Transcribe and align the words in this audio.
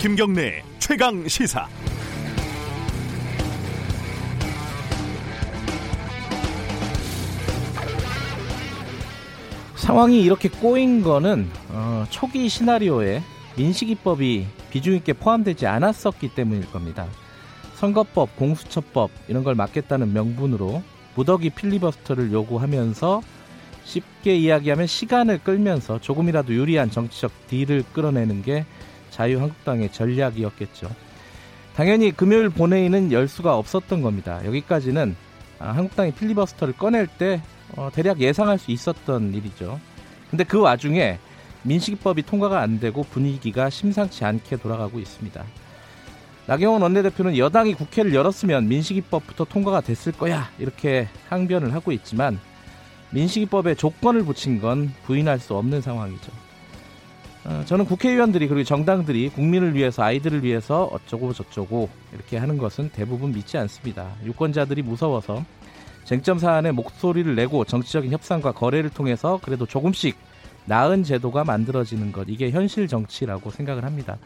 김경래 0.00 0.62
최강 0.78 1.28
시사. 1.28 1.68
상황이 9.76 10.22
이렇게 10.22 10.48
꼬인 10.48 11.02
거는 11.02 11.50
어, 11.68 12.06
초기 12.08 12.48
시나리오에 12.48 13.22
민식이법이 13.58 14.46
비중 14.70 14.94
있게 14.94 15.12
포함되지 15.12 15.66
않았었기 15.66 16.34
때문일 16.34 16.70
겁니다. 16.70 17.06
선거법, 17.74 18.34
공수처법 18.36 19.10
이런 19.28 19.44
걸 19.44 19.54
막겠다는 19.54 20.14
명분으로 20.14 20.82
무더기 21.14 21.50
필리버스터를 21.50 22.32
요구하면서 22.32 23.20
쉽게 23.84 24.34
이야기하면 24.34 24.86
시간을 24.86 25.40
끌면서 25.40 26.00
조금이라도 26.00 26.54
유리한 26.54 26.90
정치적 26.90 27.48
딜을 27.48 27.84
끌어내는 27.92 28.42
게 28.42 28.64
자유한국당의 29.10 29.92
전략이었겠죠. 29.92 30.90
당연히 31.74 32.10
금요일 32.10 32.48
본회의는 32.50 33.12
열 33.12 33.28
수가 33.28 33.56
없었던 33.56 34.02
겁니다. 34.02 34.40
여기까지는 34.44 35.16
아, 35.58 35.72
한국당이 35.72 36.12
필리버스터를 36.12 36.74
꺼낼 36.74 37.06
때 37.06 37.42
어, 37.76 37.90
대략 37.92 38.20
예상할 38.20 38.58
수 38.58 38.70
있었던 38.70 39.34
일이죠. 39.34 39.78
근데 40.30 40.44
그 40.44 40.60
와중에 40.60 41.18
민식이법이 41.62 42.22
통과가 42.22 42.60
안 42.60 42.80
되고 42.80 43.02
분위기가 43.02 43.68
심상치 43.68 44.24
않게 44.24 44.56
돌아가고 44.56 44.98
있습니다. 44.98 45.44
나경원 46.46 46.82
원내대표는 46.82 47.36
여당이 47.36 47.74
국회를 47.74 48.14
열었으면 48.14 48.66
민식이법부터 48.68 49.44
통과가 49.44 49.82
됐을 49.82 50.12
거야 50.12 50.50
이렇게 50.58 51.08
항변을 51.28 51.74
하고 51.74 51.92
있지만 51.92 52.40
민식이법에 53.10 53.74
조건을 53.74 54.24
붙인 54.24 54.60
건 54.60 54.92
부인할 55.04 55.38
수 55.38 55.54
없는 55.54 55.80
상황이죠. 55.80 56.32
어, 57.44 57.62
저는 57.64 57.86
국회의원들이 57.86 58.48
그리고 58.48 58.64
정당들이 58.64 59.30
국민을 59.30 59.74
위해서 59.74 60.02
아이들을 60.02 60.44
위해서 60.44 60.84
어쩌고 60.92 61.32
저쩌고 61.32 61.88
이렇게 62.12 62.36
하는 62.36 62.58
것은 62.58 62.90
대부분 62.90 63.32
믿지 63.32 63.56
않습니다. 63.56 64.10
유권자들이 64.24 64.82
무서워서 64.82 65.44
쟁점 66.04 66.38
사안에 66.38 66.72
목소리를 66.72 67.34
내고 67.34 67.64
정치적인 67.64 68.10
협상과 68.10 68.52
거래를 68.52 68.90
통해서 68.90 69.40
그래도 69.42 69.64
조금씩 69.64 70.16
나은 70.66 71.02
제도가 71.02 71.44
만들어지는 71.44 72.12
것 72.12 72.26
이게 72.28 72.50
현실 72.50 72.88
정치라고 72.88 73.50
생각을 73.50 73.84
합니다. 73.84 74.18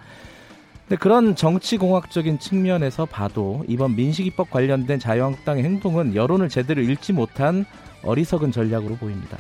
근데 0.89 0.97
그런 0.97 1.35
정치공학적인 1.37 2.39
측면에서 2.39 3.07
봐도 3.07 3.65
이번 3.69 3.97
민식이법 3.97 4.51
관련된 4.51 4.99
자유한국당의 4.99 5.65
행동은 5.65 6.15
여론을 6.15 6.49
제대로 6.49 6.83
읽지 6.83 7.13
못한 7.13 7.65
어리석은 8.03 8.53
전략으로 8.53 8.97
보입니다. 8.97 9.39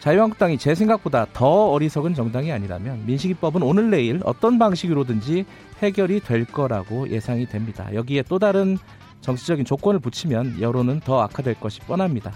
자유한국당이 0.00 0.58
제 0.58 0.74
생각보다 0.74 1.26
더 1.32 1.70
어리석은 1.70 2.14
정당이 2.14 2.52
아니라면 2.52 3.04
민식이법은 3.06 3.62
오늘 3.62 3.90
내일 3.90 4.20
어떤 4.24 4.58
방식으로든지 4.58 5.44
해결이 5.82 6.20
될 6.20 6.44
거라고 6.44 7.08
예상이 7.10 7.46
됩니다. 7.46 7.92
여기에 7.92 8.24
또 8.28 8.38
다른 8.38 8.78
정치적인 9.20 9.64
조건을 9.64 9.98
붙이면 9.98 10.60
여론은 10.60 11.00
더 11.00 11.20
악화될 11.22 11.54
것이 11.54 11.80
뻔합니다. 11.80 12.32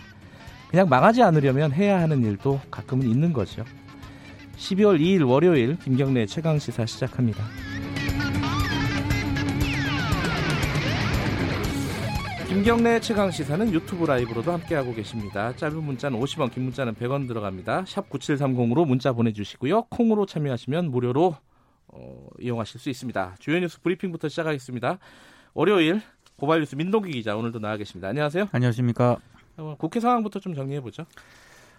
그냥 0.68 0.88
망하지 0.88 1.22
않으려면 1.22 1.72
해야 1.72 2.00
하는 2.00 2.24
일도 2.24 2.60
가끔은 2.70 3.08
있는 3.08 3.32
거죠. 3.32 3.64
12월 4.56 5.00
2일 5.00 5.28
월요일 5.28 5.76
김경래 5.78 6.26
최강 6.26 6.58
시사 6.58 6.86
시작합니다. 6.86 7.44
김경래 12.52 13.00
최강 13.00 13.30
시사는 13.30 13.72
유튜브 13.72 14.04
라이브로도 14.04 14.52
함께하고 14.52 14.92
계십니다. 14.92 15.56
짧은 15.56 15.82
문자는 15.82 16.20
50원, 16.20 16.52
긴 16.52 16.64
문자는 16.64 16.94
100원 16.96 17.26
들어갑니다. 17.26 17.86
샵 17.86 18.10
9730으로 18.10 18.86
문자 18.86 19.14
보내주시고요. 19.14 19.84
콩으로 19.84 20.26
참여하시면 20.26 20.90
무료로 20.90 21.34
어, 21.88 22.26
이용하실 22.38 22.78
수 22.78 22.90
있습니다. 22.90 23.36
주요 23.38 23.58
뉴스 23.58 23.80
브리핑부터 23.80 24.28
시작하겠습니다. 24.28 24.98
월요일 25.54 26.02
고발 26.36 26.60
뉴스 26.60 26.74
민동기 26.74 27.12
기자 27.12 27.34
오늘도 27.38 27.58
나와 27.58 27.78
계십니다. 27.78 28.08
안녕하세요. 28.08 28.48
안녕하십니까. 28.52 29.16
어, 29.56 29.74
국회 29.78 29.98
상황부터 29.98 30.38
좀 30.38 30.54
정리해 30.54 30.82
보죠. 30.82 31.06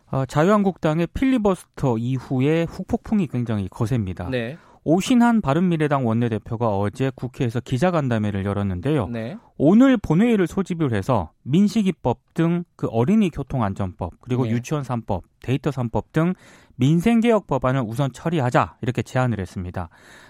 어, 0.07 0.25
자유한국당의 0.25 1.05
필리버스터 1.13 1.99
이후에 1.99 2.63
후폭풍이 2.63 3.27
굉장히 3.27 3.67
거셉니다. 3.69 4.27
네. 4.27 4.57
오신환 4.85 5.41
바른미래당 5.41 6.05
원내대표가 6.05 6.77
어제 6.77 7.11
국회에서 7.15 7.59
기자간담회를 7.59 8.45
열었는데요. 8.45 9.07
네. 9.07 9.37
오늘 9.57 9.97
본회의를 9.97 10.47
소집을 10.47 10.93
해서 10.93 11.31
민식이법 11.43 12.33
등 12.33 12.63
그 12.75 12.87
어린이 12.87 13.29
교통안전법 13.29 14.15
그리고 14.19 14.43
네. 14.43 14.51
유치원 14.51 14.83
3법, 14.83 15.21
데이터 15.41 15.69
3법 15.69 16.11
등 16.11 16.33
민생개혁 16.75 17.47
법안을 17.47 17.81
우선 17.85 18.11
처리하자 18.11 18.77
이렇게 18.81 19.01
제안을 19.01 19.39
했습니다. 19.39 19.89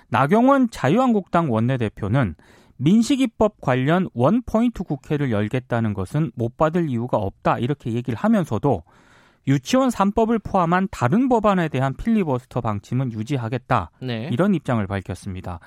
나경원 0.10 0.70
자유한국당 0.70 1.52
원내대표는 1.52 2.36
민식이법 2.78 3.62
관련 3.62 4.08
원포인트 4.14 4.84
국회를 4.84 5.32
열겠다는 5.32 5.94
것은 5.94 6.32
못 6.36 6.58
받을 6.58 6.90
이유가 6.90 7.18
없다 7.18 7.60
이렇게 7.60 7.94
얘기를 7.94 8.18
하면서도 8.18 8.84
유치원 9.48 9.90
3법을 9.90 10.44
포함한 10.44 10.88
다른 10.92 11.30
법안에 11.30 11.68
대한 11.68 11.94
필리버스터 11.96 12.62
방침은 12.62 13.12
유지하겠다 13.12 13.92
네. 14.02 14.30
이런 14.32 14.56
입장을 14.56 14.86
밝혔습니다. 14.86 15.60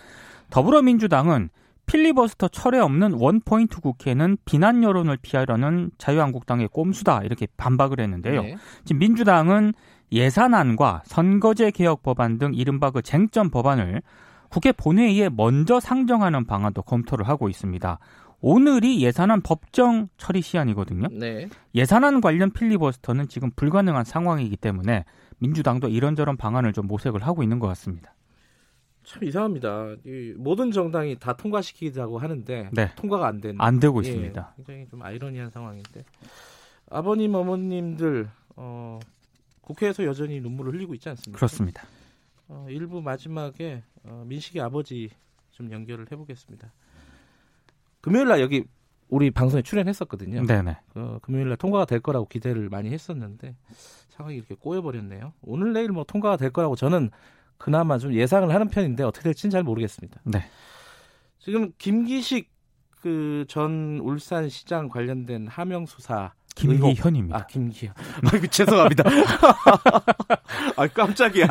더불어민주당은 0.50 1.50
필리버스터 1.86 2.48
철회 2.48 2.80
없는 2.80 3.14
원포인트 3.14 3.80
국회는 3.80 4.38
비난 4.44 4.82
여론을 4.82 5.18
피하려는 5.22 5.90
자유한국당의 5.98 6.68
꼼수다 6.68 7.22
이렇게 7.22 7.46
반박을 7.56 8.00
했는데요. 8.00 8.42
네. 8.42 8.56
지금 8.84 8.98
민주당은 8.98 9.72
예산안과 10.12 11.02
선거제 11.04 11.70
개혁 11.70 12.02
법안 12.02 12.38
등 12.38 12.54
이른바 12.54 12.90
그 12.90 13.02
쟁점 13.02 13.50
법안을 13.50 14.02
국회 14.48 14.72
본회의에 14.72 15.28
먼저 15.28 15.80
상정하는 15.80 16.44
방안도 16.46 16.82
검토를 16.82 17.28
하고 17.28 17.48
있습니다. 17.48 17.98
오늘이 18.40 19.02
예산안 19.02 19.42
법정 19.42 20.08
처리 20.18 20.42
시한이거든요. 20.42 21.08
네. 21.10 21.48
예산안 21.74 22.20
관련 22.20 22.50
필리버스터는 22.50 23.28
지금 23.28 23.50
불가능한 23.56 24.04
상황이기 24.04 24.56
때문에 24.56 25.04
민주당도 25.38 25.88
이런저런 25.88 26.36
방안을 26.36 26.72
좀 26.72 26.86
모색을 26.86 27.22
하고 27.26 27.42
있는 27.42 27.58
것 27.58 27.66
같습니다. 27.68 28.14
참 29.04 29.22
이상합니다. 29.22 29.94
이 30.04 30.34
모든 30.36 30.72
정당이 30.72 31.18
다 31.18 31.36
통과시키자고 31.36 32.18
하는데 32.18 32.70
네. 32.72 32.90
통과가 32.96 33.26
안 33.28 33.40
되는. 33.40 33.60
안 33.60 33.78
되고 33.78 34.02
예, 34.04 34.08
있습니다. 34.08 34.54
굉장히 34.56 34.88
좀 34.88 35.02
아이러니한 35.02 35.50
상황인데 35.50 36.04
아버님 36.90 37.34
어머님들 37.34 38.28
어, 38.56 38.98
국회에서 39.60 40.04
여전히 40.04 40.40
눈물을 40.40 40.74
흘리고 40.74 40.94
있지 40.94 41.08
않습니까? 41.08 41.36
그렇습니다. 41.36 41.84
어, 42.48 42.66
일부 42.68 43.00
마지막에 43.00 43.82
어, 44.04 44.24
민식이 44.26 44.60
아버지 44.60 45.10
좀 45.52 45.70
연결을 45.70 46.06
해보겠습니다. 46.10 46.72
금요일 48.06 48.28
날 48.28 48.40
여기 48.40 48.62
우리 49.08 49.32
방송에 49.32 49.62
출연했었거든요. 49.62 50.46
네네. 50.46 50.76
어, 50.94 51.18
금요일 51.22 51.48
날 51.48 51.56
통과가 51.56 51.86
될 51.86 51.98
거라고 51.98 52.26
기대를 52.28 52.68
많이 52.68 52.90
했었는데 52.92 53.56
상황이 54.10 54.36
이렇게 54.36 54.54
꼬여버렸네요. 54.54 55.32
오늘 55.42 55.72
내일 55.72 55.88
뭐 55.90 56.04
통과가 56.04 56.36
될 56.36 56.50
거라고 56.50 56.76
저는 56.76 57.10
그나마 57.58 57.98
좀 57.98 58.12
예상을 58.14 58.48
하는 58.54 58.68
편인데 58.68 59.02
어떻게 59.02 59.24
될지는 59.24 59.50
잘 59.50 59.64
모르겠습니다. 59.64 60.20
네. 60.24 60.44
지금 61.40 61.72
김기식 61.78 62.48
그 63.00 63.44
전 63.48 63.98
울산시장 64.02 64.88
관련된 64.88 65.48
하명 65.48 65.84
수사 65.86 66.32
김기현입니다. 66.54 67.36
아 67.36 67.46
김기현. 67.46 67.92
아이고 68.32 68.46
죄송합니다. 68.46 69.04
아 70.76 70.86
깜짝이야. 70.88 71.46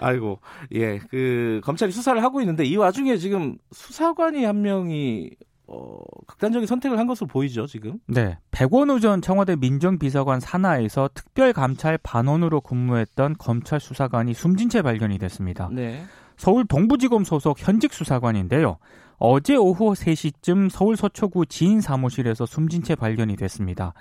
아이고 0.00 0.40
예 0.72 0.98
그 1.10 1.60
검찰이 1.64 1.90
수사를 1.90 2.22
하고 2.22 2.40
있는데 2.42 2.64
이 2.64 2.76
와중에 2.76 3.16
지금 3.16 3.56
수사관이 3.72 4.44
한 4.44 4.62
명이 4.62 5.30
어 5.66 5.98
극단적인 6.26 6.66
선택을 6.66 6.98
한 6.98 7.06
것으로 7.06 7.26
보이죠 7.26 7.66
지금. 7.66 7.98
네. 8.06 8.38
백원우 8.50 9.00
전 9.00 9.22
청와대 9.22 9.56
민정비서관 9.56 10.40
산하에서 10.40 11.10
특별감찰 11.14 11.98
반원으로 12.02 12.60
근무했던 12.60 13.36
검찰 13.38 13.80
수사관이 13.80 14.34
숨진 14.34 14.68
채 14.68 14.82
발견이 14.82 15.18
됐습니다. 15.18 15.68
네. 15.72 16.04
서울 16.36 16.66
동부지검 16.66 17.24
소속 17.24 17.58
현직 17.58 17.92
수사관인데요. 17.92 18.78
어제 19.18 19.56
오후 19.56 19.92
3시쯤 19.92 20.68
서울 20.68 20.96
서초구 20.96 21.46
지인 21.46 21.80
사무실에서 21.80 22.46
숨진 22.46 22.82
채 22.82 22.94
발견이 22.94 23.36
됐습니다. 23.36 23.94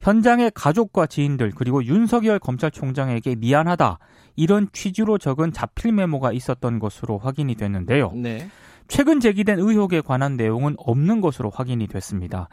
현장의 0.00 0.52
가족과 0.54 1.06
지인들 1.06 1.52
그리고 1.56 1.84
윤석열 1.84 2.38
검찰총장에게 2.38 3.36
미안하다 3.36 3.98
이런 4.36 4.68
취지로 4.72 5.18
적은 5.18 5.52
자필 5.52 5.92
메모가 5.92 6.32
있었던 6.32 6.78
것으로 6.78 7.18
확인이 7.18 7.56
됐는데요. 7.56 8.12
네. 8.12 8.48
최근 8.88 9.20
제기된 9.20 9.58
의혹에 9.58 10.00
관한 10.00 10.36
내용은 10.36 10.74
없는 10.78 11.20
것으로 11.20 11.50
확인이 11.50 11.86
됐습니다. 11.86 12.48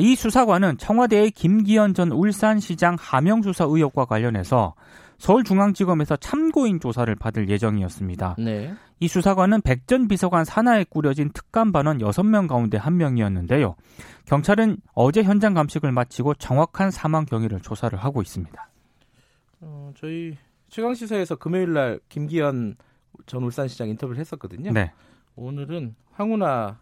이 0.00 0.16
수사관은 0.16 0.78
청와대의 0.78 1.30
김기현 1.30 1.94
전 1.94 2.10
울산시장 2.10 2.96
하명 2.98 3.42
수사 3.42 3.64
의혹과 3.64 4.06
관련해서 4.06 4.74
서울중앙지검에서 5.18 6.16
참고인 6.16 6.80
조사를 6.80 7.14
받을 7.14 7.48
예정이었습니다. 7.48 8.36
네. 8.38 8.74
이 8.98 9.08
수사관은 9.08 9.60
백 9.62 9.86
전 9.86 10.08
비서관 10.08 10.44
산하에 10.44 10.84
꾸려진 10.88 11.30
특감반원 11.32 11.98
6명 11.98 12.48
가운데 12.48 12.76
한 12.78 12.96
명이었는데요. 12.96 13.76
경찰은 14.26 14.78
어제 14.94 15.22
현장 15.22 15.54
감식을 15.54 15.92
마치고 15.92 16.34
정확한 16.34 16.90
사망 16.90 17.24
경위를 17.26 17.60
조사를 17.60 17.96
하고 17.98 18.22
있습니다. 18.22 18.68
어, 19.60 19.92
저희 19.96 20.36
최강 20.68 20.94
시사에서 20.94 21.36
금요일 21.36 21.72
날 21.72 22.00
김기현 22.08 22.76
전 23.26 23.42
울산시장 23.44 23.88
인터뷰를 23.88 24.18
했었거든요. 24.20 24.72
네. 24.72 24.92
오늘은 25.36 25.94
황운하 26.12 26.78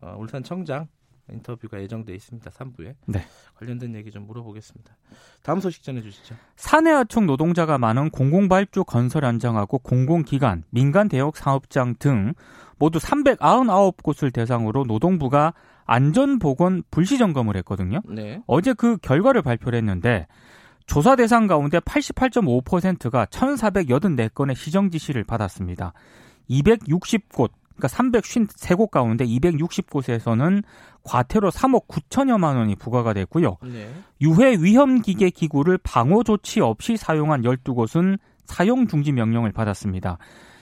어, 0.00 0.16
울산 0.18 0.42
청장 0.42 0.88
인터뷰가 1.32 1.80
예정돼 1.80 2.14
있습니다. 2.14 2.50
3부에. 2.50 2.94
네. 3.06 3.24
관련된 3.54 3.94
얘기 3.94 4.10
좀 4.10 4.26
물어보겠습니다. 4.26 4.96
다음 5.42 5.60
소식 5.60 5.82
전해 5.82 6.00
주시죠. 6.00 6.34
사내하청 6.56 7.26
노동자가 7.26 7.78
많은 7.78 8.10
공공발주 8.10 8.84
건설 8.84 9.24
현장하고 9.24 9.78
공공기관, 9.78 10.64
민간 10.70 11.08
대역 11.08 11.36
사업장 11.36 11.94
등 11.98 12.34
모두 12.78 12.98
399곳을 12.98 14.32
대상으로 14.32 14.84
노동부가 14.84 15.54
안전보건 15.84 16.82
불시 16.90 17.18
점검을 17.18 17.56
했거든요. 17.58 18.00
네. 18.08 18.42
어제 18.46 18.72
그 18.72 18.96
결과를 18.96 19.42
발표를 19.42 19.76
했는데 19.76 20.26
조사 20.86 21.14
대상 21.14 21.46
가운데 21.46 21.78
88.5%가 21.78 23.26
1,484건의 23.26 24.56
시정 24.56 24.90
지시를 24.90 25.24
받았습니다. 25.24 25.92
260곳, 26.48 27.50
그러니까 27.80 27.88
353곳 27.88 28.90
가운데 28.90 29.24
260곳에서는 29.24 30.62
과태료 31.02 31.48
3억 31.50 31.88
9천여만 31.88 32.56
원이 32.56 32.76
부과가 32.76 33.14
됐고요. 33.14 33.56
네. 33.62 33.90
유해 34.20 34.56
위험 34.60 35.00
기계 35.00 35.30
기구를 35.30 35.78
방호 35.78 36.22
조치 36.22 36.60
없이 36.60 36.96
사용한 36.96 37.42
12곳은 37.42 38.18
사용 38.44 38.86
중지 38.86 39.12
명령을 39.12 39.52
받았습니다. 39.52 40.18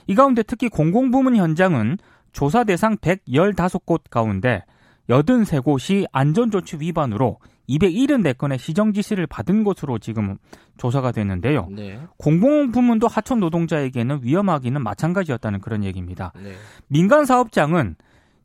이 0.07 0.15
가운데 0.15 0.43
특히 0.43 0.69
공공부문 0.69 1.35
현장은 1.35 1.97
조사 2.31 2.63
대상 2.63 2.97
115곳 2.97 4.03
가운데 4.09 4.63
83곳이 5.09 6.05
안전조치 6.11 6.77
위반으로 6.79 7.37
274건의 7.69 8.57
시정 8.57 8.93
지시를 8.93 9.27
받은 9.27 9.63
것으로 9.63 9.99
지금 9.99 10.37
조사가 10.77 11.11
됐는데요. 11.11 11.67
네. 11.71 11.99
공공 12.17 12.71
부문도 12.71 13.07
하청 13.07 13.39
노동자에게는 13.39 14.19
위험하기는 14.23 14.81
마찬가지였다는 14.81 15.61
그런 15.61 15.83
얘기입니다. 15.83 16.33
네. 16.41 16.53
민간 16.87 17.25
사업장은 17.25 17.95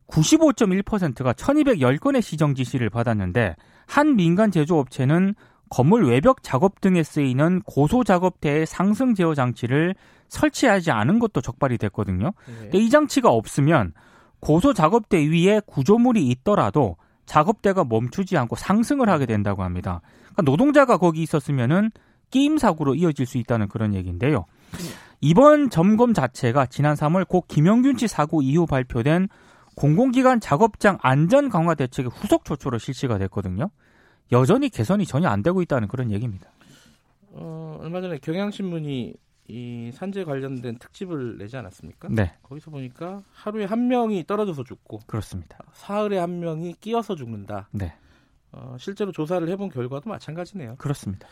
95.1%가 0.09 1.33
1210건의 1.33 2.21
시정 2.23 2.55
지시를 2.55 2.91
받았는데 2.91 3.57
한 3.87 4.17
민간 4.17 4.51
제조업체는 4.51 5.35
건물 5.71 6.07
외벽 6.07 6.43
작업 6.43 6.81
등에 6.81 7.03
쓰이는 7.03 7.63
고소 7.63 8.05
작업대의 8.05 8.67
상승 8.67 9.15
제어 9.15 9.35
장치를 9.35 9.95
설치하지 10.29 10.91
않은 10.91 11.19
것도 11.19 11.41
적발이 11.41 11.79
됐거든요. 11.79 12.33
네. 12.47 12.55
근데 12.61 12.79
이 12.79 12.91
장치가 12.91 13.31
없으면 13.31 13.93
고소 14.41 14.75
작업대 14.75 15.19
위에 15.31 15.61
구조물이 15.67 16.27
있더라도 16.29 16.97
작업대가 17.27 17.85
멈추지 17.85 18.37
않고 18.37 18.57
상승을 18.57 19.09
하게 19.09 19.27
된다고 19.27 19.63
합니다. 19.63 20.01
그러니까 20.33 20.43
노동자가 20.43 20.97
거기 20.97 21.23
있었으면은 21.23 21.91
끼임 22.31 22.59
사고로 22.59 22.95
이어질 22.95 23.27
수 23.27 23.39
있다는 23.39 23.69
그런 23.69 23.95
얘기인데요. 23.95 24.45
이번 25.21 25.71
점검 25.71 26.13
자체가 26.13 26.67
지난 26.67 26.97
3월 26.97 27.27
고 27.27 27.45
김영균 27.47 27.97
씨 27.97 28.09
사고 28.09 28.43
이후 28.43 28.67
발표된 28.67 29.29
공공기관 29.77 30.41
작업장 30.41 30.99
안전 31.01 31.49
강화 31.49 31.75
대책의 31.75 32.11
후속 32.15 32.45
조처로 32.45 32.79
실시가 32.79 33.19
됐거든요. 33.19 33.71
여전히 34.33 34.69
개선이 34.69 35.07
전혀 35.07 35.29
안 35.29 35.43
되고 35.43 35.63
있다는 35.63 35.89
그런 35.89 36.11
얘기입니다. 36.11 36.51
어, 37.31 37.79
얼마 37.81 38.01
전에 38.01 38.19
경향신문이 38.19 39.15
이 39.47 39.91
산재 39.93 40.25
관련된 40.25 40.79
특집을 40.79 41.37
내지 41.39 41.57
않았습니까? 41.57 42.09
네, 42.11 42.33
거기서 42.43 42.71
보니까 42.71 43.23
하루에 43.33 43.65
한 43.65 43.89
명이 43.89 44.27
떨어져서 44.27 44.65
죽고 44.65 45.01
그렇습니다. 45.07 45.59
사흘에 45.75 46.19
한 46.19 46.41
명이 46.41 46.77
끼어서 46.81 47.15
죽는다. 47.15 47.69
네, 47.73 47.95
어, 48.53 48.77
실제로 48.79 49.13
조사를 49.13 49.47
해본 49.49 49.69
결과도 49.69 50.09
마찬가지네요. 50.09 50.77
그렇습니다. 50.79 51.29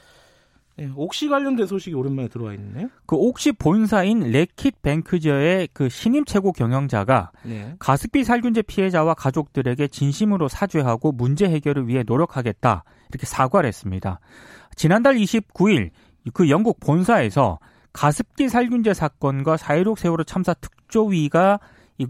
네, 0.77 0.91
옥시 0.95 1.29
관련된 1.29 1.67
소식이 1.67 1.95
오랜만에 1.95 2.29
들어와 2.29 2.55
있네요. 2.55 2.89
그 3.07 3.17
옥시 3.17 3.53
본사인 3.53 4.21
레킷 4.21 4.81
뱅크저의 4.83 5.69
그 5.73 5.89
신임 5.89 6.25
최고 6.25 6.53
경영자가 6.53 7.31
네. 7.45 7.75
가습기 7.79 8.25
살균제 8.25 8.63
피해자와 8.63 9.15
가족들에게 9.15 9.89
진심으로 9.89 10.49
사죄하고 10.49 11.13
문제 11.13 11.47
해결을 11.47 11.89
위해 11.89 12.03
노력하겠다 12.07 12.85
이렇게 13.11 13.27
사과를 13.27 13.69
했습니다. 13.69 14.21
지난달 14.75 15.17
29일 15.17 15.91
그 16.33 16.49
영국 16.49 16.81
본사에서 16.81 17.59
가습기 17.93 18.49
살균제 18.49 18.95
사건과 18.95 19.57
4.16 19.57 19.99
세월호 19.99 20.25
참사 20.25 20.55
특조위가 20.55 21.61
이 21.99 22.07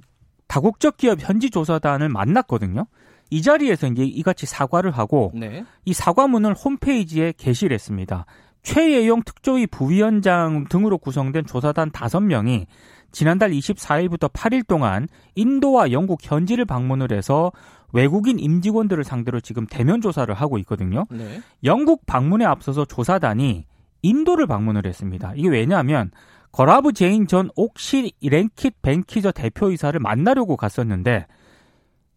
다국적 0.46 0.96
기업 0.96 1.20
현지 1.20 1.50
조사단을 1.50 2.08
만났거든요. 2.08 2.86
이 3.30 3.40
자리에서 3.40 3.86
이제 3.86 4.04
이같이 4.04 4.46
사과를 4.46 4.90
하고 4.90 5.32
네. 5.34 5.64
이 5.84 5.92
사과문을 5.92 6.54
홈페이지에 6.54 7.32
게시를 7.36 7.74
했습니다. 7.74 8.26
최예용 8.62 9.22
특조위 9.22 9.66
부위원장 9.66 10.66
등으로 10.68 10.98
구성된 10.98 11.46
조사단 11.46 11.90
5명이 11.90 12.66
지난달 13.10 13.50
24일부터 13.50 14.32
8일 14.32 14.66
동안 14.66 15.08
인도와 15.34 15.92
영국 15.92 16.20
현지를 16.22 16.64
방문을 16.64 17.12
해서 17.12 17.52
외국인 17.92 18.38
임직원들을 18.38 19.04
상대로 19.04 19.40
지금 19.40 19.66
대면 19.66 20.00
조사를 20.00 20.32
하고 20.32 20.58
있거든요. 20.58 21.04
네. 21.10 21.40
영국 21.64 22.06
방문에 22.06 22.44
앞서서 22.44 22.84
조사단이 22.84 23.66
인도를 24.02 24.46
방문을 24.46 24.86
했습니다. 24.86 25.32
이게 25.36 25.48
왜냐하면 25.48 26.10
거라브 26.50 26.92
제인 26.92 27.26
전 27.26 27.50
옥시 27.56 28.12
레킷 28.20 28.82
벤키저 28.82 29.32
대표이사를 29.32 29.98
만나려고 29.98 30.56
갔었는데 30.56 31.26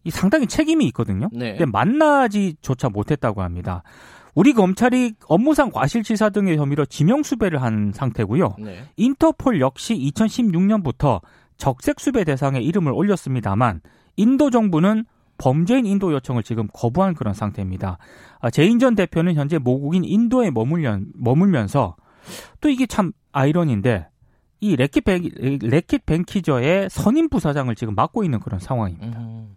이 0.04 0.10
상당히 0.10 0.46
책임이 0.46 0.86
있거든요. 0.88 1.28
네. 1.32 1.52
근데 1.52 1.64
만나지조차 1.66 2.90
못했다고 2.90 3.42
합니다. 3.42 3.82
우리 4.34 4.52
검찰이 4.52 5.14
업무상 5.26 5.70
과실치사 5.70 6.28
등의 6.30 6.58
혐의로 6.58 6.84
지명 6.84 7.22
수배를 7.22 7.62
한 7.62 7.90
상태고요. 7.94 8.56
네. 8.58 8.84
인터폴 8.96 9.60
역시 9.60 9.94
2016년부터 9.94 11.22
적색 11.56 11.98
수배 11.98 12.24
대상에 12.24 12.60
이름을 12.60 12.92
올렸습니다만 12.92 13.80
인도 14.16 14.50
정부는 14.50 15.06
범죄인 15.38 15.86
인도 15.86 16.12
요청을 16.12 16.42
지금 16.42 16.68
거부한 16.72 17.14
그런 17.14 17.34
상태입니다. 17.34 17.98
아, 18.40 18.50
제인 18.50 18.78
전 18.78 18.94
대표는 18.94 19.34
현재 19.34 19.58
모국인 19.58 20.04
인도에 20.04 20.50
머물려, 20.50 21.00
머물면서 21.14 21.96
또 22.60 22.68
이게 22.68 22.86
참 22.86 23.12
아이러니인데 23.32 24.08
이 24.60 24.76
레킷, 24.76 25.04
벤, 25.04 25.28
레킷 25.62 26.06
벤키저의 26.06 26.88
선임 26.90 27.28
부사장을 27.28 27.74
지금 27.74 27.94
맡고 27.94 28.24
있는 28.24 28.40
그런 28.40 28.58
상황입니다. 28.58 29.20
음, 29.20 29.56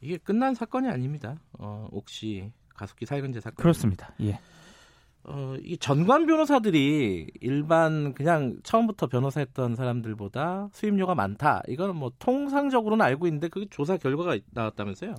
이게 0.00 0.18
끝난 0.18 0.54
사건이 0.54 0.88
아닙니다. 0.88 1.36
어, 1.58 1.88
옥시 1.90 2.52
가습기 2.74 3.06
살균제 3.06 3.40
사건. 3.40 3.56
그렇습니다. 3.56 4.12
예. 4.20 4.40
어, 5.24 5.54
이 5.62 5.76
전관 5.76 6.26
변호사들이 6.26 7.26
일반 7.40 8.14
그냥 8.14 8.56
처음부터 8.62 9.08
변호사 9.08 9.40
했던 9.40 9.76
사람들보다 9.76 10.70
수임료가 10.72 11.14
많다. 11.14 11.62
이거는 11.68 11.96
뭐 11.96 12.12
통상적으로는 12.18 13.04
알고 13.04 13.26
있는데 13.26 13.48
그 13.48 13.66
조사 13.68 13.96
결과가 13.96 14.38
나왔다면서요? 14.52 15.16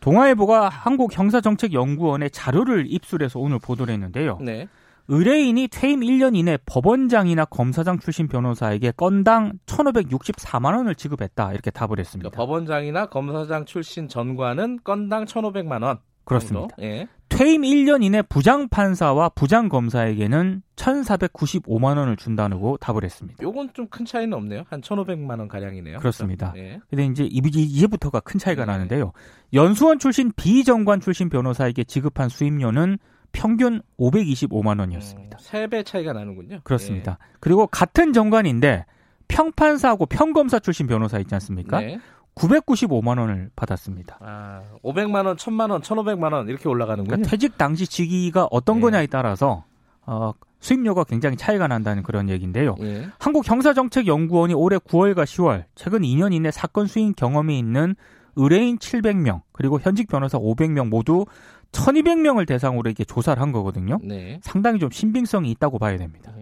동아일보가 0.00 0.70
한국 0.70 1.16
형사정책연구원의 1.16 2.30
자료를 2.30 2.86
입수해서 2.88 3.38
오늘 3.38 3.58
보도를 3.58 3.92
했는데요. 3.92 4.38
네. 4.40 4.66
의뢰인이 5.08 5.68
퇴임 5.68 6.00
1년 6.00 6.36
이내 6.36 6.56
법원장이나 6.66 7.44
검사장 7.44 7.98
출신 7.98 8.28
변호사에게 8.28 8.92
건당 8.92 9.58
1,564만 9.66 10.76
원을 10.76 10.94
지급했다 10.94 11.52
이렇게 11.52 11.70
답을 11.72 11.98
했습니다. 11.98 12.30
그러니까 12.30 12.36
법원장이나 12.36 13.06
검사장 13.06 13.64
출신 13.64 14.08
전관은 14.08 14.78
건당 14.84 15.24
1,500만 15.24 15.82
원. 15.82 15.98
그렇습니다. 16.24 16.76
예. 16.80 17.08
퇴임 17.40 17.62
1년 17.62 18.04
이내 18.04 18.20
부장 18.20 18.68
판사와 18.68 19.30
부장 19.30 19.70
검사에게는 19.70 20.60
1,495만 20.76 21.96
원을 21.96 22.16
준다고 22.18 22.76
답을 22.76 23.02
했습니다. 23.02 23.42
요건 23.42 23.70
좀 23.72 23.86
큰 23.88 24.04
차이는 24.04 24.34
없네요. 24.34 24.64
한 24.68 24.82
1,500만 24.82 25.38
원 25.38 25.48
가량이네요. 25.48 26.00
그렇습니다. 26.00 26.52
예. 26.58 26.80
근데 26.90 27.06
이제 27.06 27.24
이- 27.24 27.40
이제부터가 27.42 28.20
큰 28.20 28.38
차이가 28.38 28.66
네. 28.66 28.72
나는데요. 28.72 29.12
연수원 29.54 29.98
출신 29.98 30.30
비정관 30.36 31.00
출신 31.00 31.30
변호사에게 31.30 31.84
지급한 31.84 32.28
수임료는 32.28 32.98
평균 33.32 33.80
525만 33.98 34.78
원이었습니다. 34.78 35.38
음, 35.38 35.40
3배 35.42 35.86
차이가 35.86 36.12
나는군요. 36.12 36.60
그렇습니다. 36.62 37.16
그리고 37.40 37.66
같은 37.66 38.12
정관인데 38.12 38.84
평판사하고 39.28 40.04
평검사 40.04 40.58
출신 40.58 40.86
변호사 40.86 41.18
있지 41.18 41.30
예. 41.32 41.36
않습니까? 41.36 41.80
네. 41.80 41.98
995만 42.34 43.18
원을 43.18 43.50
받았습니다. 43.56 44.18
아, 44.20 44.62
500만 44.82 45.26
원, 45.26 45.36
1000만 45.36 45.70
원, 45.70 45.82
1,500만 45.82 46.32
원 46.32 46.48
이렇게 46.48 46.68
올라가는군요. 46.68 47.08
그러니까 47.08 47.30
퇴직 47.30 47.58
당시 47.58 47.86
직위가 47.86 48.48
어떤 48.50 48.76
네. 48.76 48.82
거냐에 48.82 49.06
따라서 49.06 49.64
어, 50.06 50.32
수임료가 50.60 51.04
굉장히 51.04 51.36
차이가 51.36 51.66
난다는 51.66 52.02
그런 52.02 52.28
얘기인데요. 52.28 52.76
예. 52.80 53.08
한국형사정책연구원이 53.18 54.54
올해 54.54 54.78
9월과 54.78 55.24
10월 55.24 55.64
최근 55.74 56.02
2년 56.02 56.32
이내 56.32 56.50
사건 56.50 56.86
수임 56.86 57.12
경험이 57.14 57.58
있는 57.58 57.94
의뢰인 58.36 58.78
700명 58.78 59.42
그리고 59.52 59.80
현직 59.80 60.08
변호사 60.08 60.38
500명 60.38 60.88
모두 60.88 61.26
1200명을 61.72 62.46
대상으로 62.46 62.88
이렇게 62.88 63.04
조사를 63.04 63.40
한 63.40 63.52
거거든요. 63.52 63.98
네. 64.02 64.40
상당히 64.42 64.78
좀 64.78 64.90
신빙성이 64.90 65.50
있다고 65.52 65.78
봐야 65.78 65.96
됩니다. 65.96 66.32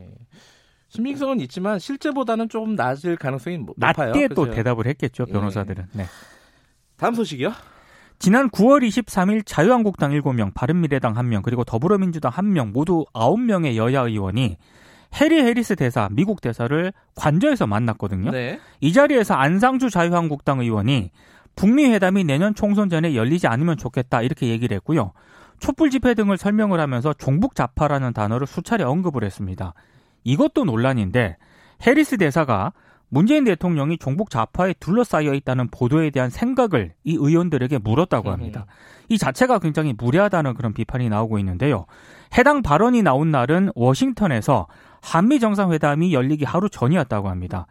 예. 0.88 0.94
신빙성은 0.96 1.40
있지만 1.40 1.78
실제보다는 1.78 2.48
조금 2.48 2.74
낮을 2.74 3.16
가능성이 3.16 3.58
뭐 3.58 3.74
높아요. 3.76 4.12
낮게 4.12 4.28
또 4.28 4.42
그죠? 4.42 4.54
대답을 4.54 4.86
했겠죠, 4.86 5.26
예. 5.28 5.32
변호사들은. 5.32 5.84
네. 5.92 6.04
다음 6.96 7.14
소식이요. 7.14 7.52
지난 8.18 8.50
9월 8.50 8.86
23일 8.86 9.46
자유한국당 9.46 10.10
7명, 10.10 10.52
바른미래당 10.52 11.14
1명, 11.14 11.42
그리고 11.42 11.62
더불어민주당 11.62 12.32
1명 12.32 12.72
모두 12.72 13.04
9명의 13.14 13.76
여야 13.76 14.00
의원이 14.02 14.56
해리 15.20 15.40
해리스 15.40 15.76
대사, 15.76 16.08
미국 16.10 16.40
대사를 16.40 16.92
관저에서 17.14 17.66
만났거든요. 17.66 18.30
네. 18.30 18.58
이 18.80 18.92
자리에서 18.92 19.34
안상주 19.34 19.90
자유한국당 19.90 20.60
의원이 20.60 21.10
북미 21.54 21.86
회담이 21.86 22.24
내년 22.24 22.54
총선 22.54 22.88
전에 22.88 23.14
열리지 23.14 23.46
않으면 23.46 23.76
좋겠다 23.76 24.22
이렇게 24.22 24.48
얘기를 24.48 24.74
했고요. 24.76 25.12
촛불 25.60 25.90
집회 25.90 26.14
등을 26.14 26.36
설명을 26.36 26.78
하면서 26.78 27.12
종북 27.12 27.54
좌파라는 27.54 28.12
단어를 28.12 28.46
수차례 28.46 28.84
언급을 28.84 29.24
했습니다. 29.24 29.74
이것도 30.28 30.64
논란인데 30.64 31.38
해리스 31.86 32.18
대사가 32.18 32.74
문재인 33.08 33.44
대통령이 33.44 33.96
종북 33.96 34.28
좌파에 34.28 34.74
둘러싸여 34.78 35.32
있다는 35.32 35.68
보도에 35.68 36.10
대한 36.10 36.28
생각을 36.28 36.92
이 37.04 37.14
의원들에게 37.14 37.78
물었다고 37.78 38.30
합니다. 38.30 38.66
이 39.08 39.16
자체가 39.16 39.58
굉장히 39.58 39.94
무례하다는 39.96 40.52
그런 40.52 40.74
비판이 40.74 41.08
나오고 41.08 41.38
있는데요. 41.38 41.86
해당 42.36 42.60
발언이 42.60 43.02
나온 43.02 43.30
날은 43.30 43.70
워싱턴에서 43.74 44.66
한미 45.00 45.40
정상회담이 45.40 46.12
열리기 46.12 46.44
하루 46.44 46.68
전이었다고 46.68 47.30
합니다. 47.30 47.66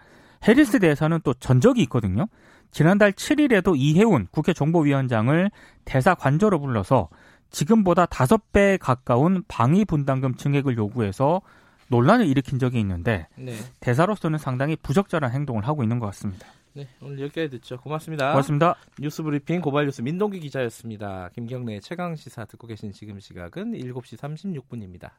해리스 0.47 0.79
대사는 0.79 1.19
또 1.23 1.35
전적이 1.35 1.83
있거든요. 1.83 2.25
지난달 2.71 3.11
7일에도 3.11 3.75
이해운 3.77 4.27
국회 4.31 4.53
정보위원장을 4.53 5.51
대사 5.85 6.15
관저로 6.15 6.59
불러서 6.59 7.09
지금보다 7.51 8.07
5배 8.07 8.79
가까운 8.79 9.43
방위 9.47 9.85
분담금 9.85 10.35
증액을 10.35 10.77
요구해서 10.77 11.41
논란을 11.89 12.27
일으킨 12.27 12.59
적이 12.59 12.79
있는데 12.79 13.27
네. 13.35 13.53
대사로서는 13.79 14.37
상당히 14.39 14.75
부적절한 14.75 15.31
행동을 15.31 15.67
하고 15.67 15.83
있는 15.83 15.99
것 15.99 16.05
같습니다. 16.07 16.47
네, 16.73 16.87
오늘 17.01 17.19
여기까지 17.21 17.49
듣죠. 17.49 17.77
고맙습니다. 17.77 18.31
고맙습니다. 18.31 18.75
뉴스 18.99 19.23
브리핑 19.23 19.61
고발뉴스 19.61 20.01
민동기 20.01 20.39
기자였습니다. 20.39 21.29
김경래 21.33 21.79
최강 21.79 22.15
시사 22.15 22.45
듣고 22.45 22.67
계신 22.67 22.91
지금 22.91 23.19
시각은 23.19 23.71
7시 23.71 24.17
36분입니다. 24.17 25.09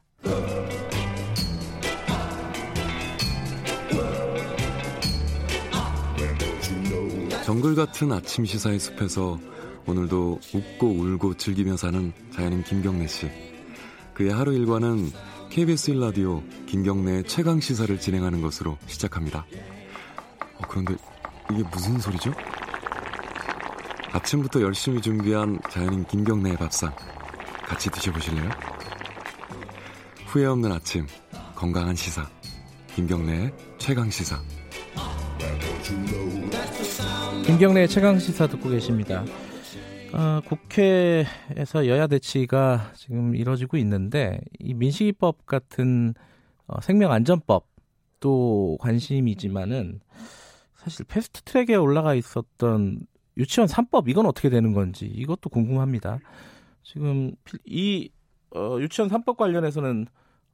정글 7.43 7.75
같은 7.75 8.11
아침 8.11 8.45
시사의 8.45 8.79
숲에서 8.79 9.39
오늘도 9.85 10.39
웃고 10.53 10.87
울고 10.87 11.33
즐기며 11.33 11.75
사는 11.75 12.13
자연인 12.31 12.63
김경래 12.63 13.07
씨. 13.07 13.48
그의 14.19 14.33
하루 14.33 14.53
일과는 14.53 15.13
KBS 15.49 15.93
1라디오 15.93 16.43
김경래 16.65 17.23
최강 17.23 17.61
시사를 17.61 17.97
진행하는 17.97 18.41
것으로 18.41 18.77
시작합니다. 18.85 19.45
어, 20.57 20.61
그런데 20.67 20.95
이게 21.49 21.63
무슨 21.71 21.97
소리죠? 21.99 22.33
아침부터 24.11 24.59
열심히 24.59 25.01
준비한 25.01 25.57
자연인 25.69 26.03
김경래의 26.03 26.57
밥상 26.57 26.93
같이 27.65 27.89
드셔보실래요? 27.89 28.49
후회 30.27 30.47
없는 30.47 30.69
아침 30.69 31.07
건강한 31.55 31.95
시사 31.95 32.29
김경래의 32.95 33.53
최강 33.77 34.09
시사 34.09 34.41
김경래의 37.45 37.87
최강 37.87 38.19
시사 38.19 38.47
듣고 38.47 38.67
계십니다. 38.67 39.23
어, 40.13 40.41
국회에서 40.45 41.87
여야 41.87 42.07
대치가 42.07 42.91
지금 42.95 43.35
이뤄지고 43.35 43.77
있는데 43.77 44.41
이 44.59 44.73
민식이법 44.73 45.45
같은 45.45 46.13
어, 46.67 46.81
생명안전법도 46.81 48.77
관심이지만은 48.79 49.99
사실 50.75 51.05
패스트 51.05 51.41
트랙에 51.43 51.75
올라가 51.75 52.15
있었던 52.15 53.01
유치원 53.37 53.67
3법 53.67 54.09
이건 54.09 54.25
어떻게 54.25 54.49
되는 54.49 54.73
건지 54.73 55.05
이것도 55.05 55.49
궁금합니다. 55.49 56.19
지금 56.83 57.31
이 57.65 58.09
어, 58.55 58.77
유치원 58.79 59.09
3법 59.09 59.37
관련해서는 59.37 60.07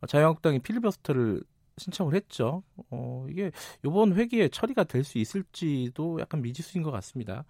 자유한국당이 0.07 0.59
필리버스터를 0.59 1.41
신청을 1.77 2.13
했죠. 2.15 2.63
어, 2.89 3.25
이게 3.29 3.51
이번 3.85 4.13
회기에 4.15 4.49
처리가 4.49 4.83
될 4.85 5.03
수 5.03 5.17
있을지도 5.17 6.19
약간 6.19 6.41
미지수인 6.41 6.83
것 6.83 6.91
같습니다. 6.91 7.45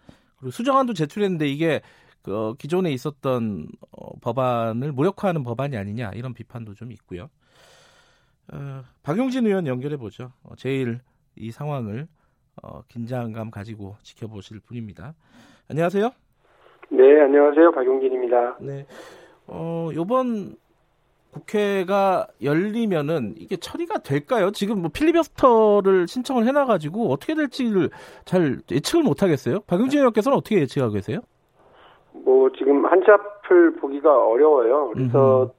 수정안도 0.52 0.94
제출했는데 0.94 1.48
이게 1.48 1.82
그 2.22 2.36
어, 2.36 2.54
기존에 2.58 2.92
있었던 2.92 3.68
어, 3.92 4.20
법안을 4.20 4.92
무력화하는 4.92 5.44
법안이 5.44 5.78
아니냐 5.78 6.12
이런 6.16 6.34
비판도 6.34 6.74
좀 6.74 6.92
있고요. 6.92 7.30
어, 8.52 8.82
박용진 9.04 9.46
의원 9.46 9.68
연결해 9.68 9.98
보죠. 9.98 10.32
어, 10.44 10.56
제일 10.56 11.00
이 11.36 11.52
상황을 11.52 12.08
어, 12.64 12.82
긴장감 12.88 13.52
가지고 13.52 13.96
지켜보실 14.02 14.60
분입니다. 14.62 15.14
안녕하세요. 15.70 16.12
네, 16.90 17.22
안녕하세요. 17.22 17.72
박용진입니다. 17.72 18.58
네. 18.62 18.86
어, 19.48 19.90
요번 19.94 20.56
국회가 21.36 22.27
열리면은 22.42 23.34
이게 23.38 23.58
처리가 23.58 24.00
될까요? 24.00 24.51
지금 24.51 24.82
뭐 24.82 24.89
필리버스터를 24.94 26.08
신청을 26.08 26.48
해놔가지고 26.48 27.12
어떻게 27.12 27.36
될지를 27.36 27.89
잘 28.24 28.60
예측을 28.72 29.04
못 29.04 29.22
하겠어요. 29.22 29.60
박용진 29.68 30.00
의원께서는 30.00 30.38
어떻게 30.38 30.62
예측하고 30.62 30.94
계세요? 30.94 31.20
뭐 32.13 32.50
지금 32.58 32.86
한치 32.86 33.12
앞을 33.12 33.75
보기가 33.75 34.27
어려워요. 34.27 34.92
그래서 34.94 35.42
음흠. 35.44 35.51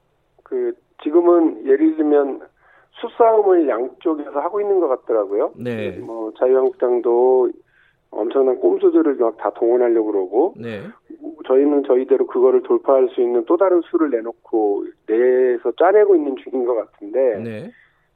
그 0.45 0.73
지금은 1.03 1.67
예를 1.67 1.97
들면 1.97 2.41
수싸움을 2.93 3.69
양쪽에서 3.69 4.41
하고 4.41 4.63
있는 4.63 4.81
것 4.81 4.89
같더라고요. 4.89 5.53
네. 5.57 5.99
뭐 5.99 6.33
자유한국당도 6.39 7.51
엄청난 8.11 8.59
꼼수들을 8.61 9.17
막 9.17 9.37
다 9.37 9.51
동원하려고 9.51 10.07
그러고 10.11 10.55
네. 10.57 10.81
저희는 11.47 11.85
저희대로 11.85 12.27
그거를 12.27 12.63
돌파할 12.63 13.09
수 13.11 13.21
있는 13.21 13.45
또 13.47 13.57
다른 13.57 13.81
수를 13.83 14.11
내놓고 14.11 14.85
내에서 15.07 15.73
짜내고 15.73 16.17
있는 16.17 16.37
중인 16.37 16.65
것 16.65 16.75
같은데 16.75 17.39
네. 17.43 17.71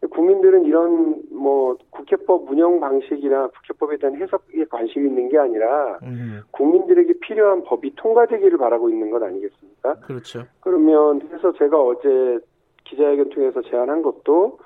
국민들은 0.09 0.65
이런 0.65 1.23
뭐 1.31 1.77
국회법 1.91 2.51
운영 2.51 2.81
방식이나 2.81 3.49
국회법에 3.49 3.99
대한 3.99 4.17
해석에 4.17 4.65
관심 4.71 5.07
있는 5.07 5.29
게 5.29 5.37
아니라 5.39 5.99
음. 6.03 6.41
국민들에게 6.53 7.15
필요한 7.21 7.63
법이 7.65 7.95
통과되기를 7.97 8.57
바라고 8.57 8.89
있는 8.89 9.11
것 9.11 9.23
아니겠습니까? 9.23 9.97
그렇죠. 10.01 10.45
그러면 10.61 11.21
그래서 11.29 11.53
제가 11.53 11.79
어제 11.79 12.39
기자회견 12.85 13.29
통해서 13.31 13.61
제안한 13.63 14.03
것도 14.03 14.59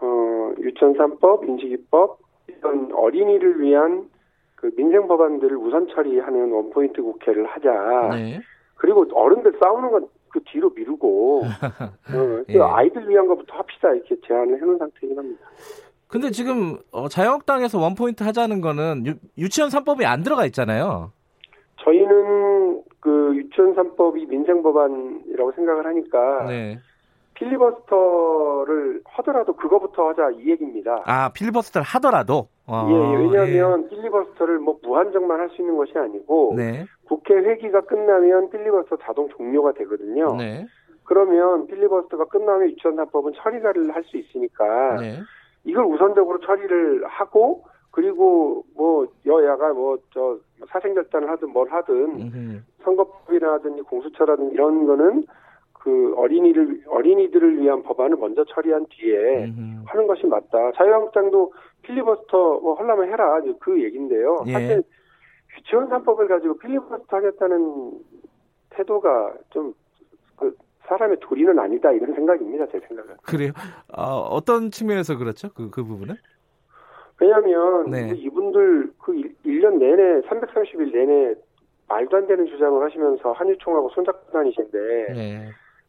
어 0.00 0.52
유치원 0.60 0.94
3법, 0.94 1.48
인식이법 1.48 2.20
이런 2.46 2.92
어린이를 2.92 3.60
위한 3.60 4.08
그 4.60 4.74
민생 4.74 5.06
법안들을 5.06 5.56
우선 5.56 5.86
처리하는 5.88 6.50
원포인트 6.50 7.00
국회를 7.02 7.46
하자. 7.46 8.16
네. 8.16 8.40
그리고 8.76 9.06
어른들 9.12 9.58
싸우는 9.60 9.90
건 9.90 10.08
그 10.30 10.40
뒤로 10.46 10.70
미루고 10.70 11.42
어, 11.44 12.44
예. 12.48 12.60
아이들 12.60 13.08
위한 13.08 13.26
것부터 13.26 13.56
합시다 13.56 13.92
이렇게 13.92 14.16
제안을 14.26 14.56
해놓은 14.60 14.78
상태이긴 14.78 15.18
합니다. 15.18 15.46
근데 16.06 16.30
지금 16.30 16.78
어, 16.90 17.08
자유한국당에서 17.08 17.78
원포인트 17.78 18.22
하자는 18.22 18.60
거는 18.60 19.04
유, 19.38 19.48
치원 19.48 19.70
3법이 19.70 20.04
안 20.04 20.22
들어가 20.22 20.46
있잖아요. 20.46 21.12
저희는 21.84 22.82
그 23.00 23.32
유치원 23.36 23.74
3법이 23.74 24.28
민생 24.28 24.62
법안이라고 24.62 25.52
생각을 25.52 25.86
하니까 25.86 26.46
네. 26.46 26.78
필리버스터를 27.38 29.02
하더라도 29.04 29.52
그거부터 29.54 30.08
하자 30.08 30.30
이 30.30 30.50
얘기입니다. 30.50 31.02
아 31.06 31.30
필리버스터를 31.32 31.84
하더라도 31.84 32.48
아, 32.66 32.86
예, 32.90 33.16
왜냐하면 33.16 33.84
예. 33.84 33.88
필리버스터를 33.96 34.58
뭐 34.58 34.78
무한정만 34.82 35.38
할 35.40 35.48
수 35.50 35.62
있는 35.62 35.76
것이 35.76 35.92
아니고 35.96 36.54
네. 36.56 36.84
국회 37.06 37.34
회기가 37.34 37.80
끝나면 37.82 38.50
필리버스터 38.50 38.96
자동 39.02 39.28
종료가 39.30 39.72
되거든요. 39.72 40.36
네. 40.36 40.66
그러면 41.04 41.66
필리버스터가 41.68 42.26
끝나면 42.26 42.68
유치원 42.70 42.96
3법은 42.96 43.34
처리를 43.36 43.94
할 43.94 44.04
수 44.04 44.16
있으니까 44.18 44.96
네. 45.00 45.20
이걸 45.64 45.84
우선적으로 45.86 46.40
처리를 46.40 47.06
하고 47.06 47.64
그리고 47.90 48.64
뭐 48.76 49.06
여야가 49.26 49.72
뭐 49.72 49.96
저 50.12 50.38
사생결단을 50.68 51.30
하든 51.30 51.50
뭘 51.50 51.68
하든 51.70 51.94
음흠. 52.20 52.60
선거법이나 52.84 53.54
하든 53.54 53.82
공수처라든 53.84 54.50
이런 54.52 54.86
거는 54.86 55.24
그 55.80 56.14
어린이를 56.16 56.82
어린이들을 56.88 57.60
위한 57.60 57.82
법안을 57.82 58.16
먼저 58.16 58.44
처리한 58.44 58.86
뒤에 58.90 59.44
음흠. 59.44 59.84
하는 59.86 60.06
것이 60.06 60.26
맞다. 60.26 60.72
자유한국당도 60.76 61.52
필리버스터 61.82 62.60
뭐 62.60 62.74
하려면 62.74 63.08
해라 63.08 63.40
그 63.60 63.82
얘긴데요. 63.82 64.44
예. 64.46 64.52
사실 64.52 64.82
유치원 65.56 65.88
3법을 65.88 66.28
가지고 66.28 66.58
필리버스터 66.58 67.16
하겠다는 67.16 67.92
태도가 68.70 69.34
좀 69.50 69.74
그 70.38 70.54
사람의 70.86 71.18
도리는 71.20 71.58
아니다 71.58 71.90
이런 71.92 72.14
생각입니다. 72.14 72.66
제 72.68 72.80
생각은. 72.88 73.16
그래요? 73.26 73.52
어, 73.94 74.02
어떤 74.30 74.70
측면에서 74.70 75.18
그렇죠? 75.18 75.48
그, 75.52 75.70
그 75.70 75.84
부분은? 75.84 76.14
왜냐하면 77.20 77.90
네. 77.90 78.08
그 78.08 78.14
이분들 78.14 78.92
그 78.98 79.12
1년 79.44 79.78
내내 79.78 80.20
330일 80.28 80.92
내내 80.92 81.34
말도 81.88 82.16
안 82.16 82.26
되는 82.26 82.46
주장을 82.46 82.82
하시면서 82.82 83.32
한유총하고 83.32 83.90
손잡고 83.90 84.30
다니신데 84.30 84.78
네. 85.14 85.48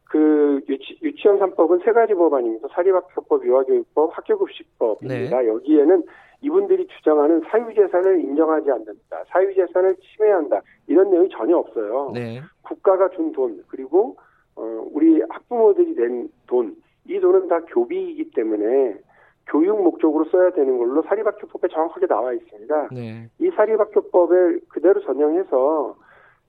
그 0.10 0.60
유치, 0.68 0.98
유치 1.04 1.28
원 1.28 1.40
3법은 1.40 1.86
세 1.86 1.92
가지 1.92 2.16
법안입니다. 2.16 2.68
사립학교법, 2.74 3.46
유아교육법, 3.46 4.18
학교급식법입니다. 4.18 5.42
네. 5.42 5.48
여기에는 5.48 6.04
이분들이 6.42 6.88
주장하는 6.88 7.42
사유재산을 7.42 8.20
인정하지 8.22 8.72
않는다. 8.72 9.24
사유재산을 9.28 9.96
침해한다. 9.98 10.62
이런 10.88 11.12
내용이 11.12 11.30
전혀 11.30 11.56
없어요. 11.58 12.12
네. 12.16 12.42
국가가 12.64 13.10
준 13.10 13.32
돈, 13.34 13.64
그리고, 13.68 14.18
어, 14.56 14.88
우리 14.92 15.22
학부모들이 15.30 15.96
낸 15.96 16.30
돈, 16.48 16.76
이 17.06 17.20
돈은 17.20 17.48
다 17.48 17.60
교비이기 17.68 18.32
때문에 18.32 18.98
교육 19.46 19.84
목적으로 19.84 20.26
써야 20.26 20.50
되는 20.52 20.78
걸로 20.80 21.04
사립학교법에 21.04 21.68
정확하게 21.68 22.08
나와 22.08 22.34
있습니다. 22.34 22.90
네. 22.92 23.30
이 23.38 23.50
사립학교법에 23.52 24.60
그대로 24.70 25.02
전형해서 25.02 25.96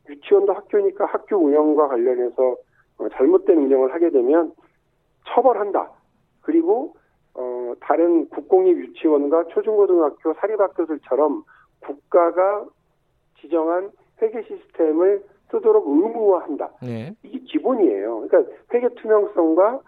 유치원도 0.08 0.54
학교니까 0.54 1.04
학교 1.04 1.36
운영과 1.36 1.88
관련해서 1.88 2.42
어, 2.52 2.56
잘못된 3.08 3.56
운영을 3.58 3.92
하게 3.94 4.10
되면 4.10 4.52
처벌한다. 5.26 5.90
그리고 6.42 6.94
어, 7.34 7.72
다른 7.80 8.28
국공립 8.28 8.76
유치원과 8.78 9.44
초중고등학교 9.48 10.34
사립학교들처럼 10.34 11.44
국가가 11.80 12.66
지정한 13.40 13.90
회계 14.20 14.42
시스템을 14.42 15.22
쓰도록 15.50 15.86
의무화한다. 15.86 16.70
네. 16.82 17.14
이게 17.22 17.38
기본이에요. 17.40 18.26
그러니까 18.28 18.52
회계 18.72 18.88
투명성과 18.94 19.80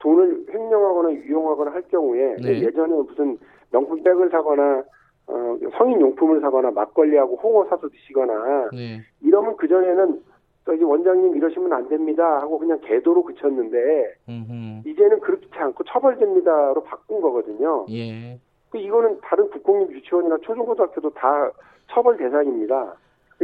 돈을 0.00 0.46
횡령하거나 0.50 1.12
유용하거나 1.12 1.72
할 1.72 1.82
경우에 1.88 2.36
네. 2.36 2.60
예전에 2.60 2.94
무슨 2.94 3.38
명품 3.70 4.02
백을 4.02 4.30
사거나 4.30 4.84
어, 5.26 5.56
성인 5.76 6.00
용품을 6.00 6.40
사거나 6.40 6.70
막걸리하고 6.72 7.36
홍어 7.36 7.64
사서 7.68 7.88
드시거나 7.88 8.70
네. 8.72 9.00
이러면 9.20 9.56
그 9.56 9.68
전에는 9.68 10.22
저기 10.70 10.84
원장님 10.84 11.36
이러시면 11.36 11.72
안 11.72 11.88
됩니다 11.88 12.38
하고 12.40 12.56
그냥 12.56 12.78
개도로 12.82 13.24
그쳤는데 13.24 14.14
음흠. 14.28 14.88
이제는 14.88 15.18
그렇지 15.18 15.48
않고 15.52 15.82
처벌됩니다로 15.82 16.84
바꾼 16.84 17.20
거거든요. 17.20 17.86
예. 17.90 18.38
그 18.70 18.78
이거는 18.78 19.18
다른 19.20 19.50
국공립 19.50 19.90
유치원이나 19.96 20.36
초중고등학교도 20.42 21.10
다 21.10 21.50
처벌 21.90 22.16
대상입니다. 22.18 22.94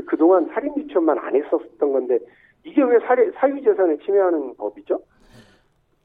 그동안 0.06 0.46
살인 0.54 0.72
유치원만 0.76 1.18
안 1.18 1.34
했었던 1.34 1.92
건데 1.92 2.20
이게 2.62 2.80
왜 2.84 2.96
사리, 3.00 3.28
사유재산을 3.32 3.98
침해하는 4.04 4.54
법이죠? 4.54 5.00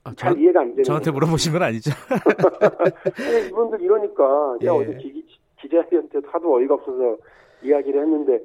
아, 0.03 0.13
잘 0.15 0.33
저, 0.33 0.39
이해가 0.39 0.61
안 0.61 0.69
되는. 0.71 0.83
저한테 0.83 1.11
물어보신 1.11 1.53
건 1.53 1.61
아니죠? 1.61 1.91
아니, 3.29 3.47
이분들 3.47 3.79
이러니까 3.79 4.57
제가 4.59 4.73
예. 4.73 4.79
어제 4.79 4.97
기, 4.97 5.23
기자한테 5.59 6.19
하도 6.25 6.55
어이가 6.55 6.73
없어서 6.73 7.17
이야기를 7.61 8.01
했는데 8.01 8.39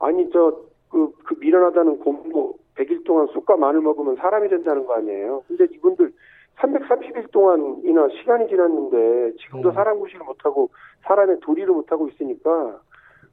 아니 0.00 0.28
저 0.32 0.66
그 0.96 1.12
그 1.24 1.34
미련하다는 1.40 1.98
공부 1.98 2.56
100일 2.76 3.04
동안 3.04 3.26
쑥과 3.32 3.56
마늘 3.56 3.80
먹으면 3.82 4.16
사람이 4.16 4.48
된다는 4.48 4.86
거 4.86 4.94
아니에요. 4.94 5.42
근데 5.48 5.66
이분들 5.72 6.12
330일 6.58 7.30
동안이나 7.32 8.08
시간이 8.18 8.48
지났는데 8.48 9.36
지금도 9.42 9.68
음. 9.70 9.74
사람 9.74 9.98
구실을 10.00 10.24
못하고 10.24 10.70
사람의 11.02 11.40
도리를 11.40 11.68
못하고 11.72 12.08
있으니까 12.08 12.80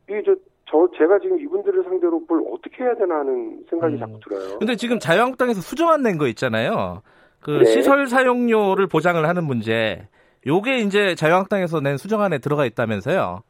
이게 0.10 0.22
저, 0.26 0.36
저 0.66 0.90
제가 0.98 1.20
지금 1.20 1.40
이분들을 1.40 1.84
상대로 1.84 2.22
뭘 2.28 2.44
어떻게 2.52 2.84
해야 2.84 2.96
되나 2.96 3.20
하는 3.20 3.64
생각이 3.70 3.94
음. 3.96 4.00
자꾸 4.00 4.20
들어요. 4.24 4.60
근데 4.60 4.76
지금 4.76 5.00
자유한국당에서 5.00 5.62
수정안 5.62 6.02
낸 6.04 6.18
거 6.18 6.28
있잖아요. 6.28 7.02
그 7.40 7.52
네. 7.60 7.66
시설 7.66 8.08
사용료를 8.08 8.88
보장을 8.88 9.26
하는 9.26 9.44
문제. 9.46 10.08
요게 10.46 10.80
이제 10.80 11.16
자유한국당에서 11.16 11.80
낸 11.80 11.96
수정안에 11.98 12.40
들어가 12.40 12.66
있다면서요. 12.66 13.44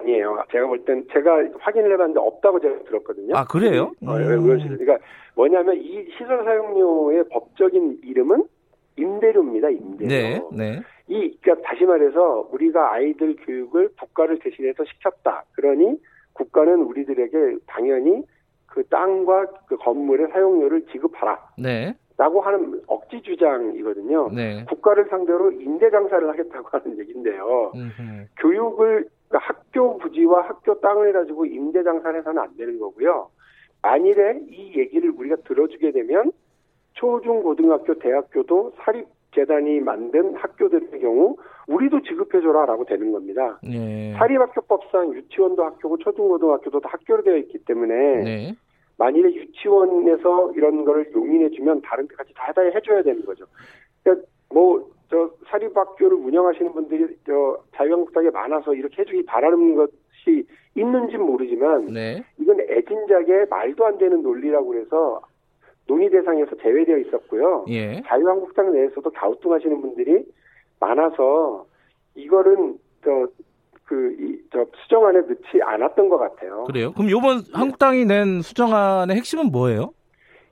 아니에요. 0.00 0.42
제가 0.50 0.66
볼 0.66 0.84
땐 0.84 1.04
제가 1.12 1.30
확인을 1.60 1.92
해봤는데 1.92 2.20
없다고 2.20 2.60
제가 2.60 2.78
들었거든요. 2.84 3.36
아 3.36 3.44
그래요? 3.44 3.92
음. 4.02 4.08
어, 4.08 4.18
의원실. 4.18 4.78
그러니까 4.78 4.98
뭐냐면 5.34 5.76
이 5.76 6.06
시설 6.16 6.44
사용료의 6.44 7.24
법적인 7.30 8.00
이름은 8.04 8.44
임대료입니다. 8.96 9.70
임대료. 9.70 10.08
네. 10.08 10.40
네. 10.52 10.80
이 11.08 11.36
그러니까 11.40 11.68
다시 11.68 11.84
말해서 11.84 12.48
우리가 12.52 12.92
아이들 12.92 13.36
교육을 13.36 13.90
국가를 13.98 14.38
대신해서 14.40 14.84
시켰다. 14.84 15.44
그러니 15.52 15.96
국가는 16.32 16.74
우리들에게 16.82 17.58
당연히 17.66 18.22
그 18.66 18.84
땅과 18.88 19.46
그 19.68 19.76
건물의 19.76 20.28
사용료를 20.32 20.86
지급하라. 20.92 21.38
네. 21.58 21.94
라고 22.16 22.40
하는 22.40 22.80
억지 22.88 23.22
주장이거든요. 23.22 24.30
네. 24.34 24.64
국가를 24.68 25.06
상대로 25.08 25.52
임대 25.52 25.88
장사를 25.90 26.28
하겠다고 26.28 26.68
하는 26.72 26.98
얘기인데요. 26.98 27.70
음흠. 27.76 28.26
교육을 28.40 29.06
그러니까 29.28 29.38
학교 29.48 29.98
부지와 29.98 30.48
학교 30.48 30.80
땅을 30.80 31.12
가지고 31.12 31.46
임대 31.46 31.82
장사를 31.82 32.18
해서는 32.18 32.42
안 32.42 32.56
되는 32.56 32.78
거고요. 32.78 33.30
만일에 33.82 34.40
이 34.48 34.78
얘기를 34.78 35.10
우리가 35.10 35.36
들어주게 35.46 35.92
되면 35.92 36.32
초중 36.94 37.42
고등학교 37.42 37.94
대학교도 37.94 38.72
사립 38.78 39.06
재단이 39.34 39.80
만든 39.80 40.34
학교들의 40.34 41.00
경우 41.00 41.36
우리도 41.68 42.02
지급해줘라라고 42.02 42.86
되는 42.86 43.12
겁니다. 43.12 43.60
네. 43.62 44.14
사립학교법상 44.18 45.12
유치원도 45.14 45.62
학교고 45.62 45.98
초중고등학교도 45.98 46.80
다 46.80 46.88
학교로 46.90 47.22
되어 47.22 47.36
있기 47.36 47.58
때문에 47.58 47.94
네. 48.24 48.54
만일에 48.96 49.32
유치원에서 49.32 50.52
이런 50.56 50.84
거를 50.84 51.12
용인해주면 51.14 51.82
다른 51.82 52.08
데까지 52.08 52.32
다 52.34 52.52
해줘야 52.58 53.02
되는 53.02 53.24
거죠. 53.24 53.44
그러니까 54.02 54.26
뭐 54.48 54.90
저 55.10 55.30
사립학교를 55.48 56.16
운영하시는 56.16 56.72
분들이 56.72 57.06
저 57.26 57.58
자유한국당에 57.74 58.30
많아서 58.30 58.74
이렇게 58.74 59.02
해주기 59.02 59.24
바라는 59.24 59.74
것이 59.74 60.46
있는지는 60.74 61.24
모르지만 61.24 61.86
네. 61.86 62.22
이건 62.38 62.60
애진작의 62.60 63.46
말도 63.48 63.86
안 63.86 63.98
되는 63.98 64.22
논리라고 64.22 64.74
해서 64.76 65.22
논의 65.86 66.10
대상에서 66.10 66.54
제외되어 66.56 66.98
있었고요. 66.98 67.64
예. 67.68 68.02
자유한국당 68.06 68.72
내에서도 68.72 69.10
갸우뚱하시는 69.10 69.80
분들이 69.80 70.22
많아서 70.78 71.64
이거는 72.14 72.78
저 73.02 73.26
그, 73.84 74.14
이, 74.20 74.38
저, 74.52 74.66
수정안에 74.82 75.20
넣지 75.20 75.62
않았던 75.64 76.10
것 76.10 76.18
같아요. 76.18 76.64
그래요? 76.64 76.92
그럼 76.92 77.08
이번 77.08 77.40
한국당이 77.54 78.04
낸 78.04 78.42
수정안의 78.42 79.16
핵심은 79.16 79.50
뭐예요? 79.50 79.92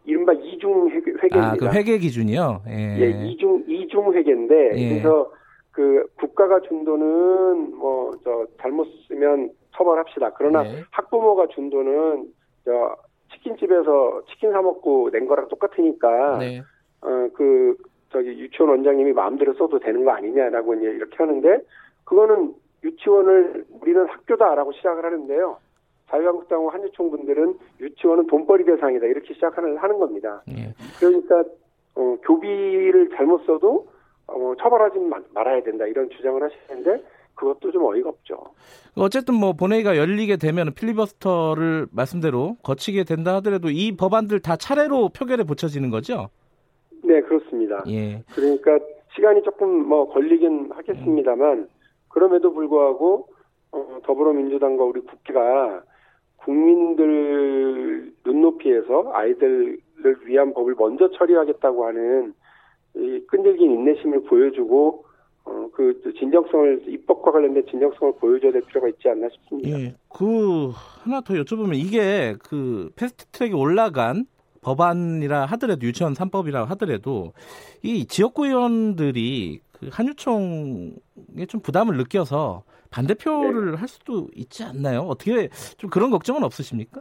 이른바 0.07 0.33
이중 0.33 0.88
회계 0.88 1.11
입니다. 1.11 1.51
아, 1.51 1.57
그 1.57 1.69
회계 1.69 1.99
기준이요? 1.99 2.62
예. 2.69 2.97
예, 2.99 3.27
이중, 3.27 3.62
이중 3.97 4.13
회계인데, 4.13 4.73
예. 4.77 4.89
그래서 4.89 5.33
그 5.73 6.07
국가가 6.19 6.61
준 6.61 6.85
돈은 6.85 7.77
뭐, 7.77 8.13
저, 8.23 8.47
잘못 8.61 8.87
쓰면 9.09 9.51
처벌합시다. 9.75 10.33
그러나 10.37 10.63
네. 10.63 10.83
학부모가 10.91 11.49
준 11.49 11.71
돈은 11.71 12.27
저, 12.65 12.97
치킨집에서 13.33 14.23
치킨 14.29 14.53
사 14.53 14.61
먹고 14.61 15.11
낸 15.11 15.27
거랑 15.27 15.49
똑같으니까, 15.49 16.39
네. 16.39 16.63
어, 17.01 17.29
그, 17.35 17.77
저기 18.11 18.29
유치원 18.39 18.71
원장님이 18.71 19.13
마음대로 19.13 19.55
써도 19.55 19.79
되는 19.79 20.05
거 20.05 20.13
아니냐라고 20.13 20.75
이제 20.75 20.87
이렇게 20.87 21.17
하는데, 21.17 21.61
그거는 22.05 22.55
유치원을 22.85 23.65
우리는 23.81 24.07
학교다라고 24.07 24.73
시작을 24.73 25.05
하는데요. 25.05 25.59
자유한국당과 26.09 26.73
한유총 26.73 27.11
분들은 27.11 27.59
유치원은 27.81 28.29
돈벌이 28.29 28.65
대상이다 28.65 29.07
이렇게 29.07 29.35
시작하는 29.35 29.77
하는 29.77 29.99
겁니다. 29.99 30.41
예. 30.49 30.73
그러니까 31.01 31.43
어, 31.97 32.17
교비를 32.23 33.11
잘못 33.17 33.45
써도 33.47 33.89
어, 34.29 34.53
처벌하지 34.61 34.99
말아야 35.33 35.63
된다 35.63 35.87
이런 35.87 36.09
주장을 36.11 36.41
하시는데 36.43 37.03
그것도 37.35 37.71
좀 37.71 37.85
어이가 37.85 38.09
없죠. 38.09 38.37
어쨌든 38.97 39.35
뭐 39.35 39.53
본회의가 39.53 39.97
열리게 39.97 40.37
되면 40.37 40.73
필리버스터를 40.73 41.87
말씀대로 41.93 42.57
거치게 42.63 43.05
된다 43.05 43.37
하더라도 43.37 43.69
이 43.71 43.95
법안들 43.97 44.41
다 44.41 44.57
차례로 44.57 45.11
표결에 45.11 45.45
붙여지는 45.45 45.91
거죠? 45.91 46.29
네 47.05 47.21
그렇습니다. 47.21 47.85
예. 47.89 48.23
그러니까 48.35 48.79
시간이 49.15 49.43
조금 49.43 49.87
뭐 49.87 50.09
걸리긴 50.09 50.71
하겠습니다만 50.73 51.69
그럼에도 52.09 52.53
불구하고 52.53 53.29
어, 53.73 53.99
더불어민주당과 54.05 54.85
우리 54.85 55.01
국회가 55.01 55.83
국민들 56.37 58.13
눈높이에서 58.25 59.11
아이들 59.13 59.79
을 60.05 60.17
위한 60.25 60.53
법을 60.53 60.75
먼저 60.79 61.11
처리하겠다고 61.11 61.87
하는 61.87 62.35
이 62.95 63.21
끈질긴 63.27 63.71
인내심을 63.71 64.25
보여주고 64.25 65.05
어, 65.45 65.69
그 65.73 66.01
진정성을 66.19 66.85
입법과 66.89 67.33
관련된 67.33 67.65
진정성을 67.67 68.15
보여줘야 68.19 68.53
될 68.53 68.63
필요가 68.63 68.89
있지 68.89 69.09
않나 69.09 69.29
싶습니다. 69.29 69.81
예, 69.81 69.95
그 70.09 70.71
하나 70.75 71.21
더 71.21 71.35
여쭤보면 71.35 71.77
이게 71.77 72.35
그 72.43 72.91
패스트트랙에 72.97 73.53
올라간 73.53 74.27
법안이라 74.61 75.47
하더라도 75.47 75.87
유치원 75.87 76.15
3법이라 76.15 76.67
하더라도 76.67 77.33
이 77.83 78.05
지역구 78.07 78.47
의원들이 78.47 79.61
그 79.73 79.89
한유총에 79.93 81.47
좀 81.47 81.61
부담을 81.61 81.97
느껴서 81.97 82.65
반대표를 82.91 83.73
네. 83.73 83.77
할 83.77 83.87
수도 83.87 84.29
있지 84.35 84.65
않나요? 84.65 85.03
어떻게 85.03 85.49
좀 85.77 85.91
그런 85.91 86.11
걱정은 86.11 86.43
없으십니까? 86.43 87.01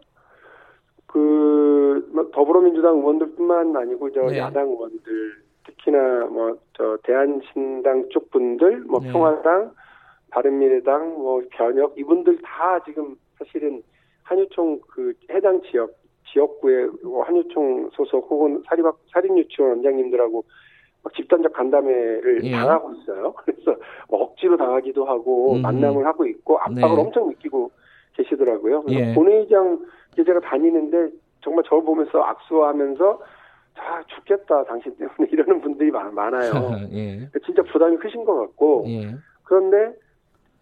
그뭐 1.07 2.29
더불어민주당 2.33 2.97
의원들뿐만 2.97 3.75
아니고 3.75 4.11
저 4.11 4.21
네. 4.21 4.37
야당 4.37 4.67
의원들 4.67 5.33
특히나 5.65 6.25
뭐 6.25 6.57
저 6.77 6.97
대한신당 7.03 8.09
쪽 8.09 8.29
분들 8.31 8.81
뭐 8.81 8.99
네. 8.99 9.11
평화당 9.11 9.71
바른미래당 10.31 11.13
뭐 11.13 11.41
변혁 11.51 11.97
이분들 11.97 12.39
다 12.41 12.79
지금 12.85 13.15
사실은 13.39 13.81
한유총 14.23 14.81
그 14.89 15.13
해당 15.29 15.61
지역 15.63 15.91
지역구의 16.31 16.89
한유총 17.25 17.91
소속 17.93 18.29
혹은 18.29 18.61
사립학 18.67 18.97
사립유치원 19.13 19.71
원장님들하고 19.71 20.43
막 21.03 21.13
집단적 21.13 21.53
간담회를 21.53 22.43
예. 22.43 22.51
당하고 22.51 22.93
있어요. 22.95 23.33
그래서 23.45 23.75
뭐 24.09 24.23
억지로 24.23 24.57
당하기도 24.57 25.05
하고 25.05 25.53
음. 25.53 25.61
만남을 25.61 26.05
하고 26.05 26.25
있고 26.25 26.57
압박을 26.59 26.95
네. 26.95 27.01
엄청 27.01 27.29
느끼고 27.29 27.71
계시더라고요. 28.15 28.85
예. 28.89 29.13
본회의장 29.13 29.79
제가 30.15 30.39
다니는데 30.39 31.09
정말 31.41 31.63
저를 31.67 31.83
보면서 31.83 32.21
악수하면서 32.21 33.21
자 33.75 34.03
죽겠다 34.07 34.63
당신 34.63 34.95
때문에 34.95 35.15
이러는 35.31 35.61
분들이 35.61 35.91
많 35.91 36.33
아요. 36.33 36.51
예. 36.93 37.29
진짜 37.45 37.61
부담이 37.63 37.97
크신 37.97 38.23
것 38.25 38.35
같고 38.35 38.85
예. 38.87 39.15
그런데 39.43 39.93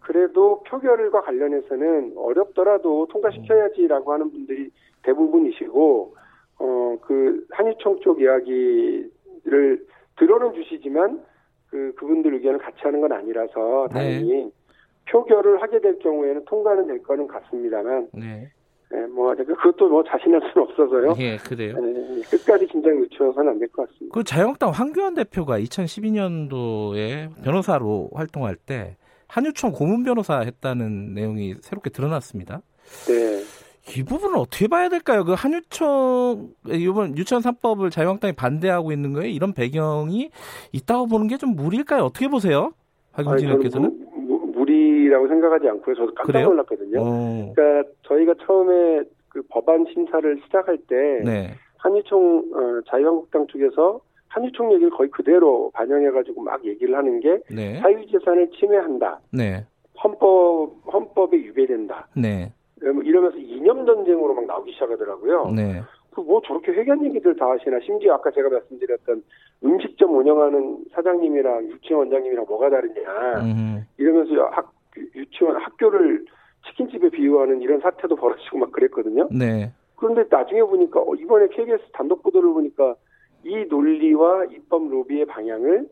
그래도 0.00 0.62
표결과 0.64 1.22
관련해서는 1.22 2.14
어렵더라도 2.16 3.06
통과시켜야지라고 3.10 4.12
하는 4.12 4.30
분들이 4.30 4.70
대부분이시고 5.02 6.16
어 6.58 6.84
그 7.06 7.46
한유총 7.50 8.00
쪽 8.00 8.20
이야기를 8.20 9.86
들어는 10.16 10.54
주시지만 10.54 11.22
그 11.70 11.92
그분들 11.96 12.34
의견을 12.34 12.58
같이 12.58 12.78
하는 12.82 13.00
건 13.00 13.12
아니라서 13.12 13.88
당연히 13.90 14.44
네. 14.44 14.50
표결을 15.10 15.60
하게 15.62 15.80
될 15.80 15.98
경우에는 15.98 16.44
통과는 16.46 16.86
될 16.86 17.02
거는 17.02 17.26
같습니다만 17.26 18.08
네. 18.12 18.50
네, 18.90 19.06
뭐 19.06 19.34
그것도 19.34 19.88
뭐 19.88 20.04
자신할 20.04 20.40
수는 20.52 20.68
없어서요. 20.68 21.14
예, 21.18 21.36
그래요. 21.38 21.74
네, 21.80 22.20
끝까지 22.30 22.66
긴장 22.66 23.00
늦춰서는 23.00 23.50
안 23.52 23.58
될 23.58 23.68
것 23.72 23.88
같습니다. 23.88 24.14
그 24.14 24.22
자유한국당 24.22 24.70
황교안 24.70 25.14
대표가 25.14 25.58
2012년도에 25.58 27.42
변호사로 27.42 28.10
활동할 28.14 28.56
때 28.56 28.96
한유총 29.28 29.72
고문 29.72 30.04
변호사 30.04 30.40
했다는 30.40 31.14
내용이 31.14 31.54
새롭게 31.60 31.90
드러났습니다. 31.90 32.62
네. 33.08 33.42
이 33.98 34.02
부분은 34.02 34.36
어떻게 34.38 34.66
봐야 34.68 34.88
될까요? 34.88 35.24
그 35.24 35.32
한유총 35.32 36.50
이번 36.70 37.18
유치원 37.18 37.42
3법을 37.42 37.90
자유한국당이 37.90 38.32
반대하고 38.32 38.92
있는 38.92 39.12
거에 39.12 39.28
이런 39.30 39.52
배경이 39.52 40.30
있다고 40.72 41.06
보는 41.06 41.26
게 41.26 41.36
좀 41.36 41.56
무리일까요? 41.56 42.02
어떻게 42.04 42.28
보세요? 42.28 42.72
박용진 43.12 43.48
의원께서는? 43.48 44.06
무리라고 45.14 45.28
생각하지 45.28 45.68
않고요. 45.68 45.94
저도 45.94 46.14
깜짝 46.14 46.32
그래요? 46.32 46.48
놀랐거든요. 46.48 47.00
어. 47.00 47.52
그러니까 47.54 47.90
저희가 48.02 48.34
처음에 48.44 49.04
그 49.28 49.42
법안 49.48 49.86
심사를 49.92 50.40
시작할 50.44 50.78
때 50.88 51.22
네. 51.24 51.50
한유총 51.78 52.52
어, 52.54 52.80
자유한국당 52.88 53.46
쪽에서 53.46 54.00
한유총 54.28 54.72
얘기를 54.72 54.90
거의 54.90 55.10
그대로 55.10 55.70
반영해가지고 55.74 56.42
막 56.42 56.64
얘기를 56.64 56.96
하는 56.96 57.20
게 57.20 57.40
네. 57.50 57.80
사유재산을 57.80 58.50
침해한다. 58.58 59.20
네. 59.32 59.64
헌법 60.02 60.72
헌법에 60.92 61.36
위배된다. 61.36 62.08
네. 62.16 62.52
뭐 62.82 63.02
이러면서 63.02 63.38
이념 63.38 63.86
전쟁으로 63.86 64.34
막 64.34 64.44
나오기 64.46 64.72
시작하더라고요. 64.72 65.52
네. 65.54 65.80
그뭐 66.10 66.40
저렇게 66.46 66.72
회견 66.72 67.04
얘기들 67.04 67.36
다 67.36 67.50
하시나 67.50 67.78
심지어 67.80 68.14
아까 68.14 68.30
제가 68.30 68.48
말씀드렸던 68.48 69.22
음식점 69.64 70.16
운영하는 70.16 70.84
사장님이랑 70.92 71.70
유치원 71.70 72.02
원장님이랑 72.02 72.44
뭐가 72.48 72.70
다르냐 72.70 73.40
음. 73.42 73.84
이러면서 73.96 74.46
학 74.52 74.73
유치원 75.14 75.56
학교를 75.56 76.24
치킨집에 76.66 77.10
비유하는 77.10 77.60
이런 77.60 77.80
사태도 77.80 78.16
벌어지고 78.16 78.58
막 78.58 78.72
그랬거든요. 78.72 79.28
네. 79.30 79.72
그런데 79.96 80.24
나중에 80.30 80.62
보니까 80.62 81.00
어, 81.00 81.14
이번에 81.14 81.48
KBS 81.48 81.82
단독 81.92 82.22
보도를 82.22 82.52
보니까 82.52 82.94
이 83.44 83.64
논리와 83.68 84.46
입법 84.46 84.88
로비의 84.88 85.26
방향을 85.26 85.88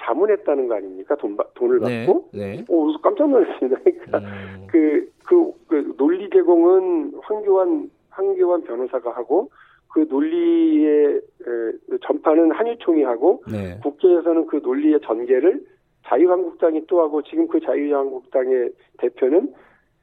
자문했다는 0.00 0.68
거 0.68 0.76
아닙니까? 0.76 1.14
돈, 1.16 1.36
돈을 1.54 1.80
네. 1.80 2.06
받고? 2.06 2.28
네. 2.32 2.56
네. 2.56 2.64
오, 2.68 2.92
깜짝 3.00 3.28
놀랐습니다. 3.28 3.80
그러니까 3.84 4.18
음. 4.18 4.66
그, 4.68 5.10
그, 5.24 5.52
그 5.68 5.94
논리 5.96 6.28
제공은 6.30 7.14
황교안 7.22 7.90
황교안 8.10 8.62
변호사가 8.64 9.10
하고 9.12 9.50
그 9.88 10.06
논리의 10.08 11.16
에, 11.16 11.98
전파는 12.06 12.52
한유총이 12.52 13.02
하고 13.02 13.42
네. 13.50 13.78
국회에서는 13.82 14.46
그 14.46 14.60
논리의 14.62 15.00
전개를 15.04 15.60
자유한국당이 16.06 16.86
또 16.86 17.00
하고 17.02 17.22
지금 17.22 17.46
그 17.48 17.60
자유한국당의 17.60 18.70
대표는 18.98 19.52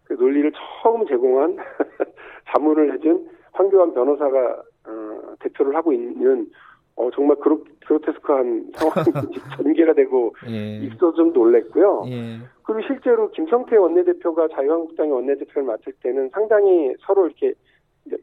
그 0.06 0.14
논리를 0.14 0.52
처음 0.82 1.06
제공한 1.08 1.58
자문을 2.54 2.94
해준 2.94 3.30
황교안 3.52 3.94
변호사가 3.94 4.64
어, 4.88 5.36
대표를 5.40 5.76
하고 5.76 5.92
있는 5.92 6.50
어, 6.96 7.12
정말 7.12 7.38
그로, 7.38 7.64
그로테스크한 7.86 8.72
상황이 8.74 9.12
전개가 9.58 9.94
되고 9.94 10.34
예. 10.50 10.78
있어 10.86 11.14
좀 11.14 11.32
놀랬고요. 11.34 12.06
예. 12.08 12.40
그리고 12.64 12.82
실제로 12.88 13.30
김성태 13.32 13.78
원내대표가 13.78 14.48
자유한국당의 14.50 15.12
원내대표를 15.12 15.64
맡을 15.64 15.94
때는 16.02 16.30
상당히 16.34 16.96
서로 17.02 17.28
이렇게 17.28 17.54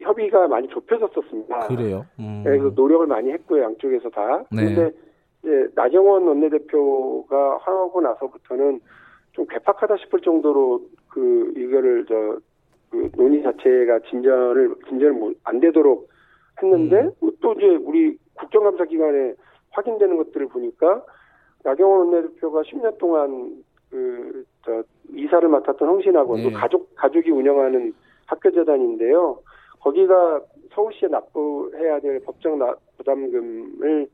협의가 0.01 0.49
많이 0.49 0.67
좁혀졌었습니다. 0.69 1.69
그래요. 1.69 2.05
음. 2.19 2.43
그래서 2.45 2.71
노력을 2.75 3.07
많이 3.07 3.31
했고요, 3.31 3.63
양쪽에서 3.63 4.11
다. 4.11 4.45
네. 4.51 4.65
근데 4.65 4.91
이제 5.45 5.69
나경원 5.75 6.27
원내대표가 6.27 7.59
하고 7.59 8.01
나서부터는 8.01 8.81
좀 9.33 9.47
괴팍하다 9.47 9.97
싶을 9.99 10.21
정도로 10.21 10.81
그 11.09 11.53
이거를 11.57 12.07
저 12.07 12.39
그 12.95 13.11
논의 13.17 13.43
자체가 13.43 13.99
진전을 14.09 14.77
진전을 14.89 15.35
안 15.43 15.59
되도록 15.59 16.09
했는데 16.63 17.11
음. 17.23 17.31
또 17.41 17.53
이제 17.55 17.67
우리 17.67 18.17
국정감사 18.35 18.85
기관에 18.85 19.35
확인되는 19.71 20.17
것들을 20.17 20.47
보니까 20.47 21.03
나경원 21.65 22.07
원내대표가 22.07 22.63
10년 22.63 22.97
동안 22.99 23.65
그 23.91 24.45
저 24.65 24.83
이사를 25.13 25.47
맡았던 25.47 25.87
홍신학원 25.87 26.41
네. 26.41 26.51
또 26.51 26.57
가족 26.57 26.95
가족이 26.95 27.31
운영하는 27.31 27.93
학교 28.27 28.51
재단인데요. 28.51 29.39
거기가 29.81 30.41
서울시에 30.73 31.09
납부해야 31.09 32.01
될 32.01 32.21
법정 32.21 32.59
나, 32.59 32.75
부담금을 32.97 34.09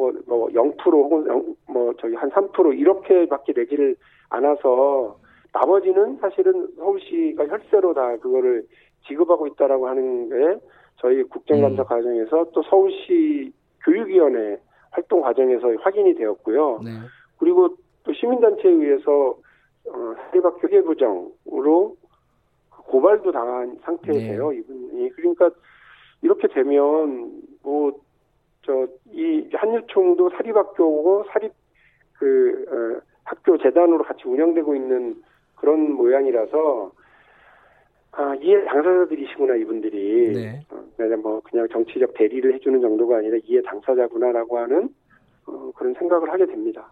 뭐, 0.00 0.12
뭐 0.26 0.48
0% 0.48 0.78
혹은 0.92 1.26
0, 1.26 1.56
뭐 1.68 1.92
저기 2.00 2.14
한 2.14 2.30
3% 2.30 2.78
이렇게밖에 2.78 3.52
내지를 3.54 3.96
않아서 4.30 5.18
나머지는 5.52 6.16
사실은 6.18 6.68
서울시가 6.76 7.46
혈세로 7.46 7.92
다 7.92 8.16
그거를 8.16 8.64
지급하고 9.06 9.46
있다라고 9.48 9.88
하는 9.88 10.28
게 10.28 10.60
저희 10.96 11.22
국정감사 11.24 11.82
음. 11.82 11.86
과정에서 11.86 12.46
또 12.52 12.62
서울시 12.62 13.52
교육위원회 13.84 14.58
활동 14.90 15.20
과정에서 15.20 15.68
확인이 15.80 16.14
되었고요. 16.14 16.80
네. 16.84 16.90
그리고 17.38 17.76
또 18.04 18.12
시민단체에 18.12 18.70
의해서 18.70 19.36
어, 19.86 20.14
사립학교 20.30 20.60
회계부정으로 20.62 21.96
고발도 22.86 23.32
당한 23.32 23.78
상태예요. 23.82 24.50
네. 24.50 24.58
이분이 24.58 25.10
그러니까 25.10 25.50
이렇게 26.22 26.48
되면 26.48 27.42
뭐 27.62 27.92
저 28.62 28.86
이 29.20 29.48
한유총도 29.52 30.30
사립학교고 30.30 31.24
사립 31.32 31.52
그 32.14 32.64
어, 32.68 33.02
학교 33.24 33.58
재단으로 33.58 34.02
같이 34.04 34.22
운영되고 34.24 34.74
있는 34.74 35.22
그런 35.56 35.92
모양이라서 35.92 36.92
아 38.12 38.34
이해 38.36 38.64
당사자들이시구나 38.64 39.56
이분들이 39.56 40.32
네. 40.32 40.66
어, 40.70 40.82
그냥 40.96 41.20
뭐 41.22 41.40
그냥 41.40 41.68
정치적 41.68 42.14
대리를 42.14 42.54
해주는 42.54 42.80
정도가 42.80 43.18
아니라 43.18 43.36
이해 43.44 43.60
당사자구나라고 43.62 44.58
하는 44.58 44.88
어, 45.46 45.70
그런 45.76 45.94
생각을 45.94 46.30
하게 46.32 46.46
됩니다. 46.46 46.90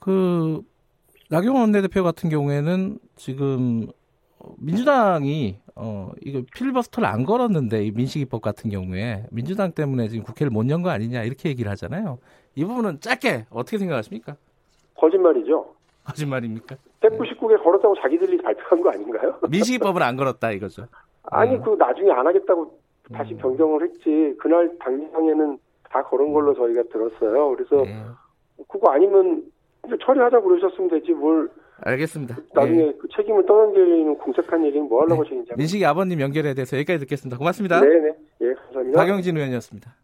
그 0.00 0.60
나경원 1.30 1.62
원내대표 1.62 2.02
같은 2.02 2.30
경우에는 2.30 2.98
지금 3.16 3.86
민주당이 4.58 5.58
어 5.76 6.10
이거 6.22 6.42
필리버스터를 6.54 7.08
안 7.08 7.24
걸었는데 7.24 7.84
이 7.84 7.90
민식이법 7.90 8.42
같은 8.42 8.70
경우에 8.70 9.24
민주당 9.30 9.72
때문에 9.72 10.08
지금 10.08 10.24
국회를 10.24 10.50
못 10.50 10.68
연 10.70 10.82
거 10.82 10.90
아니냐 10.90 11.22
이렇게 11.24 11.48
얘기를 11.48 11.70
하잖아요. 11.72 12.18
이 12.54 12.64
부분은 12.64 13.00
짧게 13.00 13.46
어떻게 13.50 13.78
생각하십니까? 13.78 14.36
거짓말이죠. 14.96 15.74
거짓말입니까? 16.04 16.76
199개 17.00 17.62
걸었다고 17.62 17.94
자기들이 18.00 18.38
발표한 18.38 18.80
거 18.82 18.90
아닌가요? 18.90 19.38
민식이법을 19.50 20.02
안 20.02 20.16
걸었다 20.16 20.50
이거죠. 20.52 20.86
아니 21.24 21.56
음. 21.56 21.62
그 21.62 21.70
나중에 21.78 22.10
안 22.12 22.26
하겠다고 22.26 22.78
다시 23.12 23.32
음. 23.34 23.38
변경을 23.38 23.82
했지. 23.82 24.34
그날 24.38 24.70
당장에는 24.78 25.58
다 25.90 26.02
걸은 26.04 26.32
걸로 26.32 26.54
저희가 26.54 26.82
들었어요. 26.92 27.56
그래서 27.56 27.76
네. 27.84 28.02
그거 28.68 28.90
아니면 28.92 29.42
처리하자 30.04 30.40
고 30.40 30.48
그러셨으면 30.48 30.90
되지 30.90 31.12
뭘 31.12 31.50
알겠습니다. 31.84 32.36
나중에 32.54 32.82
네. 32.82 32.92
그 32.98 33.06
책임을 33.14 33.44
떠넘기는 33.44 34.16
공색한 34.18 34.64
얘기는 34.64 34.88
뭐 34.88 35.02
하려고 35.02 35.22
하시는지. 35.22 35.50
네. 35.50 35.56
민식이 35.56 35.84
아버님 35.84 36.20
연결에 36.20 36.54
대해서 36.54 36.76
여기까지 36.78 37.00
듣겠습니다. 37.00 37.36
고맙습니다. 37.36 37.80
네네. 37.80 38.14
예, 38.40 38.54
감사합니다. 38.54 38.98
박영진 38.98 39.36
의원이었습니다. 39.36 39.94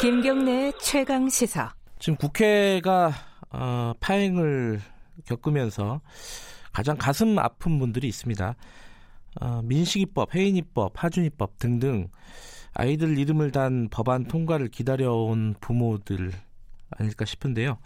김경래 0.00 0.72
최강 0.80 1.28
시사. 1.28 1.74
지금 1.98 2.16
국회가 2.16 3.10
어, 3.50 3.92
파행을 4.00 4.78
겪으면서 5.26 6.00
가장 6.72 6.96
가슴 6.96 7.38
아픈 7.38 7.78
분들이 7.78 8.06
있습니다. 8.08 8.54
어, 9.40 9.60
민식이법, 9.64 10.34
해인이법, 10.34 10.92
하준이법 10.94 11.58
등등 11.58 12.08
아이들 12.78 13.18
이름을 13.18 13.50
단 13.50 13.88
법안 13.90 14.24
통과를 14.24 14.68
기다려온 14.68 15.56
부모들 15.60 16.30
아닐까 16.90 17.24
싶은데요. 17.24 17.76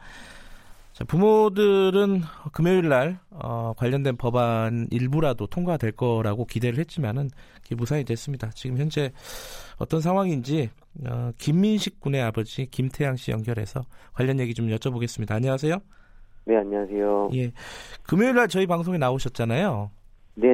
자, 0.93 1.05
부모들은 1.05 2.21
금요일 2.53 2.91
날 2.91 3.19
어, 3.31 3.73
관련된 3.79 4.19
법안 4.19 4.87
일부라도 4.91 5.47
통과될 5.47 5.93
거라고 5.93 6.45
기대를 6.45 6.79
했지만은 6.79 7.31
무산이 7.71 8.05
됐습니다. 8.05 8.51
지금 8.51 8.77
현재 8.77 9.11
어떤 9.79 10.03
상황인지 10.03 10.69
어, 11.07 11.31
김민식 11.39 11.99
군의 11.99 12.21
아버지 12.21 12.67
김태양 12.67 13.17
씨 13.17 13.31
연결해서 13.31 13.87
관련 14.13 14.39
얘기 14.41 14.53
좀 14.53 14.67
여쭤보겠습니다. 14.67 15.31
안녕하세요. 15.33 15.79
네, 16.45 16.57
안녕하세요. 16.59 17.31
예. 17.33 17.53
금요일 18.03 18.35
날 18.35 18.47
저희 18.49 18.67
방송에 18.67 18.99
나오셨잖아요. 18.99 19.91
네. 20.35 20.49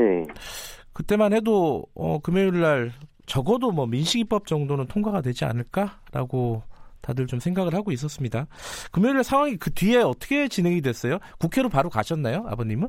그때만 0.93 1.33
해도 1.33 1.85
어, 1.97 2.21
금요일 2.21 2.61
날 2.61 2.93
적어도 3.29 3.71
뭐 3.71 3.87
민식이법 3.87 4.47
정도는 4.47 4.87
통과가 4.87 5.21
되지 5.21 5.45
않을까라고 5.45 6.63
다들 7.01 7.27
좀 7.27 7.39
생각을 7.39 7.75
하고 7.75 7.93
있었습니다. 7.93 8.47
금요일 8.91 9.23
상황이 9.23 9.57
그 9.57 9.71
뒤에 9.73 9.99
어떻게 9.99 10.49
진행이 10.49 10.81
됐어요? 10.81 11.19
국회로 11.39 11.69
바로 11.69 11.89
가셨나요, 11.91 12.45
아버님은? 12.49 12.89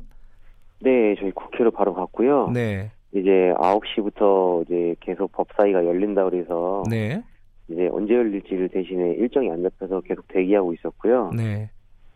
네, 0.80 1.14
저희 1.20 1.30
국회로 1.30 1.70
바로 1.70 1.94
갔고요. 1.94 2.50
네. 2.52 2.90
이제 3.12 3.52
9시부터 3.56 4.64
이제 4.64 4.94
계속 5.00 5.30
법사위가 5.32 5.84
열린다 5.84 6.24
그래서 6.24 6.82
네. 6.88 7.22
이제 7.68 7.88
언제 7.92 8.14
열릴지를 8.14 8.68
대신에 8.70 9.12
일정이 9.14 9.50
안 9.50 9.62
잡혀서 9.62 10.00
계속 10.00 10.26
대기하고 10.28 10.72
있었고요. 10.74 11.30
네. 11.36 11.70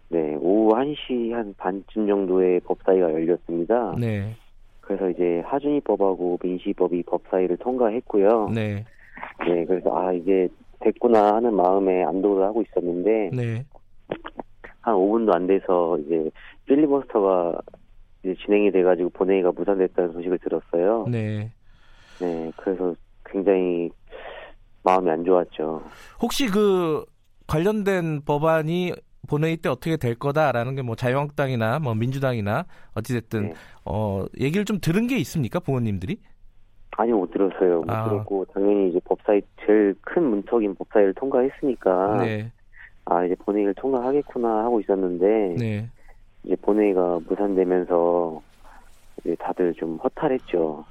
네, 0.09 0.37
오후 0.41 0.75
1시 0.75 1.33
한 1.33 1.55
반쯤 1.57 2.07
정도에 2.07 2.61
법사위가 2.61 3.13
열렸습니다. 3.13 3.95
네. 3.99 4.35
그래서 4.87 5.09
이제 5.11 5.43
하준이법하고 5.47 6.39
민시법이 6.43 7.03
법사위를 7.05 7.57
통과했고요. 7.59 8.51
네. 8.55 8.85
네, 9.47 9.65
그래서 9.65 9.97
아 9.97 10.13
이제 10.13 10.49
됐구나 10.81 11.37
하는 11.37 11.55
마음에 11.55 12.05
안도를 12.05 12.45
하고 12.45 12.63
있었는데 12.63 13.31
네. 13.33 13.65
한 14.81 14.95
5분도 14.95 15.35
안 15.35 15.47
돼서 15.47 15.99
이제 15.99 16.31
필리버스터가 16.67 17.59
이제 18.23 18.35
진행이 18.45 18.71
돼가지고 18.73 19.11
본회의가 19.11 19.53
무산됐다는 19.53 20.13
소식을 20.13 20.39
들었어요. 20.39 21.07
네. 21.11 21.51
네, 22.21 22.53
그래서 22.57 22.95
굉장히 23.25 23.91
마음이 24.83 25.11
안 25.11 25.25
좋았죠. 25.25 25.83
혹시 26.21 26.47
그 26.47 27.05
관련된 27.47 28.23
법안이 28.25 28.93
본회의 29.27 29.57
때 29.57 29.69
어떻게 29.69 29.97
될 29.97 30.15
거다라는 30.15 30.75
게 30.77 30.83
뭐 30.83 30.95
자유한국당이나 30.97 31.79
뭐 31.79 31.95
민주당이나 31.95 32.67
어찌됐든 32.95 33.49
네. 33.49 33.55
어 33.85 34.27
얘기를 34.41 34.65
좀 34.65 34.79
들은 34.81 35.07
게 35.07 35.17
있습니까 35.19 35.61
부모님들이? 35.61 36.19
아니 36.97 37.13
못 37.13 37.31
들었어요. 37.31 37.81
못 37.83 37.91
아. 37.91 38.05
들었고 38.09 38.45
당연히 38.53 38.91
이제 38.91 39.01
법사위 39.05 39.41
제일 39.67 39.95
큰 40.03 40.25
문턱인 40.25 40.75
법사위를 40.77 41.15
통과했으니까 41.15 42.23
네. 42.23 42.53
아 43.07 43.25
이제 43.25 43.35
본회의를 43.37 43.75
통과하겠구나 43.75 44.65
하고 44.65 44.81
있었는데 44.81 45.57
네. 45.59 45.89
이제 46.45 46.57
본회의가 46.57 47.21
무산되면서 47.29 48.41
이제 49.25 49.35
다들 49.41 49.73
좀 49.75 49.97
허탈했죠. 50.05 50.85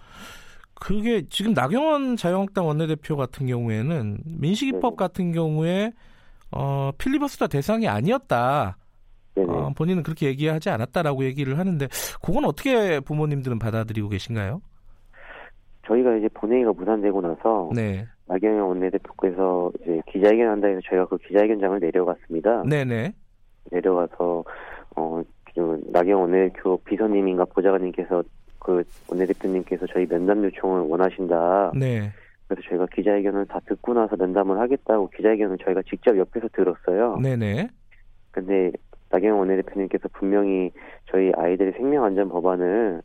그게 0.73 1.21
지금 1.29 1.53
나경원 1.53 2.17
자유한국당 2.17 2.67
원내대표 2.67 3.15
같은 3.15 3.45
경우에는 3.47 4.17
민식이법 4.25 4.93
네 4.93 4.97
같은 4.97 5.31
경우에 5.31 5.93
어, 6.55 6.91
필리버스터 6.97 7.47
대상이 7.47 7.87
아니었다. 7.87 8.77
어, 9.35 9.71
본인은 9.75 10.03
그렇게 10.03 10.27
얘기하지 10.27 10.69
않았다라고 10.69 11.23
얘기를 11.23 11.57
하는데 11.57 11.87
그건 12.21 12.45
어떻게 12.45 12.99
부모님들은 12.99 13.57
받아들이고 13.59 14.09
계신가요? 14.09 14.61
저희가 15.87 16.15
이제 16.15 16.29
본회의가 16.33 16.71
무산되고 16.73 17.21
나서 17.21 17.69
네. 17.73 18.05
나경원 18.27 18.61
원내대표께서 18.67 19.71
이제 19.81 20.01
기자회견 20.11 20.47
한다 20.47 20.67
해서 20.67 20.79
저희가 20.87 21.05
그 21.07 21.17
기자회견장을 21.17 21.79
내려갔습니다. 21.79 22.63
네네. 22.63 23.13
내려가서 23.71 24.43
어 24.95 25.21
나경원 25.91 26.31
원내대표 26.31 26.77
비서님인가 26.85 27.45
보좌관님께서 27.45 28.23
그 28.59 28.83
원내대표님께서 29.09 29.87
저희 29.87 30.05
면담 30.05 30.43
요청을 30.45 30.81
원하신다. 30.89 31.73
네. 31.75 32.11
그래서 32.53 32.69
저희가 32.69 32.87
기자회견을 32.93 33.47
다 33.47 33.59
듣고 33.65 33.93
나서 33.93 34.15
면담을 34.15 34.59
하겠다고 34.59 35.09
기자회견을 35.09 35.57
저희가 35.63 35.81
직접 35.89 36.17
옆에서 36.17 36.47
들었어요. 36.53 37.17
네네. 37.17 37.69
근데 38.31 38.71
나경원 39.09 39.39
원내대표님께서 39.39 40.09
분명히 40.13 40.71
저희 41.11 41.31
아이들의 41.35 41.73
생명안전 41.73 42.29
법안을 42.29 43.01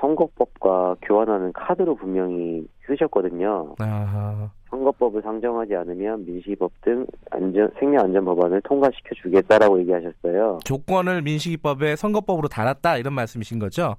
선거법과 0.00 0.96
교환하는 1.02 1.52
카드로 1.52 1.94
분명히 1.94 2.66
쓰셨거든요. 2.86 3.74
아하. 3.78 4.50
선거법을 4.70 5.20
상정하지 5.22 5.76
않으면 5.76 6.24
민식이법 6.24 6.72
등 6.80 7.06
안전 7.30 7.70
생명안전 7.78 8.24
법안을 8.24 8.62
통과시켜 8.62 9.14
주겠다라고 9.22 9.78
얘기하셨어요. 9.80 10.60
조건을 10.64 11.22
민식이법에 11.22 11.96
선거법으로 11.96 12.48
달았다 12.48 12.96
이런 12.96 13.12
말씀이신 13.12 13.58
거죠? 13.58 13.96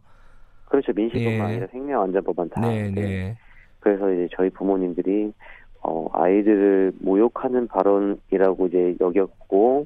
그렇죠. 0.65 0.91
민식이법만 0.93 1.39
예. 1.39 1.53
아니라 1.53 1.67
생명안전 1.67 2.23
법안 2.23 2.49
다. 2.49 2.61
네, 2.61 2.89
네. 2.89 3.37
그래서 3.83 4.09
이제 4.11 4.29
저희 4.35 4.49
부모님들이 4.49 5.33
어 5.81 6.07
아이들을 6.13 6.93
모욕하는 7.01 7.67
발언이라고 7.67 8.67
이제 8.67 8.95
여겼고 9.01 9.85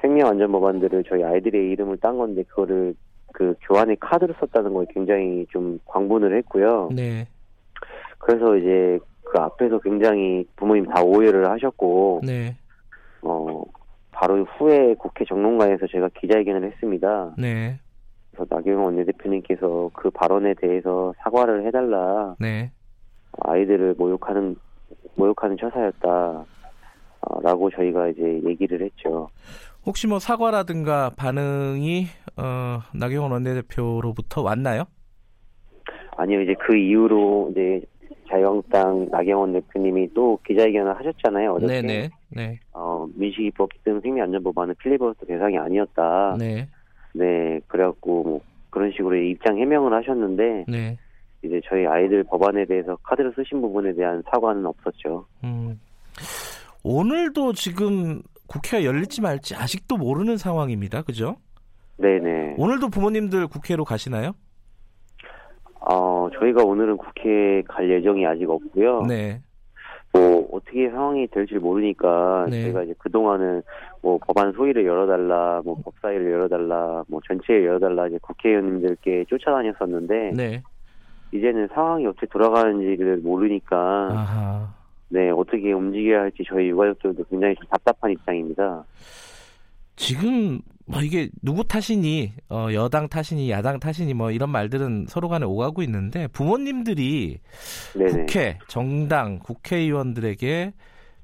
생명안전 0.00 0.50
법안들을 0.50 1.04
저희 1.06 1.22
아이들의 1.22 1.70
이름을 1.72 1.98
딴 1.98 2.16
건데 2.16 2.42
그거를 2.44 2.94
그 3.34 3.54
교환의 3.60 3.96
카드를 4.00 4.34
썼다는 4.40 4.72
거에 4.72 4.86
굉장히 4.88 5.46
좀 5.50 5.78
광분을 5.84 6.34
했고요. 6.38 6.88
네. 6.94 7.28
그래서 8.18 8.56
이제 8.56 8.98
그 9.24 9.38
앞에서 9.38 9.78
굉장히 9.80 10.46
부모님 10.56 10.86
다 10.86 11.02
오해를 11.02 11.48
하셨고, 11.50 12.22
네. 12.26 12.56
어 13.22 13.62
바로 14.10 14.44
후에 14.44 14.94
국회 14.94 15.26
정론관에서 15.26 15.86
제가 15.86 16.08
기자회견을 16.18 16.72
했습니다. 16.72 17.34
네. 17.38 17.78
그래서 18.30 18.46
나경원 18.48 18.84
원내대표님께서 18.86 19.90
그 19.92 20.08
발언에 20.10 20.54
대해서 20.54 21.12
사과를 21.18 21.66
해달라. 21.66 22.34
네. 22.40 22.72
아이들을 23.38 23.94
모욕하는 23.98 24.56
모욕하는 25.14 25.56
처사였다. 25.58 26.44
라고 27.42 27.70
저희가 27.70 28.08
이제 28.08 28.40
얘기를 28.46 28.82
했죠. 28.82 29.28
혹시 29.84 30.06
뭐 30.06 30.18
사과라든가 30.18 31.10
반응이 31.16 32.06
어, 32.36 32.80
나경원 32.94 33.32
원내대표로부터 33.32 34.42
왔나요? 34.42 34.84
아니요, 36.16 36.40
이제 36.42 36.54
그 36.60 36.76
이후로 36.76 37.48
이제 37.52 37.82
자유한국당 38.28 39.08
나경원 39.10 39.52
대표님이 39.52 40.12
또 40.14 40.38
기자회견을 40.46 40.96
하셨잖아요. 40.98 41.52
어저께. 41.52 41.82
네네. 41.82 42.10
네. 42.30 42.60
어, 42.72 43.06
민식이법 43.14 43.70
등 43.84 44.00
생명안전법안은 44.00 44.74
필리버스터 44.78 45.26
대상이 45.26 45.58
아니었다. 45.58 46.36
네. 46.38 46.68
네, 47.12 47.60
그래갖고 47.66 48.22
뭐 48.22 48.40
그런 48.70 48.92
식으로 48.92 49.16
입장 49.16 49.58
해명을 49.58 49.92
하셨는데 49.92 50.64
네. 50.68 50.96
이제 51.42 51.60
저희 51.64 51.86
아이들 51.86 52.22
법안에 52.24 52.66
대해서 52.66 52.96
카드를 53.02 53.32
쓰신 53.34 53.60
부분에 53.60 53.94
대한 53.94 54.22
사과는 54.30 54.66
없었죠. 54.66 55.26
음. 55.44 55.80
오늘도 56.82 57.52
지금 57.54 58.22
국회가 58.46 58.84
열릴지 58.84 59.20
말지 59.20 59.54
아직도 59.54 59.96
모르는 59.96 60.36
상황입니다. 60.36 61.02
그죠? 61.02 61.36
네네. 61.96 62.56
오늘도 62.58 62.88
부모님들 62.88 63.46
국회로 63.46 63.84
가시나요? 63.84 64.32
어, 65.80 66.28
저희가 66.38 66.62
오늘은 66.62 66.96
국회에 66.96 67.62
갈 67.62 67.90
예정이 67.90 68.26
아직 68.26 68.48
없고요. 68.48 69.02
네. 69.02 69.40
뭐 70.12 70.48
어떻게 70.52 70.90
상황이 70.90 71.26
될지 71.28 71.54
모르니까 71.54 72.46
네. 72.50 72.62
저희가 72.62 72.82
이제 72.82 72.94
그 72.98 73.10
동안은 73.10 73.62
뭐 74.02 74.18
법안 74.18 74.52
소위를 74.52 74.84
열어달라, 74.84 75.62
뭐 75.64 75.76
법사위를 75.84 76.32
열어달라, 76.32 77.04
뭐 77.08 77.20
전체를 77.26 77.64
열어달라 77.64 78.08
이제 78.08 78.18
국회의원님들께 78.20 79.26
쫓아다녔었는데 79.28 80.32
네. 80.34 80.62
이제는 81.32 81.68
상황이 81.72 82.06
어떻게 82.06 82.26
돌아가는지를 82.26 83.18
모르니까 83.18 83.76
아하. 84.10 84.74
네, 85.08 85.30
어떻게 85.30 85.72
움직여야 85.72 86.22
할지 86.22 86.44
저희 86.46 86.68
유가족들도 86.68 87.24
굉장히 87.24 87.54
좀 87.56 87.66
답답한 87.68 88.12
입장입니다. 88.12 88.84
지금 89.96 90.60
뭐 90.86 91.02
이게 91.02 91.28
누구 91.42 91.62
탓이니 91.64 92.32
어, 92.48 92.68
여당 92.72 93.08
탓이니 93.08 93.50
야당 93.50 93.78
탓이니 93.78 94.14
뭐 94.14 94.30
이런 94.30 94.50
말들은 94.50 95.06
서로 95.08 95.28
간에 95.28 95.44
오가고 95.44 95.82
있는데 95.82 96.26
부모님들이 96.28 97.38
네네. 97.94 98.12
국회 98.12 98.58
정당 98.66 99.38
국회의원들에게 99.38 100.72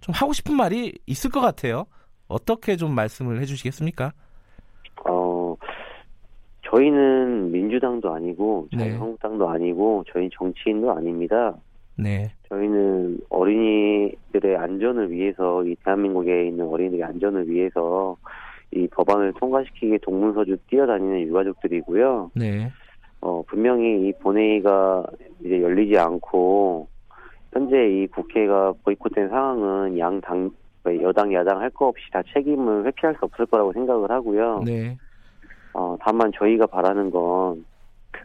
좀 0.00 0.14
하고 0.14 0.32
싶은 0.32 0.54
말이 0.54 0.92
있을 1.06 1.30
것 1.30 1.40
같아요. 1.40 1.86
어떻게 2.28 2.76
좀 2.76 2.94
말씀을 2.94 3.40
해주시겠습니까? 3.40 4.12
어 6.66 6.70
저희는 6.70 7.52
민주당도 7.52 8.12
아니고 8.12 8.68
네. 8.76 8.90
한국당도 8.96 9.48
아니고 9.48 10.04
저희 10.12 10.28
정치인도 10.32 10.92
아닙니다. 10.92 11.54
네. 11.96 12.30
저희는 12.48 13.18
어린이들의 13.30 14.56
안전을 14.56 15.10
위해서 15.10 15.64
이 15.64 15.74
대한민국에 15.84 16.48
있는 16.48 16.66
어린이들의 16.66 17.04
안전을 17.04 17.48
위해서 17.48 18.16
이 18.72 18.86
법안을 18.88 19.34
통과시키기 19.38 19.98
동문서주 20.02 20.56
뛰어다니는 20.68 21.20
유가족들이고요. 21.28 22.32
네. 22.34 22.70
어 23.20 23.42
분명히 23.46 24.08
이 24.08 24.12
본회의가 24.20 25.04
이제 25.40 25.62
열리지 25.62 25.98
않고 25.98 26.88
현재 27.52 27.88
이 27.88 28.06
국회가 28.08 28.72
보이콧된 28.84 29.28
상황은 29.30 29.98
양당 29.98 30.50
여당 31.02 31.32
야당 31.32 31.60
할 31.60 31.70
거 31.70 31.88
없이 31.88 32.04
다 32.12 32.22
책임을 32.32 32.86
회피할 32.86 33.14
수 33.14 33.24
없을 33.24 33.46
거라고 33.46 33.72
생각을 33.72 34.10
하고요. 34.10 34.62
네. 34.64 34.96
어 35.76 35.96
다만 36.00 36.32
저희가 36.38 36.66
바라는 36.66 37.10
건 37.10 37.64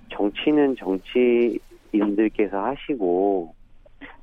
정치는 0.10 0.76
정치인들께서 0.78 2.58
하시고 2.58 3.54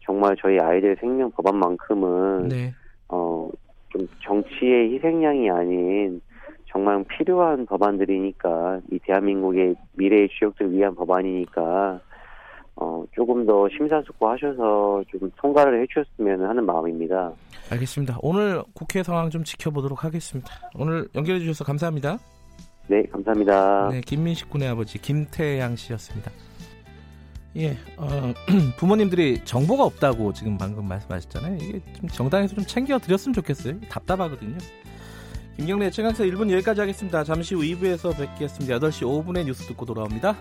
정말 0.00 0.34
저희 0.40 0.58
아이들 0.58 0.96
생명 1.00 1.30
법안만큼은 1.32 2.48
네. 2.48 2.72
어 3.08 3.50
좀 3.90 4.06
정치의 4.22 4.94
희생양이 4.94 5.50
아닌 5.50 6.20
정말 6.66 7.02
필요한 7.04 7.64
법안들이니까 7.66 8.80
이 8.92 8.98
대한민국의 8.98 9.74
미래의 9.94 10.28
주역들 10.38 10.72
위한 10.72 10.94
법안이니까 10.94 12.00
어, 12.76 13.04
조금 13.12 13.44
더 13.46 13.68
심사숙고하셔서 13.70 15.02
좀 15.08 15.30
통과를 15.36 15.82
해주셨으면 15.82 16.44
하는 16.44 16.64
마음입니다. 16.64 17.32
알겠습니다. 17.72 18.18
오늘 18.22 18.62
국회 18.72 19.02
상황 19.02 19.30
좀 19.30 19.42
지켜보도록 19.42 20.04
하겠습니다. 20.04 20.48
오늘 20.76 21.08
연결해 21.14 21.40
주셔서 21.40 21.64
감사합니다. 21.64 22.18
네, 22.88 23.04
감사합니다. 23.12 23.90
네, 23.92 24.00
김민식 24.00 24.48
군의 24.48 24.68
아버지 24.68 24.98
김태양 24.98 25.76
씨였습니다. 25.76 26.30
예, 27.56 27.76
어, 27.96 28.32
부모님들이 28.78 29.44
정보가 29.44 29.84
없다고 29.84 30.32
지금 30.32 30.56
방금 30.56 30.86
말씀하셨잖아요. 30.88 31.56
이게 31.56 31.80
좀 31.98 32.08
정당에서 32.08 32.54
좀 32.54 32.64
챙겨 32.64 32.98
드렸으면 32.98 33.34
좋겠어요. 33.34 33.80
답답하거든요. 33.88 34.56
김경래 35.56 35.90
최강사 35.90 36.24
1분 36.24 36.50
여기까지 36.52 36.80
하겠습니다. 36.80 37.24
잠시 37.24 37.54
후 37.54 37.62
2부에서 37.62 38.16
뵙겠습니다. 38.16 38.78
8시 38.78 39.02
5분에 39.02 39.44
뉴스 39.44 39.66
듣고 39.66 39.84
돌아옵니다. 39.84 40.36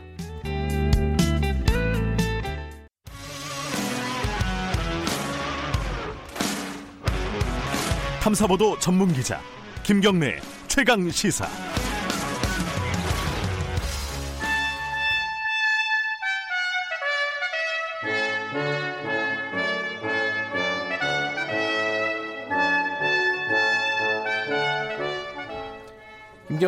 탐사보도 8.21 8.77
전문 8.79 9.11
기자 9.11 9.39
김경래 9.83 10.37
최강 10.67 11.09
시사. 11.09 11.66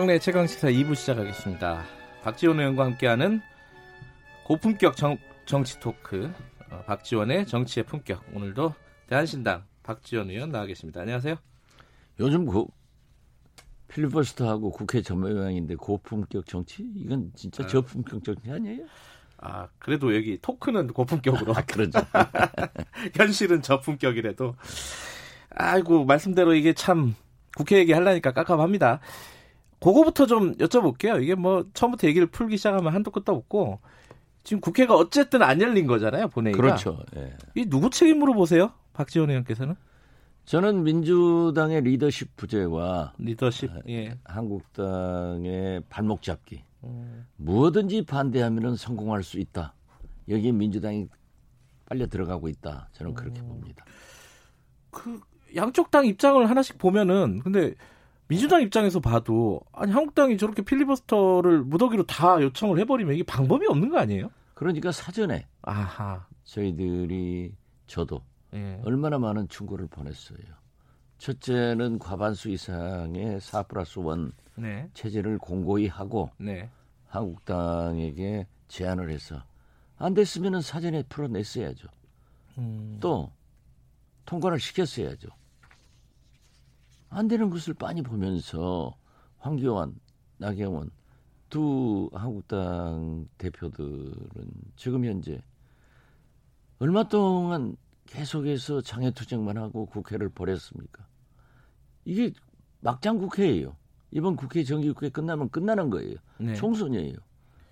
김경래 0.10 0.20
최강 0.22 0.48
시사 0.48 0.70
2부 0.70 0.96
시작하겠습니다. 0.96 1.84
박지원 2.24 2.60
의원과 2.60 2.84
함께하는 2.84 3.42
고품격 4.44 4.96
정, 4.98 5.20
정치 5.46 5.80
토크 5.80 6.34
어, 6.72 6.82
박지원의 6.88 7.46
정치의 7.46 7.84
품격 7.84 8.24
오늘도 8.34 8.74
대한신당 9.06 9.66
박지원 9.84 10.32
의원 10.32 10.52
나와 10.52 10.66
계십니다. 10.66 11.02
안녕하세요. 11.02 11.36
요즘 12.20 12.48
그 12.48 12.66
필리버스터하고 13.90 14.72
국회 14.72 15.04
전매양인데 15.04 15.76
고품격 15.76 16.48
정치 16.48 16.90
이건 16.96 17.32
진짜 17.36 17.64
아. 17.64 17.68
저품격 17.68 18.24
정치 18.24 18.50
아니에요? 18.50 18.88
아 19.38 19.68
그래도 19.78 20.16
여기 20.16 20.40
토크는 20.42 20.88
고품격으로 20.88 21.54
아, 21.54 21.62
그러죠. 21.62 22.00
현실은 23.14 23.62
저품격이라도 23.62 24.56
아이고 25.52 26.06
말씀대로 26.06 26.56
이게 26.56 26.74
참 26.74 27.14
국회 27.56 27.78
얘기 27.78 27.94
하려니까 27.94 28.32
깝깝합니다. 28.32 29.02
그거부터 29.80 30.26
좀 30.26 30.56
여쭤볼게요. 30.58 31.22
이게 31.22 31.36
뭐 31.36 31.66
처음부터 31.74 32.08
얘기를 32.08 32.28
풀기 32.28 32.58
시작하면 32.58 32.94
한도 32.94 33.12
끝도 33.12 33.34
없고 33.34 33.80
지금 34.44 34.62
국회가 34.62 34.96
어쨌든 34.96 35.42
안 35.42 35.62
열린 35.62 35.88
거잖아요 35.88 36.28
본회의가. 36.30 36.62
그렇죠. 36.62 37.00
예. 37.16 37.34
이 37.56 37.66
누구 37.66 37.90
책임으로 37.90 38.34
보세요? 38.34 38.72
박지원 38.94 39.30
의원께서는? 39.30 39.76
저는 40.46 40.84
민주당의 40.84 41.82
리더십 41.82 42.36
부재와 42.36 43.14
리더십 43.20 43.70
예. 43.88 44.18
한국당의 44.24 45.84
발목 45.90 46.24
잡기 46.24 46.64
음. 46.84 47.28
무엇든지 47.38 48.06
반대하면 48.06 48.76
성공할 48.76 49.24
수 49.24 49.40
있다. 49.40 49.76
여기 50.28 50.52
민주당이 50.52 51.08
빨려 51.88 52.08
들어가고 52.08 52.48
있다. 52.50 52.90
저는 52.94 53.14
그렇게 53.14 53.42
음. 53.42 53.48
봅니다. 53.48 53.86
그 54.90 55.20
양쪽 55.56 55.92
당 55.92 56.06
입장을 56.06 56.50
하나씩 56.50 56.78
보면은 56.78 57.40
근데 57.40 57.76
민주당 58.30 58.62
입장에서 58.62 59.00
봐도 59.00 59.60
아니 59.74 59.92
한국당이 59.92 60.38
저렇게 60.38 60.62
필리버스터를 60.62 61.64
무더기로 61.64 62.06
다 62.06 62.40
요청을 62.40 62.78
해버리면 62.80 63.16
이게 63.16 63.24
방법이 63.24 63.66
없는 63.68 63.90
거 63.90 63.98
아니에요? 63.98 64.30
그러니까 64.54 64.92
사전에 64.92 65.48
아하. 65.64 66.28
저희들이 66.44 67.56
저도 67.88 68.22
예. 68.54 68.80
얼마나 68.86 69.18
많은 69.18 69.48
충고를 69.50 69.88
보냈어요. 69.88 70.38
첫째는 71.18 71.98
과반수 71.98 72.50
이상의 72.52 73.40
4 73.42 73.64
플러스 73.64 74.00
1 74.00 74.32
네. 74.58 74.90
체제를 74.94 75.40
공고히 75.40 75.88
하고 75.88 76.30
네. 76.38 76.70
한국당에게 77.08 78.46
제안을 78.68 79.10
해서 79.10 79.44
안 79.98 80.14
됐으면 80.14 80.62
사전에 80.62 81.02
풀어냈어야죠. 81.10 81.88
음. 82.60 82.98
또 83.00 83.32
통과를 84.26 84.60
시켰어야죠. 84.60 85.30
안 87.10 87.28
되는 87.28 87.50
것을 87.50 87.74
빤히 87.74 88.02
보면서 88.02 88.96
황교안, 89.38 89.96
나경원 90.38 90.92
두 91.50 92.10
한국당 92.14 93.28
대표들은 93.38 94.20
지금 94.76 95.06
현재 95.06 95.42
얼마 96.78 97.08
동안 97.08 97.76
계속해서 98.06 98.82
장애투쟁만 98.82 99.58
하고 99.58 99.86
국회를 99.86 100.30
버렸습니까? 100.30 101.06
이게 102.06 102.32
막장 102.80 103.18
국회예요. 103.18 103.76
이번 104.12 104.36
국회 104.36 104.64
정기국회 104.64 105.10
끝나면 105.10 105.50
끝나는 105.50 105.90
거예요. 105.90 106.16
네. 106.40 106.54
총선이에요. 106.56 107.16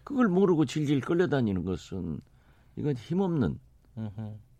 그걸 0.03 0.27
모르고 0.27 0.65
질질 0.65 1.01
끌려다니는 1.01 1.63
것은 1.63 2.19
이건 2.75 2.95
힘없는 2.95 3.59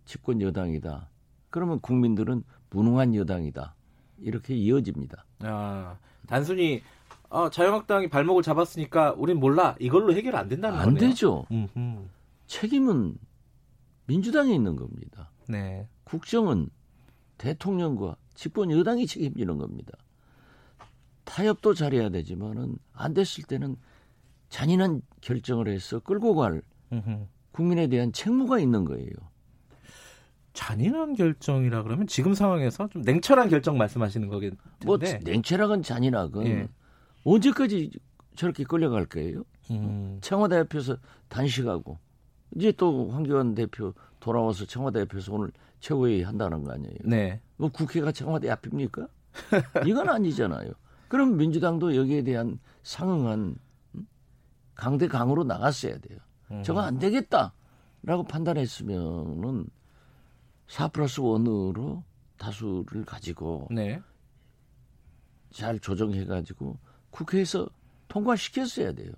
집권 0.05 0.41
여당이다. 0.41 1.09
그러면 1.49 1.79
국민들은 1.79 2.43
무능한 2.69 3.13
여당이다. 3.15 3.75
이렇게 4.19 4.55
이어집니다. 4.55 5.25
아, 5.39 5.97
단순히 6.27 6.81
아, 7.29 7.49
자유한국당이 7.49 8.09
발목을 8.09 8.43
잡았으니까 8.43 9.13
우린 9.17 9.39
몰라 9.39 9.75
이걸로 9.79 10.13
해결 10.13 10.35
안 10.35 10.47
된다는 10.47 10.79
안 10.79 10.85
거네요. 10.85 10.99
되죠. 10.99 11.45
음흠. 11.51 12.05
책임은 12.47 13.17
민주당에 14.05 14.53
있는 14.55 14.75
겁니다. 14.75 15.29
네. 15.49 15.87
국정은 16.05 16.69
대통령과 17.37 18.15
집권 18.33 18.71
여당이 18.71 19.05
책임지는 19.07 19.57
겁니다. 19.57 19.93
타협도 21.25 21.73
잘해야 21.73 22.09
되지만은 22.09 22.77
안 22.93 23.13
됐을 23.13 23.43
때는 23.43 23.75
잔인한 24.49 25.01
결정을 25.19 25.67
해서 25.67 25.99
끌고 25.99 26.35
갈 26.35 26.61
국민에 27.51 27.87
대한 27.87 28.13
책무가 28.13 28.59
있는 28.59 28.85
거예요. 28.85 29.11
잔인한 30.57 31.13
결정이라 31.13 31.83
그러면 31.83 32.07
지금 32.07 32.33
상황에서 32.33 32.87
좀 32.87 33.03
냉철한 33.03 33.49
결정 33.49 33.77
말씀하시는 33.77 34.27
거겠는데. 34.27 34.63
뭐 34.85 34.97
냉철하건 34.97 35.83
잔인하건 35.83 36.47
예. 36.47 36.67
언제까지 37.23 37.91
저렇게 38.35 38.63
끌려갈 38.63 39.05
거예요? 39.05 39.43
음. 39.69 40.17
청와대 40.19 40.57
앞에서 40.57 40.97
단식하고 41.27 41.99
이제 42.55 42.71
또 42.71 43.11
황교안 43.11 43.53
대표 43.53 43.93
돌아와서 44.19 44.65
청와대 44.65 45.01
앞에서 45.01 45.31
오늘 45.31 45.51
최고회의 45.79 46.23
한다는 46.23 46.63
거 46.63 46.71
아니에요? 46.71 46.95
네. 47.03 47.39
뭐 47.57 47.69
국회가 47.69 48.11
청와대 48.11 48.49
앞입니까? 48.49 49.07
이건 49.85 50.09
아니잖아요. 50.09 50.71
그럼 51.07 51.37
민주당도 51.37 51.95
여기에 51.95 52.23
대한 52.23 52.57
상응한 52.81 53.57
강대강으로 54.73 55.43
나갔어야 55.43 55.99
돼요. 55.99 56.17
음. 56.49 56.63
저거 56.63 56.81
안 56.81 56.97
되겠다라고 56.97 58.23
판단했으면은 58.27 59.67
4 60.67 60.89
플러스 60.89 61.21
1으로 61.21 62.03
다수를 62.37 63.05
가지고 63.05 63.67
네. 63.71 64.01
잘 65.51 65.79
조정해가지고 65.79 66.77
국회에서 67.09 67.67
통과시켰어야 68.07 68.93
돼요. 68.93 69.11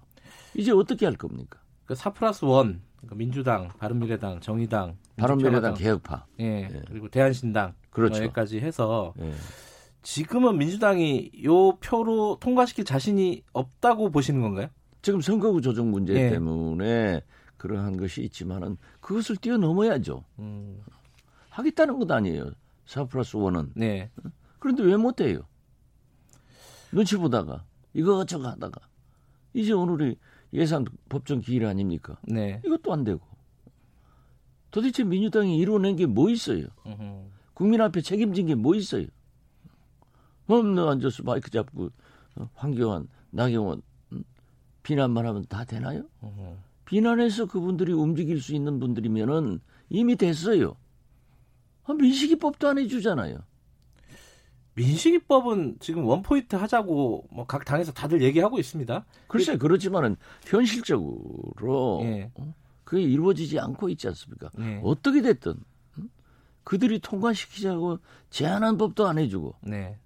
이제 0.56 0.72
어떻게 0.72 1.06
할 1.06 1.16
겁니까? 1.16 1.60
그4 1.88 2.14
플러스 2.14 2.46
1, 2.46 2.52
그러니까 2.52 3.16
민주당, 3.16 3.70
바른미래당, 3.80 4.42
정의당, 4.42 4.98
바른미래당 5.18 5.74
개혁파, 5.74 6.28
예, 6.40 6.70
예. 6.72 6.82
그리고 6.88 7.10
대한신당, 7.10 7.74
그렇죠. 7.90 8.24
여기까지 8.24 8.60
해서 8.60 9.14
예. 9.20 9.34
지금은 10.04 10.58
민주당이 10.58 11.32
요 11.44 11.76
표로 11.78 12.38
통과시킬 12.40 12.86
자신이 12.86 13.44
없다고 13.54 14.12
보시는 14.12 14.42
건가요? 14.42 14.68
지금 15.02 15.22
선거구 15.22 15.62
조정 15.62 15.92
문제 15.92 16.14
예. 16.14 16.30
때문에 16.30 17.22
그러한 17.58 17.98
것이 17.98 18.22
있지만은 18.22 18.78
그것을 19.02 19.36
뛰어넘어야죠. 19.38 20.24
음. 20.40 20.82
하겠다는 21.60 22.00
것 22.00 22.10
아니에요. 22.12 22.52
4 22.86 23.06
플러스 23.06 23.38
1은. 23.38 23.72
네. 23.76 24.10
그런데 24.60 24.84
왜 24.84 24.96
못해요? 24.98 25.42
눈치 26.92 27.18
보다가 27.18 27.64
이거저거 27.94 28.48
하다가 28.50 28.80
이제 29.54 29.74
오늘이 29.74 30.18
예산 30.54 30.86
법정 31.08 31.40
기일 31.42 31.66
아닙니까? 31.66 32.18
네. 32.24 32.62
이것도 32.66 32.92
안 32.92 33.04
되고 33.04 33.22
도대체 34.72 35.04
민주당이 35.04 35.58
이루어낸 35.58 35.96
게 35.96 36.06
뭐 36.06 36.30
있어요? 36.30 36.66
으흠. 36.86 37.30
국민 37.54 37.82
앞에 37.82 38.02
책임진 38.02 38.48
게 38.48 38.56
뭐 38.56 38.76
있어요? 38.76 39.06
없는 40.48 40.88
앉아서 40.88 41.24
마이크 41.24 41.50
잡고 41.52 41.90
어, 42.38 42.50
황교안, 42.56 43.08
나경원 43.32 43.82
음? 44.14 44.24
비난만 44.82 45.26
하면 45.28 45.46
다 45.48 45.64
되나요? 45.66 46.04
으흠. 46.24 46.58
비난해서 46.86 47.46
그분들이 47.46 47.94
움직일 47.94 48.42
수 48.42 48.56
있는 48.56 48.80
분들이면은 48.80 49.60
이미 49.90 50.16
됐어요. 50.16 50.76
민식이법도 51.94 52.68
안 52.68 52.78
해주잖아요. 52.78 53.40
민식이법은 54.76 55.78
지금 55.80 56.06
원포인트 56.06 56.56
하자고 56.56 57.28
뭐 57.32 57.46
각 57.46 57.66
당에서 57.66 57.92
다들 57.92 58.22
얘기하고 58.22 58.60
있습니다. 58.60 59.06
글쎄 59.28 59.58
그렇지만은 59.58 60.16
현실적으로 60.46 62.00
예. 62.04 62.32
어? 62.36 62.54
그게 62.84 63.04
이루어지지 63.04 63.60
않고 63.60 63.90
있지 63.90 64.08
않습니까? 64.08 64.50
예. 64.60 64.80
어떻게 64.84 65.22
됐든 65.22 65.56
그들이 66.64 67.00
통과시키자고 67.00 68.00
제안한 68.30 68.78
법도 68.78 69.08
안 69.08 69.18
해주고 69.18 69.56
네. 69.64 69.98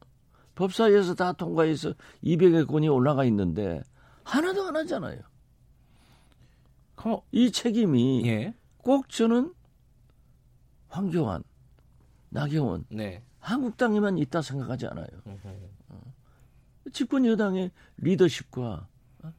법사위에서 0.56 1.16
다 1.16 1.34
통과해서 1.34 1.94
200여 2.24 2.68
건이 2.68 2.88
올라가 2.88 3.26
있는데 3.26 3.82
하나도 4.24 4.64
안 4.68 4.76
하잖아요. 4.78 5.20
이 7.32 7.52
책임이 7.52 8.26
예. 8.28 8.54
꼭 8.78 9.10
저는 9.10 9.54
황교안, 10.88 11.44
나경원, 12.34 12.86
네. 12.90 13.24
한국당에만 13.40 14.18
있다 14.18 14.42
생각하지 14.42 14.88
않아요. 14.88 15.08
어. 15.26 16.14
집권 16.92 17.26
여당의 17.26 17.72
리더십과 17.98 18.88
어? 19.24 19.34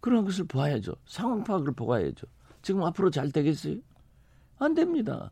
그런 0.00 0.24
것을 0.24 0.46
봐야죠. 0.46 0.96
상황 1.06 1.44
파악을 1.44 1.72
보아야죠. 1.72 2.26
지금 2.62 2.82
앞으로 2.82 3.10
잘 3.10 3.30
되겠어요? 3.30 3.76
안 4.58 4.74
됩니다. 4.74 5.30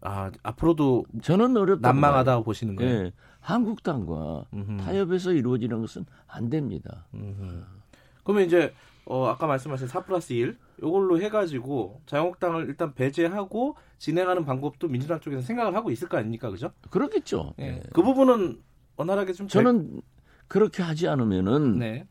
아 0.00 0.32
앞으로도 0.42 1.06
저는 1.22 1.56
어렵다 1.56 1.92
난망하다고 1.92 2.42
보시는 2.42 2.74
거예요. 2.74 3.02
네, 3.04 3.12
한국당과 3.38 4.46
음흠. 4.52 4.78
타협해서 4.78 5.32
이루어지는 5.32 5.80
것은 5.80 6.04
안 6.26 6.50
됩니다. 6.50 7.06
음흠. 7.14 7.64
그러면 8.24 8.46
이제 8.46 8.74
어, 9.04 9.26
아까 9.26 9.46
말씀하신 9.46 9.88
4 9.88 10.04
플러스 10.04 10.32
1 10.32 10.56
요걸로 10.82 11.20
해가지고 11.20 12.02
자유한국당을 12.06 12.66
일단 12.68 12.94
배제하고 12.94 13.76
진행하는 13.98 14.44
방법도 14.44 14.88
민주당 14.88 15.20
쪽에서 15.20 15.42
생각을 15.42 15.74
하고 15.74 15.90
있을 15.90 16.08
거 16.08 16.16
아닙니까, 16.16 16.50
그죠? 16.50 16.72
그렇겠죠. 16.90 17.54
예. 17.58 17.72
네. 17.72 17.82
그 17.92 18.02
부분은 18.02 18.60
원활하게 18.96 19.32
좀 19.32 19.48
저는 19.48 19.90
잘... 19.92 20.02
그렇게 20.48 20.82
하지 20.82 21.08
않으면은 21.08 21.78
네. 21.78 22.06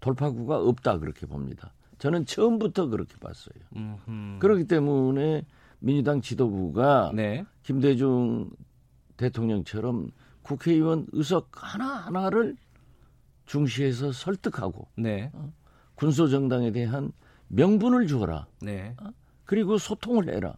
돌파구가 0.00 0.58
없다 0.58 0.98
그렇게 0.98 1.26
봅니다. 1.26 1.72
저는 1.98 2.24
처음부터 2.24 2.88
그렇게 2.88 3.16
봤어요. 3.18 3.54
음흠. 3.76 4.38
그렇기 4.38 4.64
때문에 4.64 5.44
민주당 5.78 6.20
지도부가 6.20 7.12
네. 7.14 7.44
김대중 7.62 8.50
대통령처럼 9.16 10.10
국회의원 10.42 11.06
의석 11.12 11.50
하나 11.52 11.96
하나를 11.96 12.56
중시해서 13.44 14.12
설득하고 14.12 14.88
네. 14.96 15.30
어? 15.34 15.52
군소 16.00 16.28
정당에 16.28 16.72
대한 16.72 17.12
명분을 17.48 18.06
주어라. 18.06 18.46
네. 18.62 18.96
어? 19.02 19.10
그리고 19.44 19.76
소통을 19.76 20.34
해라. 20.34 20.56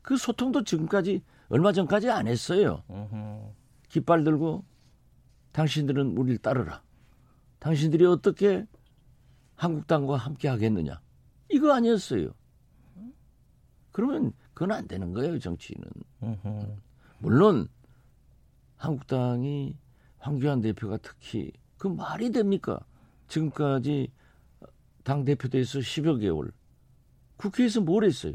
그 0.00 0.16
소통도 0.16 0.64
지금까지 0.64 1.22
얼마 1.50 1.70
전까지 1.70 2.08
안 2.08 2.26
했어요. 2.26 2.82
어허. 2.88 3.52
깃발 3.90 4.24
들고 4.24 4.64
당신들은 5.52 6.16
우리를 6.16 6.38
따르라. 6.38 6.82
당신들이 7.58 8.06
어떻게 8.06 8.66
한국당과 9.56 10.16
함께 10.16 10.48
하겠느냐. 10.48 10.98
이거 11.50 11.74
아니었어요. 11.74 12.30
그러면 13.92 14.32
그건 14.54 14.72
안 14.72 14.88
되는 14.88 15.12
거예요, 15.12 15.38
정치인은. 15.38 15.86
어허. 16.22 16.76
물론 17.18 17.68
한국당이 18.76 19.76
황교안 20.20 20.62
대표가 20.62 20.96
특히 21.02 21.52
그 21.76 21.86
말이 21.86 22.30
됩니까? 22.30 22.80
지금까지 23.28 24.10
당 25.04 25.24
대표돼서 25.24 25.80
10여 25.80 26.20
개월 26.20 26.52
국회에서 27.36 27.80
뭘 27.80 28.04
했어요? 28.04 28.34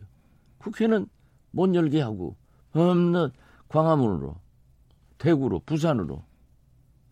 국회는 0.57 1.07
못 1.51 1.74
열게 1.76 2.01
하고 2.01 2.36
없는 2.74 3.32
광화문으로 3.68 4.36
대구로 5.18 5.61
부산으로 5.66 6.24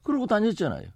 그러고 0.01 0.27
다녔잖아요. 0.27 0.89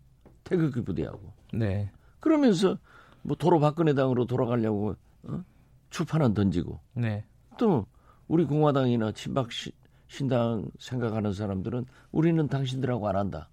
태극기 0.43 0.81
부대하고. 0.81 1.33
네. 1.53 1.91
그러면서 2.19 2.77
뭐 3.21 3.35
도로 3.35 3.59
박근혜 3.59 3.93
당으로 3.93 4.25
돌아가려고 4.25 4.95
어? 5.23 5.43
추판은 5.89 6.33
던지고. 6.33 6.79
네. 6.93 7.25
또 7.57 7.85
우리 8.27 8.45
공화당이나 8.45 9.13
친박 9.13 9.51
시, 9.51 9.71
신당 10.07 10.69
생각하는 10.79 11.33
사람들은 11.33 11.85
우리는 12.11 12.47
당신들하고 12.47 13.07
안 13.07 13.15
한다. 13.15 13.49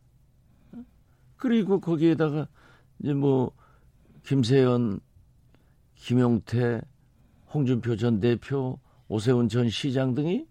그리고 1.37 1.81
거기에다가 1.81 2.49
이제 3.01 3.13
뭐 3.13 3.53
김세연, 4.25 5.01
김용태, 5.97 6.81
홍준표 7.53 7.97
전 7.97 8.21
대표, 8.21 8.79
오세훈 9.09 9.49
전 9.49 9.69
시장 9.69 10.15
등이 10.15 10.47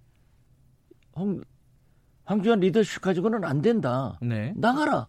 홍, 1.15 1.41
황교안 2.25 2.59
리더십 2.59 3.01
가지고는 3.01 3.43
안 3.43 3.61
된다. 3.61 4.17
네. 4.21 4.53
나가라. 4.55 5.07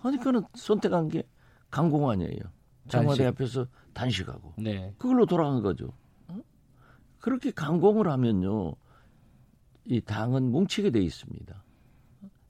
하니까는 0.00 0.42
선택한 0.54 1.08
게 1.08 1.22
강공환이에요. 1.70 2.40
청와대 2.88 3.24
단식. 3.24 3.26
앞에서 3.26 3.66
단식하고. 3.92 4.54
네. 4.58 4.94
그걸로 4.98 5.26
돌아간 5.26 5.62
거죠. 5.62 5.92
어? 6.28 6.40
그렇게 7.18 7.50
강공을 7.50 8.08
하면요. 8.08 8.74
이 9.84 10.00
당은 10.00 10.50
뭉치게 10.50 10.90
돼 10.90 11.00
있습니다. 11.00 11.64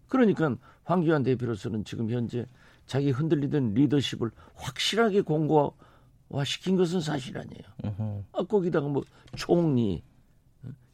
그러니까 0.09 0.57
황교안 0.85 1.23
대표로서는 1.23 1.85
지금 1.85 2.11
현재 2.11 2.47
자기 2.87 3.11
흔들리던 3.11 3.75
리더십을 3.75 4.31
확실하게 4.55 5.23
공고화시킨 5.23 6.77
것은 6.77 7.01
사실 7.01 7.37
아니에요. 7.39 7.63
아, 8.33 8.43
거기다가 8.45 8.89
뭐 8.89 9.03
총리, 9.35 10.03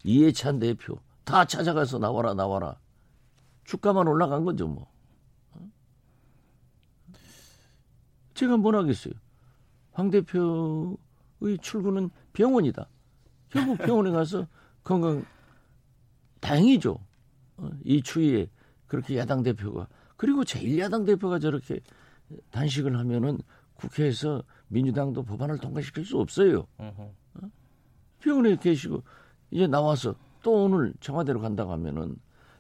이해찬 0.05 0.59
대표 0.59 0.99
다 1.25 1.45
찾아가서 1.45 1.99
나와라 1.99 2.35
나와라. 2.35 2.77
주가만 3.65 4.09
올라간 4.09 4.45
거죠 4.45 4.67
뭐. 4.67 4.91
제가 8.35 8.57
뭘 8.57 8.75
하겠어요. 8.77 9.15
황 9.93 10.11
대표의 10.11 11.59
출근은 11.61 12.11
병원이다. 12.33 12.89
결국 13.51 13.79
병원에 13.87 14.11
가서 14.11 14.49
건강 14.83 15.25
다행이죠. 16.41 16.99
어, 17.59 17.71
이 17.85 18.03
추위에 18.03 18.49
그렇게 18.87 19.17
야당 19.19 19.43
대표가 19.43 19.87
그리고 20.23 20.45
제1야당 20.45 21.05
대표가 21.05 21.41
저렇게 21.41 21.81
단식을 22.53 22.97
하면은 22.97 23.39
국회에서 23.75 24.45
민주당도 24.69 25.25
법안을 25.25 25.59
통과시킬 25.59 26.05
수 26.05 26.21
없어요. 26.21 26.69
어? 26.79 27.51
병원에 28.21 28.55
계시고 28.55 29.03
이제 29.51 29.67
나와서 29.67 30.15
또 30.45 30.67
오늘 30.67 30.95
청와대로 31.01 31.41
간다고 31.41 31.73
하면은 31.73 32.15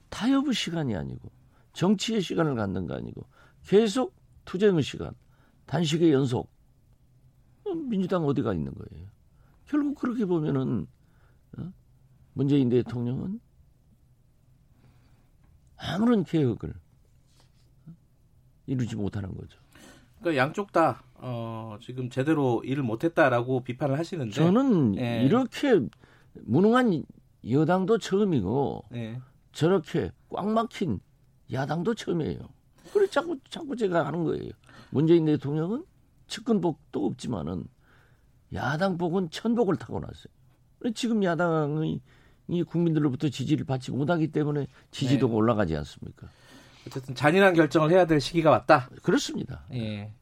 타협의 0.09 0.55
시간이 0.55 0.97
아니고 0.97 1.31
정치의 1.73 2.21
시간을 2.21 2.57
갖는 2.57 2.89
거 2.89 2.95
아니고 2.95 3.29
계속 3.65 4.13
투쟁의 4.45 4.83
시간, 4.83 5.15
단식의 5.67 6.11
연속. 6.13 6.51
민주당 7.89 8.27
어디가 8.27 8.55
있는 8.55 8.75
거예요? 8.75 9.07
결국 9.67 9.95
그렇게 10.01 10.25
보면은 10.25 10.89
어? 11.59 11.73
문재인 12.33 12.71
대통령은 12.71 13.41
아무런 15.77 16.25
개혁을 16.25 16.82
이루지 18.67 18.97
못하는 18.97 19.35
거죠. 19.35 19.59
그러니까 20.21 20.43
양쪽 20.43 20.73
다 20.73 21.03
어, 21.15 21.77
지금 21.81 22.11
제대로 22.11 22.63
일을 22.65 22.83
못했다라고 22.83 23.65
비판을 23.65 23.99
하시는데 23.99 24.33
저는 24.33 24.97
예. 24.99 25.25
이렇게 25.25 25.81
무능한 26.35 27.05
여당도 27.49 27.99
처음이고 27.99 28.85
예. 28.95 29.21
저렇게 29.53 30.13
꽉 30.31 30.49
막힌 30.49 31.01
야당도 31.53 31.95
처음이에요. 31.95 32.39
그래 32.93 33.07
자꾸 33.09 33.39
자꾸 33.49 33.77
제가 33.77 34.07
하는 34.07 34.25
거예요. 34.25 34.51
문재인 34.91 35.25
대통령은 35.27 35.85
측근복도 36.27 37.05
없지만은 37.07 37.65
야당복은 38.53 39.31
천복을 39.31 39.77
타고 39.77 40.01
났어요. 40.01 40.33
지금 40.95 41.23
야당의 41.23 42.01
이 42.49 42.63
국민들로부터 42.65 43.29
지지를 43.29 43.65
받지 43.65 43.93
못하기 43.93 44.33
때문에 44.33 44.67
지지도가 44.91 45.33
네. 45.33 45.37
올라가지 45.37 45.77
않습니까? 45.77 46.29
어쨌든 46.87 47.15
잔인한 47.15 47.55
결정을 47.55 47.91
해야 47.91 48.07
될 48.07 48.21
시기가 48.21 48.51
왔다. 48.51 48.89
그렇습니다. 49.03 49.65
예. 49.73 50.13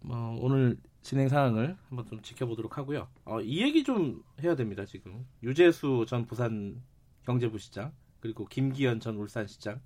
뭐 0.00 0.36
오늘 0.40 0.76
진행 1.02 1.28
상황을 1.28 1.76
한번 1.88 2.06
좀 2.06 2.20
지켜보도록 2.22 2.78
하고요. 2.78 3.08
어, 3.24 3.40
이 3.40 3.62
얘기 3.62 3.84
좀 3.84 4.22
해야 4.42 4.54
됩니다. 4.54 4.84
지금 4.84 5.26
유재수 5.42 6.04
전 6.08 6.26
부산 6.26 6.82
경제부 7.24 7.58
시장 7.58 7.92
그리고 8.20 8.44
김기현 8.46 9.00
전 9.00 9.16
울산 9.16 9.46
시장 9.46 9.80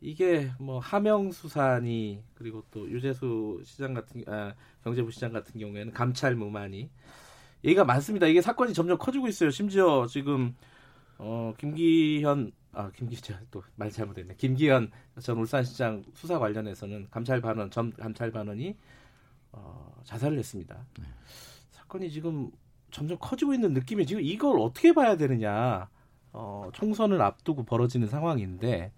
이게 0.00 0.50
뭐 0.58 0.78
하명수산이 0.78 2.22
그리고 2.34 2.64
또 2.70 2.90
유재수 2.90 3.62
시장 3.64 3.94
같은 3.94 4.24
아, 4.26 4.54
경제부 4.82 5.10
시장 5.10 5.32
같은 5.32 5.58
경우에는 5.60 5.92
감찰 5.92 6.34
무만이 6.34 6.90
얘기가 7.64 7.84
많습니다. 7.84 8.26
이게 8.26 8.40
사건이 8.40 8.72
점점 8.72 8.98
커지고 8.98 9.28
있어요. 9.28 9.50
심지어 9.50 10.06
지금 10.06 10.54
어 11.18 11.52
김기현 11.58 12.52
아 12.72 12.90
김기현 12.92 13.46
또말 13.50 13.90
잘못했네. 13.90 14.34
김기현 14.36 14.90
전 15.20 15.38
울산시장 15.38 16.04
수사 16.14 16.38
관련해서는 16.38 17.08
감찰 17.10 17.40
반원 17.40 17.70
전 17.70 17.92
감찰 17.92 18.30
반원이 18.30 18.76
어, 19.52 20.00
자살을 20.04 20.38
했습니다. 20.38 20.86
네. 20.98 21.04
사건이 21.70 22.10
지금 22.10 22.50
점점 22.90 23.18
커지고 23.20 23.54
있는 23.54 23.72
느낌이 23.72 24.06
지금 24.06 24.22
이걸 24.22 24.58
어떻게 24.60 24.92
봐야 24.92 25.16
되느냐. 25.16 25.88
어, 26.32 26.70
총선을 26.72 27.20
앞두고 27.20 27.64
벌어지는 27.64 28.06
상황인데 28.06 28.92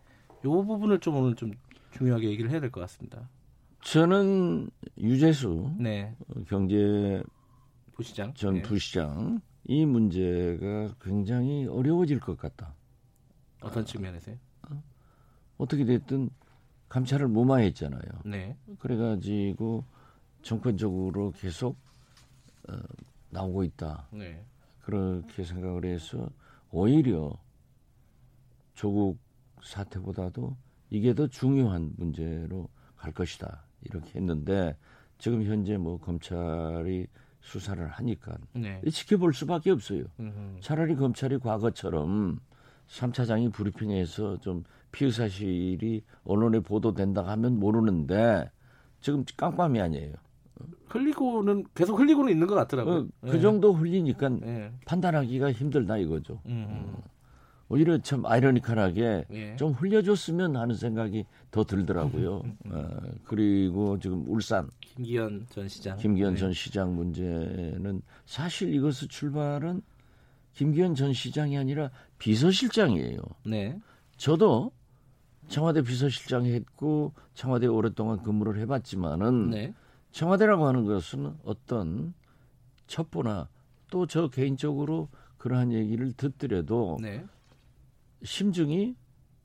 요 0.45 0.51
부분을 0.65 1.01
좀 1.01 1.17
오늘 1.17 1.35
좀 1.35 1.53
중요하게 1.93 2.29
얘기를 2.29 2.51
해야 2.51 2.61
될 2.61 2.71
것 2.71 2.81
같습니다. 2.83 3.27
저는 3.81 4.69
유재수 4.99 5.75
네. 5.79 6.15
경제 6.47 7.23
부시장 7.93 8.35
전 8.35 8.55
네. 8.55 8.63
부시장 8.63 9.41
이 9.65 9.87
문제가 9.87 10.95
굉장히 11.01 11.67
어려워질 11.67 12.21
것 12.21 12.37
같다. 12.37 12.75
어떤 13.63 13.85
측면에서요? 13.85 14.37
어? 14.71 14.83
어떻게 15.59 15.85
됐든 15.85 16.31
감찰을 16.89 17.29
무마했잖아요. 17.29 18.03
네. 18.25 18.57
그래가지고 18.79 19.85
정권적으로 20.43 21.33
계속 21.33 21.77
어, 22.69 22.75
나오고 23.31 23.65
있다. 23.65 24.09
네. 24.13 24.45
그렇게 24.83 25.45
생각을 25.45 25.85
해서 25.85 26.29
오히려 26.71 27.33
조국 28.75 29.19
사태보다도 29.63 30.57
이게 30.91 31.15
더 31.15 31.27
중요한 31.29 31.93
문제로 31.97 32.69
갈 32.97 33.13
것이다. 33.13 33.65
이렇게 33.83 34.19
했는데 34.19 34.77
지금 35.19 35.45
현재 35.45 35.77
뭐 35.77 35.99
검찰이 35.99 37.07
수사를 37.41 37.85
하니까 37.87 38.37
네. 38.55 38.81
지켜볼 38.89 39.35
수밖에 39.35 39.71
없어요. 39.71 40.05
음흠. 40.21 40.61
차라리 40.61 40.95
검찰이 40.95 41.39
과거처럼 41.39 42.39
3차장이 42.93 43.53
브리핑에서 43.53 44.39
좀 44.39 44.65
피의 44.93 45.11
사실이 45.11 46.03
언론에 46.25 46.61
보도된다 46.61 47.27
하면 47.27 47.59
모르는데 47.59 48.51
지금 49.01 49.25
깜깜이 49.37 49.81
아니에요. 49.81 50.15
흘리고는 50.87 51.65
계속 51.75 51.99
흘리고는 51.99 52.31
있는 52.31 52.47
것 52.47 52.55
같더라고요. 52.55 52.99
어, 52.99 53.07
그 53.23 53.31
네. 53.31 53.41
정도 53.41 53.73
흘리니까 53.73 54.29
네. 54.29 54.71
판단하기가 54.85 55.53
힘들다 55.53 55.97
이거죠. 55.97 56.41
음. 56.47 56.67
음. 56.69 56.97
오히려 57.69 57.97
참 57.97 58.27
아이러니컬하게 58.27 59.25
예. 59.31 59.57
좀 59.57 59.73
흘려줬으면 59.73 60.57
하는 60.57 60.75
생각이 60.75 61.25
더 61.51 61.65
들더라고요. 61.65 62.43
어, 62.69 62.89
그리고 63.25 63.99
지금 63.99 64.25
울산 64.29 64.69
김기현 64.81 65.47
전 65.49 65.67
시장 65.67 65.97
김기현 65.97 66.35
네. 66.35 66.41
전 66.41 66.53
시장 66.53 66.95
문제는 66.95 68.03
사실 68.27 68.75
이것의 68.75 69.09
출발은 69.09 69.81
김기현 70.55 70.95
전 70.95 71.13
시장이 71.13 71.57
아니라 71.57 71.91
비서실장이에요. 72.19 73.19
네. 73.47 73.79
저도 74.17 74.73
청와대 75.49 75.83
비서실장 75.83 76.47
했고 76.47 77.13
청와대 77.35 77.67
오랫동안 77.67 78.23
근무를 78.23 78.59
해봤지만은 78.61 79.51
네. 79.51 79.75
청와대라고 80.13 80.67
하는 80.67 80.85
것은 80.85 81.35
어떤 81.45 82.15
첩보나 82.87 83.49
또 83.91 84.07
저 84.07 84.29
개인적으로 84.29 85.09
그러한 85.39 85.73
얘기를 85.73 86.13
듣더라도 86.13 86.99
네. 87.01 87.25
심증이 88.23 88.95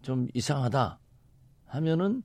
좀 0.02 0.28
이상하다 0.34 1.00
하면은 1.66 2.24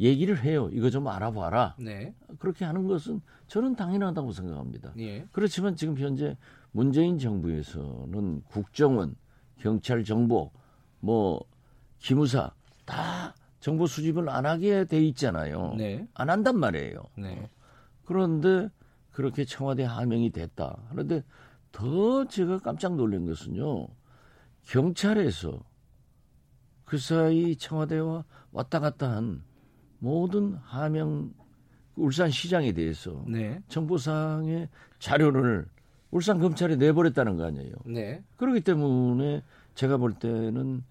얘기를 0.00 0.42
해요. 0.42 0.68
이거 0.72 0.90
좀 0.90 1.06
알아봐라. 1.08 1.76
네. 1.78 2.14
그렇게 2.38 2.64
하는 2.64 2.86
것은 2.86 3.20
저는 3.46 3.76
당연하다고 3.76 4.32
생각합니다. 4.32 4.92
예. 4.98 5.26
그렇지만 5.30 5.76
지금 5.76 5.96
현재 5.98 6.36
문재인 6.72 7.18
정부에서는 7.18 8.42
국정원, 8.48 9.16
경찰 9.58 10.04
정보, 10.04 10.52
뭐 11.00 11.44
기무사 11.98 12.52
다 12.84 13.34
정보 13.60 13.86
수집을 13.86 14.28
안 14.28 14.46
하게 14.46 14.84
돼 14.84 15.02
있잖아요. 15.06 15.74
네. 15.76 16.06
안 16.14 16.30
한단 16.30 16.58
말이에요. 16.58 17.02
네. 17.18 17.50
그런데 18.04 18.68
그렇게 19.10 19.44
청와대 19.44 19.84
하명이 19.84 20.30
됐다. 20.30 20.78
그런데 20.90 21.22
더 21.72 22.24
제가 22.26 22.58
깜짝 22.58 22.96
놀란 22.96 23.26
것은요. 23.26 23.88
경찰에서 24.62 25.62
그 26.84 26.98
사이 26.98 27.56
청와대와 27.56 28.24
왔다 28.52 28.80
갔다 28.80 29.10
한 29.10 29.42
모든 29.98 30.54
하명 30.54 31.32
울산 31.96 32.30
시장에 32.30 32.72
대해서 32.72 33.22
네. 33.28 33.62
정보상의 33.68 34.68
자료를 34.98 35.66
울산 36.10 36.38
검찰에 36.40 36.76
내버렸다는 36.76 37.36
거 37.36 37.44
아니에요. 37.44 37.72
네. 37.86 38.22
그렇기 38.36 38.62
때문에 38.62 39.42
제가 39.74 39.96
볼 39.96 40.14
때는 40.14 40.84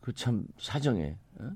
그 0.00 0.12
참 0.14 0.46
사정에 0.58 1.16
어? 1.38 1.50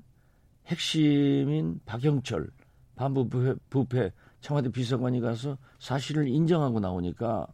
핵심인 0.67 1.79
박영철 1.85 2.49
반부부패 2.95 3.55
부패 3.69 4.11
청와대 4.41 4.69
비서관이 4.69 5.21
가서 5.21 5.57
사실을 5.79 6.27
인정하고 6.27 6.79
나오니까 6.79 7.47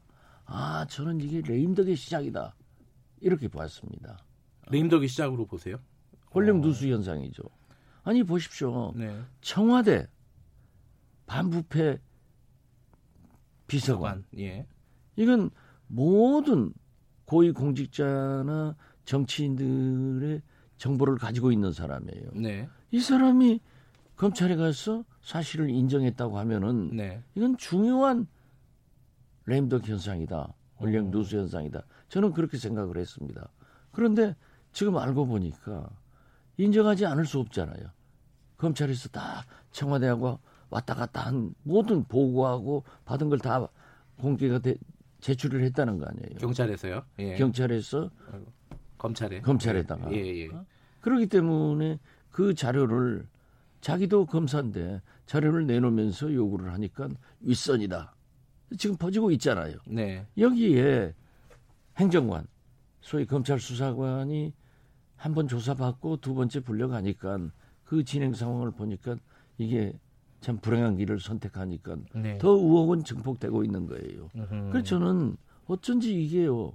아 0.45 0.85
저는 0.89 1.21
이게 1.21 1.41
레임덕의 1.41 1.95
시작이다 1.95 2.55
이렇게 3.21 3.47
봤습니다. 3.47 4.17
레임덕의 4.69 5.07
시작으로 5.07 5.45
보세요? 5.45 5.77
권력 6.31 6.57
어. 6.57 6.59
누수 6.61 6.87
현상이죠. 6.87 7.43
아니 8.03 8.23
보십시오. 8.23 8.91
네. 8.95 9.21
청와대 9.41 10.07
반부패 11.27 11.99
비서관. 13.67 14.25
예. 14.37 14.65
이건 15.19 15.49
모든 15.87 16.73
고위 17.25 17.51
공직자나 17.51 18.75
정치인들의 19.03 20.41
정보를 20.77 21.17
가지고 21.17 21.51
있는 21.51 21.73
사람이에요. 21.73 22.31
네. 22.35 22.69
이 22.91 23.01
사람이 23.01 23.59
검찰에 24.15 24.55
가서 24.55 25.03
사실을 25.21 25.69
인정했다고 25.69 26.39
하면은 26.39 26.95
네. 26.95 27.21
이건 27.35 27.57
중요한 27.57 28.27
램덕 29.45 29.87
현상이다. 29.87 30.53
권력 30.77 31.07
어. 31.07 31.11
누수 31.11 31.37
현상이다. 31.37 31.83
저는 32.07 32.31
그렇게 32.31 32.57
생각을 32.57 32.97
했습니다. 32.97 33.49
그런데 33.91 34.37
지금 34.71 34.95
알고 34.97 35.25
보니까 35.25 35.89
인정하지 36.55 37.05
않을 37.05 37.25
수 37.25 37.39
없잖아요. 37.39 37.87
검찰에서 38.55 39.09
다 39.09 39.45
청와대하고 39.71 40.39
왔다 40.69 40.93
갔다 40.93 41.25
한 41.25 41.53
모든 41.63 42.05
보고하고 42.05 42.85
받은 43.03 43.27
걸 43.29 43.39
다 43.39 43.67
공개가 44.17 44.59
돼, 44.59 44.75
제출을 45.21 45.63
했다는 45.63 45.97
거 45.97 46.05
아니에요. 46.05 46.37
경찰에서요? 46.39 47.03
예. 47.19 47.35
경찰에서 47.35 48.09
검찰에 48.97 49.41
검찰에다가. 49.41 50.11
예, 50.13 50.43
예. 50.45 50.49
그렇기 51.01 51.27
때문에 51.27 51.99
그 52.29 52.53
자료를 52.53 53.27
자기도 53.81 54.25
검사인데 54.25 55.01
자료를 55.25 55.65
내놓으면서 55.67 56.33
요구를 56.33 56.73
하니까 56.73 57.09
윗선이다. 57.41 58.13
지금 58.77 58.97
퍼지고 58.97 59.31
있잖아요. 59.31 59.75
네. 59.87 60.25
여기에 60.37 61.13
행정관, 61.97 62.45
소위 63.01 63.25
검찰 63.25 63.59
수사관이 63.59 64.53
한 65.15 65.33
번 65.33 65.47
조사받고 65.47 66.17
두 66.17 66.33
번째 66.33 66.61
불려가니까 66.61 67.39
그 67.83 68.03
진행 68.05 68.33
상황을 68.33 68.71
보니까 68.71 69.17
이게 69.57 69.93
참 70.41 70.57
불행한 70.57 70.97
길을 70.97 71.19
선택하니까 71.19 71.97
네. 72.15 72.37
더 72.37 72.49
의혹은 72.51 73.03
증폭되고 73.03 73.63
있는 73.63 73.87
거예요. 73.87 74.29
으흠. 74.35 74.69
그래서 74.71 74.85
저는 74.87 75.37
어쩐지 75.65 76.13
이게요. 76.23 76.73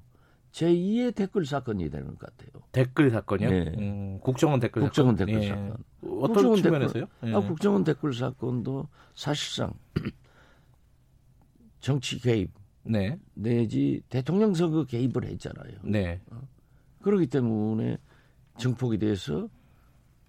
제2의 0.52 1.14
댓글 1.14 1.44
사건이 1.44 1.90
되는 1.90 2.06
것 2.16 2.18
같아요. 2.18 2.62
댓글 2.70 3.10
사건이요? 3.10 3.50
네. 3.50 3.72
음, 3.76 4.20
국정원 4.20 4.60
댓글 4.60 4.82
국정원 4.82 5.16
사건. 5.16 5.26
댓글 5.26 5.42
예. 5.42 5.48
사건. 5.48 5.76
어떤 6.02 6.28
국정원 6.28 6.62
측면에서요? 6.62 7.06
댓글, 7.06 7.28
예. 7.28 7.34
아, 7.34 7.40
국정원 7.40 7.84
댓글 7.84 8.14
사건도 8.14 8.88
사실상 9.16 9.72
정치 11.80 12.20
개입 12.20 12.52
네. 12.84 13.18
내지 13.34 14.02
대통령 14.08 14.54
선거 14.54 14.84
개입을 14.84 15.24
했잖아요. 15.24 15.78
네. 15.82 16.20
어? 16.30 16.40
그렇기 17.02 17.26
때문에 17.26 17.98
증폭이 18.58 18.98
돼서 18.98 19.48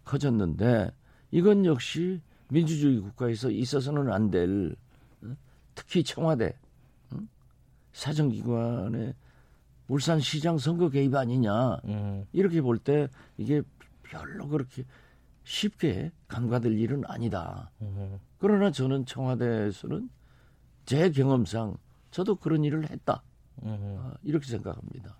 커졌는데 0.06 0.90
이건 1.30 1.66
역시 1.66 2.22
민주주의 2.50 3.00
국가에서 3.00 3.50
있어서는 3.50 4.12
안될 4.12 4.76
어? 5.24 5.36
특히 5.74 6.04
청와대 6.04 6.58
어? 7.12 7.18
사정기관의 7.94 9.14
울산시장 9.88 10.58
선거 10.58 10.90
개입 10.90 11.14
아니냐 11.16 11.78
음. 11.86 12.26
이렇게 12.34 12.62
볼 12.62 12.80
때 12.80 13.08
이게 13.38 13.62
별로 14.04 14.48
그렇게 14.48 14.84
쉽게 15.44 16.12
간과될 16.28 16.74
일은 16.74 17.04
아니다. 17.06 17.72
음. 17.82 18.20
그러나 18.40 18.72
저는 18.72 19.06
청와대에서는 19.06 20.10
제 20.86 21.12
경험상 21.12 21.78
저도 22.12 22.36
그런 22.36 22.64
일을 22.64 22.90
했다. 22.90 23.24
음. 23.64 23.98
아, 24.00 24.14
이렇게 24.24 24.48
생각합니다. 24.48 25.18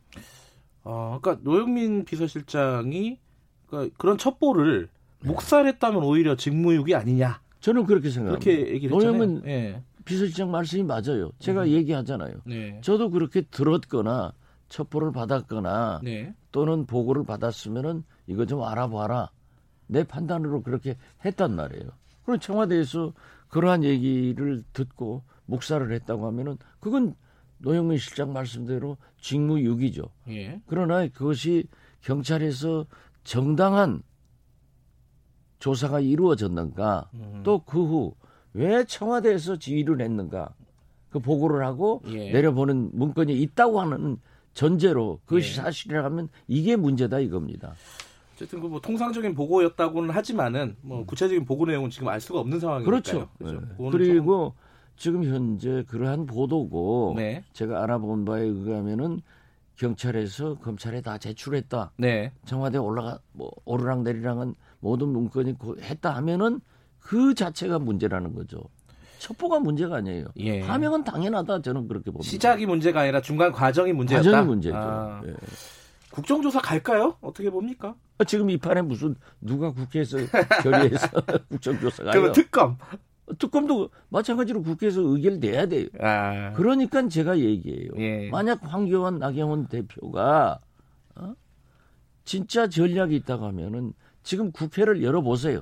어, 0.84 1.20
그러니까 1.22 1.44
노영민 1.44 2.06
비서실장이 2.06 3.20
그러니까 3.68 3.96
그런 3.98 4.18
첩보를 4.18 4.88
네. 4.88 4.92
묵살했다면 5.26 6.04
오히려 6.04 6.36
직무유기 6.36 6.96
아니냐? 6.96 7.42
저는 7.60 7.86
그렇게 7.86 8.10
생각합니다. 8.10 8.44
그렇게 8.44 8.74
얘기를 8.74 8.96
했잖아요. 8.96 9.18
노영민 9.18 9.42
네. 9.44 9.84
비서실장 10.06 10.52
말씀이 10.52 10.84
맞아요. 10.84 11.32
제가 11.40 11.64
음. 11.64 11.68
얘기하잖아요. 11.70 12.36
네. 12.46 12.80
저도 12.84 13.10
그렇게 13.10 13.42
들었거나 13.42 14.34
첩보를 14.70 15.12
받았거나 15.12 16.02
네. 16.04 16.34
또는 16.52 16.86
보고를 16.86 17.24
받았으면은 17.24 18.04
이거 18.28 18.46
좀 18.46 18.64
알아봐라. 18.64 19.30
내 19.88 20.04
판단으로 20.04 20.62
그렇게 20.62 20.96
했단 21.24 21.56
말이에요. 21.56 21.90
그럼 22.24 22.40
청와대에서 22.40 23.14
그러한 23.50 23.84
얘기를 23.84 24.64
듣고 24.74 25.24
묵살을 25.46 25.92
했다고 25.92 26.26
하면은 26.28 26.58
그건 26.80 27.16
노영민 27.60 27.98
실장 27.98 28.34
말씀대로 28.34 28.98
직무유기죠. 29.20 30.04
예. 30.30 30.62
그러나 30.68 31.08
그것이 31.08 31.68
경찰에서 32.02 32.86
정당한 33.24 34.02
조사가 35.66 36.00
이루어졌는가 36.00 37.10
음. 37.16 37.42
또그 37.44 37.84
후 37.84 38.16
왜 38.58 38.86
청와대에서 38.86 39.58
지휘를 39.58 40.00
했는가 40.00 40.54
그 41.10 41.20
보고를 41.20 41.66
하고 41.66 42.02
예. 42.08 42.32
내려보는 42.32 42.92
문건이 42.94 43.34
있다고 43.42 43.82
하는 43.82 44.18
전제로 44.54 45.20
그것이 45.26 45.50
예. 45.50 45.56
사실이라면 45.64 46.30
이게 46.48 46.78
문제다 46.78 47.20
이겁니다. 47.20 47.74
어쨌든 48.36 48.62
그 48.62 48.68
뭐 48.68 48.80
통상적인 48.80 49.34
보고였다고는 49.36 50.12
하지만은 50.12 50.78
뭐 50.82 51.00
음. 51.00 51.06
구체적인 51.06 51.44
보고 51.44 51.66
내용은 51.66 51.90
지금 51.90 52.08
알 52.08 52.22
수가 52.22 52.40
없는 52.40 52.62
상황이니까요. 52.62 52.90
그렇죠. 52.90 53.28
그렇죠? 53.40 53.60
네. 53.60 53.90
그리고 53.92 54.54
지금 54.96 55.26
현재 55.26 55.84
그러한 55.90 56.28
보도고 56.28 57.16
네. 57.18 57.44
제가 57.52 57.84
알아본 57.84 58.24
바에 58.24 58.44
의하면은 58.44 59.22
경찰에서 59.76 60.60
검찰에 60.60 61.02
다 61.02 61.18
제출했다. 61.18 61.92
네. 61.98 62.32
청와대 62.46 62.78
올라가 62.78 63.20
뭐 63.34 63.52
오르락 63.66 64.04
내리락은 64.04 64.56
모든 64.86 65.08
문건이 65.10 65.56
했다 65.82 66.16
하면은 66.18 66.62
그 67.00 67.34
자체가 67.34 67.80
문제라는 67.80 68.36
거죠. 68.36 68.60
첩보가 69.18 69.60
문제가 69.60 69.96
아니에요. 69.96 70.28
예. 70.38 70.62
하명은 70.62 71.04
당연하다 71.04 71.64
저는 71.64 71.88
그렇게 71.88 72.12
봅니다. 72.12 72.30
시작이 72.30 72.68
문제가 72.68 73.02
아니라 73.02 73.20
중간 73.20 73.52
과정이 73.52 73.94
문제였다. 73.94 74.24
과정이 74.24 74.48
문제죠. 74.48 74.76
아. 74.78 75.22
예. 75.26 75.34
국정조사 76.12 76.62
갈까요? 76.62 77.18
어떻게 77.22 77.50
봅니까? 77.50 77.96
아, 78.20 78.24
지금 78.26 78.52
이 78.52 78.58
판에 78.58 78.84
무슨 78.84 79.16
누가 79.42 79.72
국회에서 79.72 80.18
결의해서 80.62 81.08
국정조사가 81.50 82.12
그럼 82.12 82.32
특검 82.32 82.78
특검도 83.40 83.90
마찬가지로 84.10 84.62
국회에서 84.62 85.02
내야 85.40 85.66
돼요. 85.66 85.88
아. 86.00 86.54
그러니까 86.54 87.08
제가 87.08 87.40
얘기해요. 87.40 87.90
예. 87.98 88.30
만약 88.30 88.60
황교안, 88.62 89.18
나경원 89.18 89.66
대표가 89.66 90.60
어? 91.16 91.34
진짜 92.24 92.68
전략이 92.68 93.16
있다고 93.16 93.48
하면은 93.48 93.94
지금 94.26 94.52
국회를 94.52 95.02
열어보세요. 95.04 95.62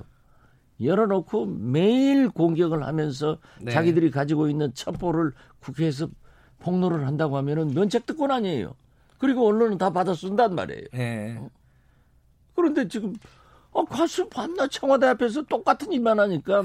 열어놓고 0.82 1.46
매일 1.46 2.28
공격을 2.30 2.82
하면서 2.82 3.38
네. 3.60 3.70
자기들이 3.70 4.10
가지고 4.10 4.48
있는 4.48 4.74
첩보를 4.74 5.32
국회에서 5.60 6.08
폭로를 6.58 7.06
한다고 7.06 7.36
하면은 7.36 7.72
면책특권 7.74 8.30
아니에요. 8.32 8.74
그리고 9.18 9.46
언론은 9.46 9.78
다 9.78 9.90
받아 9.90 10.14
쓴단 10.14 10.54
말이에요. 10.56 10.82
네. 10.92 11.36
어? 11.38 11.48
그런데 12.56 12.88
지금 12.88 13.14
어, 13.70 13.84
가수 13.84 14.28
밤낮 14.28 14.70
청와대 14.70 15.06
앞에서 15.08 15.42
똑같은 15.42 15.92
일만 15.92 16.18
하니까 16.20 16.62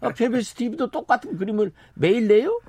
아, 0.00 0.12
KBS 0.12 0.54
TV도 0.54 0.90
똑같은 0.90 1.36
그림을 1.36 1.72
매일 1.94 2.28
내요? 2.28 2.60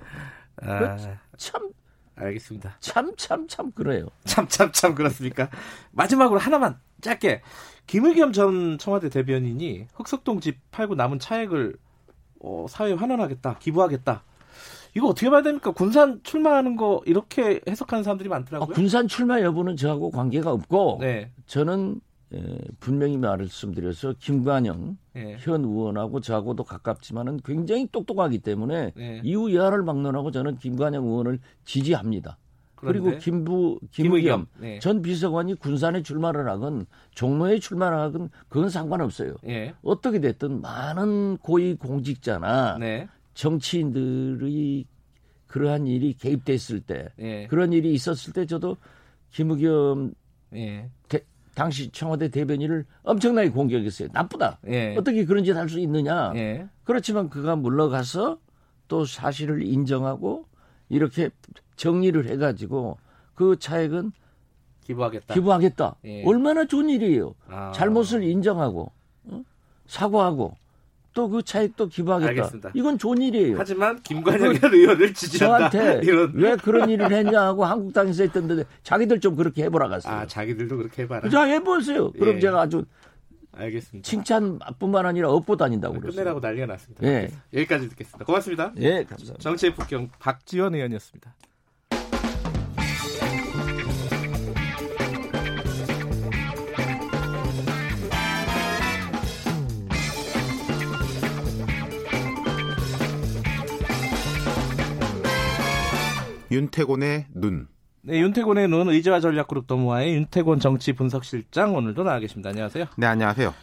아, 0.61 0.97
참 1.37 1.69
알겠습니다. 2.15 2.77
참 2.79 3.15
참 3.17 3.47
참 3.47 3.71
그래요. 3.71 4.07
참 4.25 4.47
참 4.47 4.71
참 4.71 4.95
그렇습니까? 4.95 5.49
마지막으로 5.91 6.39
하나만 6.39 6.79
짧게 7.01 7.41
김의겸 7.87 8.33
전 8.33 8.77
청와대 8.77 9.09
대변인이 9.09 9.87
흑석동 9.93 10.39
집 10.39 10.57
팔고 10.71 10.95
남은 10.95 11.19
차액을 11.19 11.75
어, 12.41 12.65
사회에 12.67 12.93
환원하겠다, 12.93 13.59
기부하겠다. 13.59 14.23
이거 14.95 15.07
어떻게 15.07 15.29
봐야 15.29 15.41
됩니까? 15.41 15.71
군산 15.71 16.21
출마하는 16.23 16.75
거 16.75 17.01
이렇게 17.05 17.61
해석하는 17.67 18.03
사람들이 18.03 18.29
많더라고요. 18.29 18.71
아, 18.71 18.75
군산 18.75 19.07
출마 19.07 19.41
여부는 19.41 19.75
저하고 19.75 20.11
관계가 20.11 20.51
없고 20.51 20.99
네. 21.01 21.31
저는 21.47 21.99
에, 22.33 22.57
분명히 22.79 23.17
말씀드려서 23.17 24.15
김관영 24.19 24.97
예. 25.15 25.37
현 25.39 25.63
의원하고 25.63 26.19
저하고도 26.19 26.63
가깝지만은 26.63 27.39
굉장히 27.43 27.87
똑똑하기 27.91 28.39
때문에 28.39 28.91
예. 28.97 29.21
이후 29.23 29.53
여하를 29.53 29.83
막론하고 29.83 30.31
저는 30.31 30.57
김관영 30.57 31.05
의원을 31.05 31.39
지지합니다. 31.65 32.37
그리고 32.85 33.17
김부 33.17 33.79
김의겸 33.91 34.47
네. 34.59 34.79
전 34.79 35.01
비서관이 35.01 35.55
군산에 35.55 36.03
출마를 36.03 36.49
하건 36.49 36.85
종로에 37.15 37.59
출마를 37.59 37.97
하건 37.97 38.29
그건 38.49 38.69
상관없어요. 38.69 39.35
예. 39.47 39.73
어떻게 39.81 40.19
됐든 40.19 40.61
많은 40.61 41.37
고위 41.37 41.75
공직자나 41.75 42.77
네. 42.79 43.07
정치인들이 43.33 44.85
그러한 45.47 45.87
일이 45.87 46.13
개입됐을 46.13 46.81
때 46.81 47.09
예. 47.19 47.47
그런 47.47 47.73
일이 47.73 47.93
있었을 47.93 48.33
때 48.33 48.45
저도 48.45 48.77
김의겸 49.31 50.13
예. 50.55 50.89
당시 51.55 51.91
청와대 51.91 52.29
대변인을 52.29 52.85
엄청나게 53.03 53.49
공격했어요. 53.51 54.09
나쁘다. 54.11 54.59
예. 54.67 54.95
어떻게 54.97 55.23
그런 55.25 55.43
짓 55.43 55.51
할 55.55 55.69
수 55.69 55.79
있느냐. 55.79 56.33
예. 56.35 56.67
그렇지만 56.83 57.29
그가 57.29 57.55
물러가서 57.55 58.39
또 58.87 59.05
사실을 59.05 59.61
인정하고 59.63 60.45
이렇게 60.89 61.29
정리를 61.75 62.27
해가지고 62.29 62.97
그 63.35 63.57
차액은 63.59 64.11
기부하겠다. 64.85 65.33
기부하겠다. 65.33 65.95
예. 66.05 66.23
얼마나 66.25 66.65
좋은 66.65 66.89
일이에요. 66.89 67.35
아. 67.47 67.71
잘못을 67.73 68.23
인정하고 68.23 68.91
어? 69.25 69.43
사과하고 69.87 70.55
또 71.13 71.29
그 71.29 71.43
차익도 71.43 71.87
기부하겠다. 71.89 72.29
알겠습니다. 72.31 72.71
이건 72.73 72.97
좋은 72.97 73.21
일이에요. 73.21 73.55
하지만 73.57 74.01
김관영 74.01 74.55
그, 74.55 74.75
의원을 74.75 75.13
지지한다. 75.13 75.69
저한테 75.69 76.01
이런. 76.09 76.31
왜 76.33 76.55
그런 76.55 76.89
일을 76.89 77.11
했냐 77.13 77.39
하고 77.39 77.65
한국당에서 77.65 78.23
했던데 78.23 78.63
자기들 78.81 79.19
좀 79.19 79.35
그렇게 79.35 79.63
해보라 79.65 79.89
갔어요. 79.89 80.11
아 80.13 80.25
자기들도 80.27 80.75
그렇게 80.75 81.03
해봐라. 81.03 81.29
자 81.29 81.43
해보세요. 81.43 82.11
그럼 82.13 82.37
예. 82.37 82.39
제가 82.39 82.61
아주 82.61 82.83
알겠습니다. 83.51 84.09
칭찬뿐만 84.09 85.05
아니라 85.05 85.29
업보 85.29 85.55
다닌다고 85.55 85.93
그랬어요. 85.99 86.11
끝내라고 86.15 86.39
난리가 86.39 86.65
났습니다. 86.65 87.05
예. 87.07 87.29
여기까지 87.53 87.89
듣겠습니다. 87.89 88.25
고맙습니다. 88.25 88.73
예, 88.79 89.03
감사합니다. 89.03 89.37
정치의 89.37 89.75
북경 89.75 90.09
박지원 90.19 90.73
의원이었습니다. 90.73 91.35
윤태곤의 106.53 107.27
눈. 107.33 107.67
네, 108.01 108.19
윤태곤의 108.19 108.67
눈 108.67 108.89
의제와 108.89 109.19
전략그룹 109.19 109.65
도모아의 109.65 110.13
윤태곤 110.15 110.59
정치 110.59 110.93
분석실장 110.93 111.75
오늘도 111.75 112.03
나와 112.03 112.19
계십니다. 112.19 112.49
안녕하세요. 112.49 112.85
네, 112.95 113.07
안녕하세요. 113.07 113.53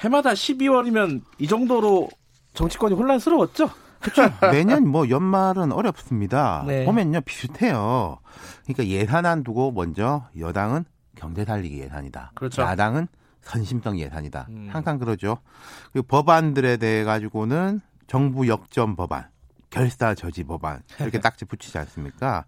해마다 0.00 0.32
12월이면 0.32 1.22
이 1.38 1.46
정도로 1.46 2.08
정치권이 2.54 2.94
혼란스러웠죠? 2.94 3.70
그렇죠. 4.00 4.34
매년 4.50 4.88
뭐 4.88 5.08
연말은 5.08 5.70
어렵습니다. 5.70 6.64
네. 6.66 6.84
보면요 6.84 7.20
비슷해요. 7.20 8.18
그러니까 8.64 8.86
예산안 8.86 9.44
두고 9.44 9.70
먼저 9.70 10.26
여당은 10.36 10.84
경제 11.14 11.44
살리기 11.44 11.78
예산이다. 11.78 12.32
그렇죠. 12.34 12.62
야당은 12.62 13.06
선심성 13.42 13.98
예산이다. 14.00 14.46
음. 14.48 14.68
항상 14.72 14.98
그러죠. 14.98 15.38
그 15.92 16.02
법안들에 16.02 16.78
대해 16.78 17.04
가지고는 17.04 17.80
정부 18.08 18.48
역점 18.48 18.96
법안, 18.96 19.26
결사 19.72 20.14
저지 20.14 20.44
법안 20.44 20.82
이렇게 21.00 21.18
딱지 21.20 21.44
붙이지 21.44 21.76
않습니까? 21.78 22.44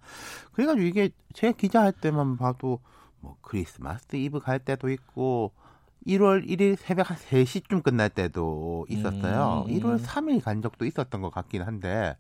그래가지고 0.53 0.87
이게 0.87 1.11
제 1.33 1.53
기자할 1.53 1.93
때만 1.93 2.37
봐도 2.37 2.81
뭐 3.21 3.37
크리스마스 3.41 4.17
이브 4.17 4.41
갈 4.41 4.59
때도 4.59 4.91
있고 4.91 5.53
1월 6.07 6.47
1일 6.47 6.77
새벽 6.77 7.11
한 7.11 7.17
3시쯤 7.17 7.83
끝날 7.83 8.11
때도 8.11 8.87
있었어요. 8.91 9.65
음. 9.67 9.73
1월 9.73 10.03
3일 10.05 10.43
간 10.45 10.61
적도 10.61 10.85
있었던 10.85 11.23
것 11.23 11.31
같긴 11.31 11.63
한데 11.63 12.17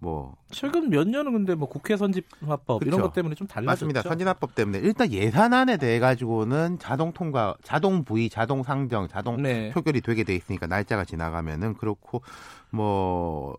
뭐 0.00 0.34
최근 0.50 0.90
몇 0.90 1.06
년은 1.06 1.32
근데 1.32 1.54
뭐 1.54 1.68
국회 1.68 1.96
선진화법 1.96 2.80
그렇죠. 2.80 2.86
이런 2.86 3.00
것 3.02 3.12
때문에 3.12 3.34
좀 3.34 3.46
달라졌죠. 3.46 3.70
맞습니다. 3.70 4.02
선진화법 4.02 4.54
때문에 4.54 4.78
일단 4.78 5.12
예산안에 5.12 5.76
대해 5.76 6.00
가지고는 6.00 6.78
자동 6.78 7.12
통과, 7.12 7.54
자동 7.62 8.02
부의, 8.04 8.30
자동 8.30 8.62
상정, 8.62 9.08
자동 9.08 9.42
네. 9.42 9.70
표결이 9.70 10.00
되게 10.00 10.24
돼 10.24 10.34
있으니까 10.34 10.66
날짜가 10.66 11.04
지나가면은 11.04 11.74
그렇고 11.74 12.22
뭐 12.70 13.56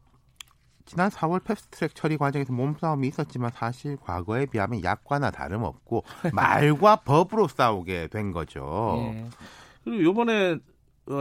지난 0.92 1.10
4월 1.10 1.42
패스트트랙 1.42 1.96
처리 1.96 2.18
과정에서 2.18 2.52
몸싸움이 2.52 3.08
있었지만 3.08 3.52
사실 3.54 3.96
과거에 3.96 4.46
비하면 4.46 4.84
약과나 4.84 5.32
다름없고 5.32 6.04
말과 6.34 6.98
법으로 6.98 7.48
싸우게 7.48 8.08
된 8.08 8.34
거죠. 8.34 8.98
예. 8.98 9.26
그리고 9.86 10.04
요번에 10.04 10.52
어, 10.52 10.58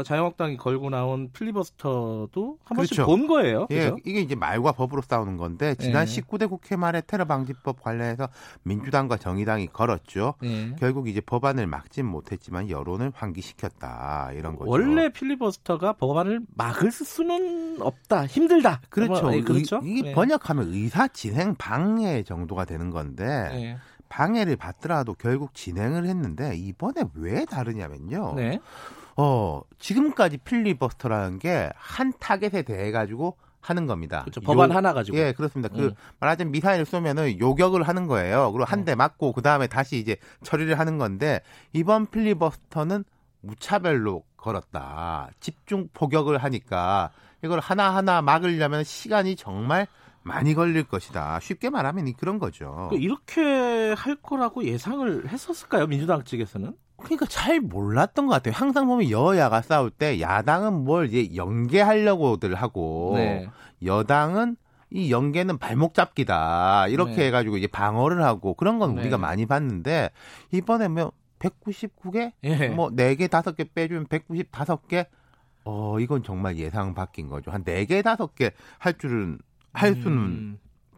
자유한국당이 0.05 0.57
걸고 0.57 0.91
나온 0.91 1.31
필리버스터도 1.33 2.59
한 2.65 2.77
번씩 2.77 2.97
그렇죠. 2.97 3.07
본 3.07 3.27
거예요. 3.27 3.67
예, 3.71 3.81
그렇죠? 3.81 3.97
이게 4.05 4.21
이제 4.21 4.35
말과 4.35 4.73
법으로 4.73 5.03
싸우는 5.03 5.37
건데 5.37 5.75
지난 5.77 6.07
예. 6.07 6.11
19대 6.11 6.49
국회 6.49 6.77
말에 6.77 7.01
테러 7.07 7.25
방지법 7.25 7.83
관련해서 7.83 8.29
민주당과 8.63 9.17
정의당이 9.17 9.69
걸었죠. 9.69 10.35
예. 10.45 10.75
결국 10.79 11.09
이제 11.09 11.21
법안을 11.21 11.67
막진 11.67 12.07
못했지만 12.07 12.69
여론을 12.69 13.13
환기시켰다 13.15 14.33
이런 14.35 14.57
거죠. 14.57 14.71
원래 14.71 15.09
필리버스터가 15.09 15.95
법안을 15.95 16.41
막을 16.55 16.93
수는 16.93 17.81
없다, 17.81 18.27
힘들다. 18.27 18.83
그렇죠. 18.91 19.35
예, 19.35 19.41
그렇죠. 19.41 19.81
이게 19.83 20.11
예. 20.11 20.13
번역하면 20.13 20.73
의사 20.73 21.09
진행 21.09 21.55
방해 21.57 22.23
정도가 22.23 22.65
되는 22.65 22.91
건데. 22.91 23.25
예. 23.53 23.77
방해를 24.11 24.57
받더라도 24.57 25.15
결국 25.15 25.55
진행을 25.55 26.05
했는데 26.05 26.57
이번에 26.57 27.05
왜 27.15 27.45
다르냐면요. 27.45 28.35
네. 28.35 28.59
어, 29.21 29.63
지금까지 29.79 30.39
필리버스터라는 30.39 31.39
게 31.39 31.71
한 31.77 32.13
타겟에 32.19 32.63
대해 32.63 32.91
가지고 32.91 33.37
하는 33.61 33.87
겁니다. 33.87 34.21
그렇죠. 34.23 34.41
법안 34.41 34.71
요, 34.71 34.75
하나 34.75 34.95
가지고. 34.95 35.19
예, 35.19 35.33
그렇습니다. 35.33 35.69
그 35.75 35.87
음. 35.89 35.95
말하자면 36.21 36.51
미사일 36.53 36.87
쏘면은 36.87 37.39
요격을 37.39 37.83
하는 37.83 38.07
거예요. 38.07 38.51
그리고 38.53 38.65
한대 38.65 38.95
음. 38.95 38.99
맞고 38.99 39.33
그 39.33 39.43
다음에 39.43 39.67
다시 39.67 39.99
이제 39.99 40.17
처리를 40.45 40.79
하는 40.79 40.97
건데 40.97 41.41
이번 41.75 42.07
필리버스터는 42.07 43.05
무차별로 43.43 44.23
걸었다. 44.39 45.29
집중 45.41 45.89
포격을 45.93 46.39
하니까 46.39 47.11
이걸 47.45 47.61
하나하나 47.61 48.23
막으려면 48.23 48.85
시간이 48.85 49.37
정말 49.37 49.87
많이 50.23 50.55
걸릴 50.55 50.85
것이다. 50.85 51.41
쉽게 51.41 51.69
말하면 51.71 52.13
그런 52.15 52.39
거죠. 52.39 52.89
그러니까 52.91 52.97
이렇게 52.97 53.95
할 53.97 54.17
거라고 54.17 54.65
예상을 54.65 55.29
했었을까요? 55.29 55.87
민주당 55.87 56.25
측에서는? 56.25 56.75
그러니까 57.03 57.27
잘 57.27 57.61
몰랐던 57.61 58.27
것 58.27 58.33
같아요. 58.33 58.55
항상 58.55 58.87
보면 58.87 59.11
여야가 59.11 59.63
싸울 59.63 59.91
때 59.91 60.21
야당은 60.21 60.85
뭘 60.85 61.07
이제 61.13 61.35
연계하려고들 61.35 62.55
하고 62.55 63.13
네. 63.17 63.49
여당은 63.85 64.57
이 64.93 65.13
연계는 65.13 65.59
발목 65.59 65.95
잡기다 65.95 66.89
이렇게 66.89 67.15
네. 67.15 67.27
해가지고 67.27 67.57
이제 67.57 67.67
방어를 67.67 68.23
하고 68.23 68.55
그런 68.55 68.79
건 68.79 68.99
우리가 68.99 69.17
네. 69.17 69.21
많이 69.21 69.47
봤는데 69.47 70.11
이번에 70.53 70.89
뭐 70.89 71.13
199개 71.39 72.33
예. 72.45 72.69
뭐 72.69 72.91
4개 72.91 73.29
5개 73.29 73.69
빼주면 73.75 74.07
195개 74.07 75.07
어 75.65 76.01
이건 76.01 76.23
정말 76.23 76.57
예상 76.57 76.95
바뀐 76.95 77.29
거죠. 77.29 77.51
한 77.51 77.63
4개 77.65 78.03
5개 78.03 78.53
할 78.79 78.99
줄은 78.99 79.39
할 79.73 79.95
수는 79.95 80.19
음. 80.19 80.50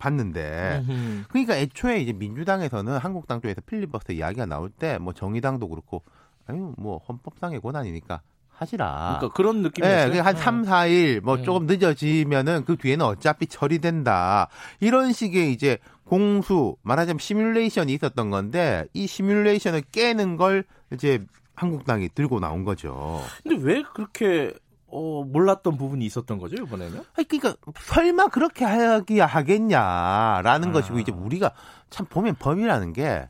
봤는데 0.03 0.85
음흠. 0.89 1.25
그러니까 1.29 1.57
애초에 1.57 2.01
이제 2.01 2.13
민주당에서는 2.13 2.99
한국당 2.99 3.41
쪽에서 3.41 3.61
필리버스터 3.61 4.13
이야기가 4.15 4.47
나올 4.47 4.69
때 4.71 4.99
뭐 4.99 5.13
정의당도 5.13 5.69
그렇고 5.69 6.03
아니 6.47 6.59
뭐 6.77 6.99
헌법상의 7.09 7.61
권한이니까 7.61 8.21
하시라. 8.51 9.17
그러니까 9.19 9.37
그런 9.37 9.63
느낌이었어요. 9.63 10.13
네, 10.13 10.19
한 10.21 10.37
3, 10.37 10.63
4일 10.63 11.21
뭐 11.21 11.37
네. 11.37 11.43
조금 11.43 11.67
늦어지면은 11.67 12.65
그 12.65 12.77
뒤에는 12.77 13.05
어차피 13.05 13.47
처리된다. 13.47 14.49
이런 14.81 15.13
식의 15.13 15.53
이제 15.53 15.79
공수 16.05 16.77
말하자면 16.83 17.19
시뮬레이션이 17.19 17.95
있었던 17.95 18.31
건데 18.31 18.87
이 18.93 19.07
시뮬레이션을 19.07 19.83
깨는 19.93 20.37
걸 20.37 20.65
이제 20.93 21.25
한국당이 21.55 22.09
들고 22.15 22.41
나온 22.41 22.65
거죠. 22.65 23.21
근데 23.43 23.63
왜 23.63 23.83
그렇게 23.95 24.53
어, 24.93 25.25
몰랐던 25.25 25.79
부분이 25.79 26.05
있었던 26.05 26.39
거죠, 26.39 26.63
이번에는? 26.63 27.03
아니, 27.15 27.27
그러니까, 27.27 27.57
설마 27.81 28.29
그렇게 28.29 28.65
하기 28.65 29.21
하겠냐라는 29.21 30.69
아. 30.69 30.73
것이고, 30.73 30.99
이제 30.99 31.11
우리가 31.11 31.53
참 31.89 32.07
보면 32.07 32.37
법이라는 32.39 32.93
게, 32.93 33.29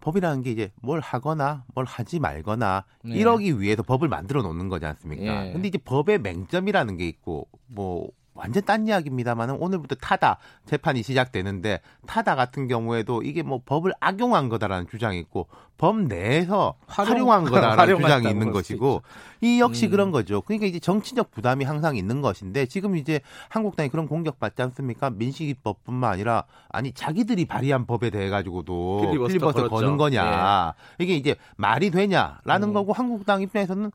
법이라는 0.00 0.42
게 0.42 0.50
이제 0.50 0.72
뭘 0.80 1.00
하거나 1.00 1.64
뭘 1.74 1.84
하지 1.86 2.20
말거나 2.20 2.84
네. 3.02 3.14
이러기 3.16 3.60
위해서 3.60 3.82
법을 3.82 4.08
만들어 4.08 4.42
놓는 4.42 4.68
거지 4.68 4.86
않습니까? 4.86 5.42
네. 5.42 5.52
근데 5.52 5.68
이제 5.68 5.78
법의 5.78 6.20
맹점이라는 6.20 6.96
게 6.98 7.08
있고, 7.08 7.48
뭐, 7.66 8.08
완전 8.40 8.62
딴 8.64 8.86
이야기입니다만은 8.86 9.56
오늘부터 9.56 9.96
타다 9.96 10.38
재판이 10.64 11.02
시작되는데 11.02 11.80
타다 12.06 12.34
같은 12.36 12.68
경우에도 12.68 13.22
이게 13.22 13.42
뭐 13.42 13.60
법을 13.64 13.92
악용한 14.00 14.48
거다라는 14.48 14.88
주장이 14.88 15.18
있고 15.18 15.46
법 15.76 15.98
내에서 15.98 16.74
활용, 16.86 17.30
한 17.32 17.44
거다라는 17.44 17.98
주장이 17.98 18.30
있는 18.30 18.50
것이고 18.50 19.02
이 19.42 19.60
역시 19.60 19.86
음. 19.86 19.90
그런 19.90 20.10
거죠. 20.10 20.40
그러니까 20.40 20.66
이제 20.66 20.78
정치적 20.78 21.30
부담이 21.30 21.64
항상 21.64 21.96
있는 21.96 22.22
것인데 22.22 22.64
지금 22.66 22.96
이제 22.96 23.20
한국당이 23.50 23.90
그런 23.90 24.08
공격 24.08 24.40
받지 24.40 24.62
않습니까? 24.62 25.10
민식이법뿐만 25.10 26.12
아니라 26.12 26.44
아니 26.70 26.92
자기들이 26.92 27.44
발의한 27.44 27.84
법에 27.84 28.08
대해 28.08 28.30
가지고도 28.30 29.00
필리버스터, 29.02 29.26
필리버스터 29.26 29.68
거는 29.68 29.98
거냐 29.98 30.74
예. 30.98 31.04
이게 31.04 31.14
이제 31.14 31.36
말이 31.56 31.90
되냐라는 31.90 32.68
음. 32.68 32.72
거고 32.72 32.94
한국당 32.94 33.42
입장에서는 33.42 33.90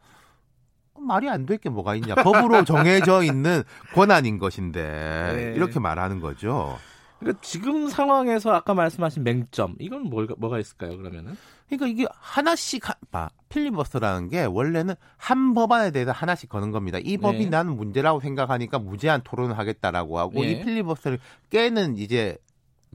말이 0.99 1.29
안 1.29 1.45
될 1.45 1.57
게 1.57 1.69
뭐가 1.69 1.95
있냐. 1.95 2.15
법으로 2.15 2.63
정해져 2.65 3.23
있는 3.23 3.63
권한인 3.93 4.37
것인데 4.39 5.33
네. 5.35 5.53
이렇게 5.55 5.79
말하는 5.79 6.19
거죠. 6.19 6.77
그러니까 7.19 7.39
지금 7.41 7.87
상황에서 7.87 8.51
아까 8.53 8.73
말씀하신 8.73 9.23
맹점 9.23 9.75
이건 9.79 10.03
뭘, 10.09 10.27
뭐가 10.37 10.59
있을까요? 10.59 10.97
그러면은? 10.97 11.37
그러니까 11.67 11.87
이게 11.87 12.05
하나씩 12.11 12.87
하, 12.89 12.93
봐. 13.11 13.29
필리버스터라는 13.49 14.27
게 14.27 14.43
원래는 14.43 14.95
한 15.17 15.53
법안에 15.53 15.91
대해서 15.91 16.11
하나씩 16.11 16.49
거는 16.49 16.71
겁니다. 16.71 16.97
이 17.01 17.17
법이 17.17 17.45
네. 17.45 17.49
나는 17.49 17.75
문제라고 17.77 18.19
생각하니까 18.19 18.79
무제한 18.79 19.21
토론을 19.23 19.57
하겠다라고 19.57 20.19
하고 20.19 20.41
네. 20.41 20.51
이 20.51 20.63
필리버스터를 20.63 21.19
깨는 21.49 21.97
이제 21.97 22.37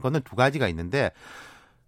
거는 0.01 0.21
두 0.23 0.35
가지가 0.35 0.67
있는데 0.69 1.11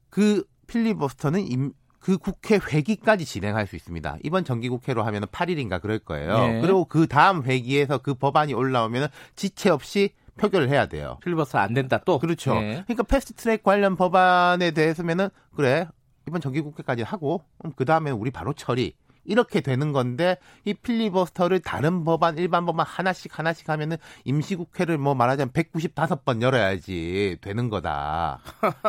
그 0.09 0.43
필리버스터는 0.67 1.41
임, 1.41 1.71
그 2.03 2.17
국회 2.17 2.59
회기까지 2.59 3.23
진행할 3.23 3.65
수 3.65 3.77
있습니다. 3.77 4.17
이번 4.23 4.43
정기국회로 4.43 5.03
하면 5.03 5.23
8일인가 5.23 5.81
그럴 5.81 5.99
거예요. 5.99 6.37
네. 6.37 6.61
그리고 6.61 6.83
그 6.83 7.07
다음 7.07 7.43
회기에서 7.43 7.99
그 7.99 8.13
법안이 8.13 8.53
올라오면 8.53 9.07
지체 9.37 9.69
없이 9.69 10.09
표결을 10.35 10.67
해야 10.67 10.87
돼요. 10.87 11.17
필리버스터 11.23 11.59
안 11.59 11.73
된다 11.73 12.01
또. 12.03 12.19
그렇죠. 12.19 12.55
네. 12.55 12.83
그러니까 12.85 13.03
패스트트랙 13.03 13.63
관련 13.63 13.95
법안에 13.95 14.71
대해서면은 14.71 15.29
그래 15.55 15.87
이번 16.27 16.41
정기국회까지 16.41 17.03
하고 17.03 17.45
그 17.77 17.85
다음에 17.85 18.11
우리 18.11 18.31
바로 18.31 18.51
처리. 18.51 18.95
이렇게 19.25 19.61
되는 19.61 19.91
건데 19.91 20.37
이 20.65 20.73
필리버스터를 20.73 21.59
다른 21.59 22.03
법안 22.03 22.37
일반 22.37 22.65
법안 22.65 22.85
하나씩 22.85 23.37
하나씩 23.37 23.69
하면은 23.69 23.97
임시국회를 24.25 24.97
뭐 24.97 25.15
말하자면 25.15 25.51
195번 25.51 26.41
열어야지 26.41 27.37
되는 27.41 27.69
거다 27.69 28.39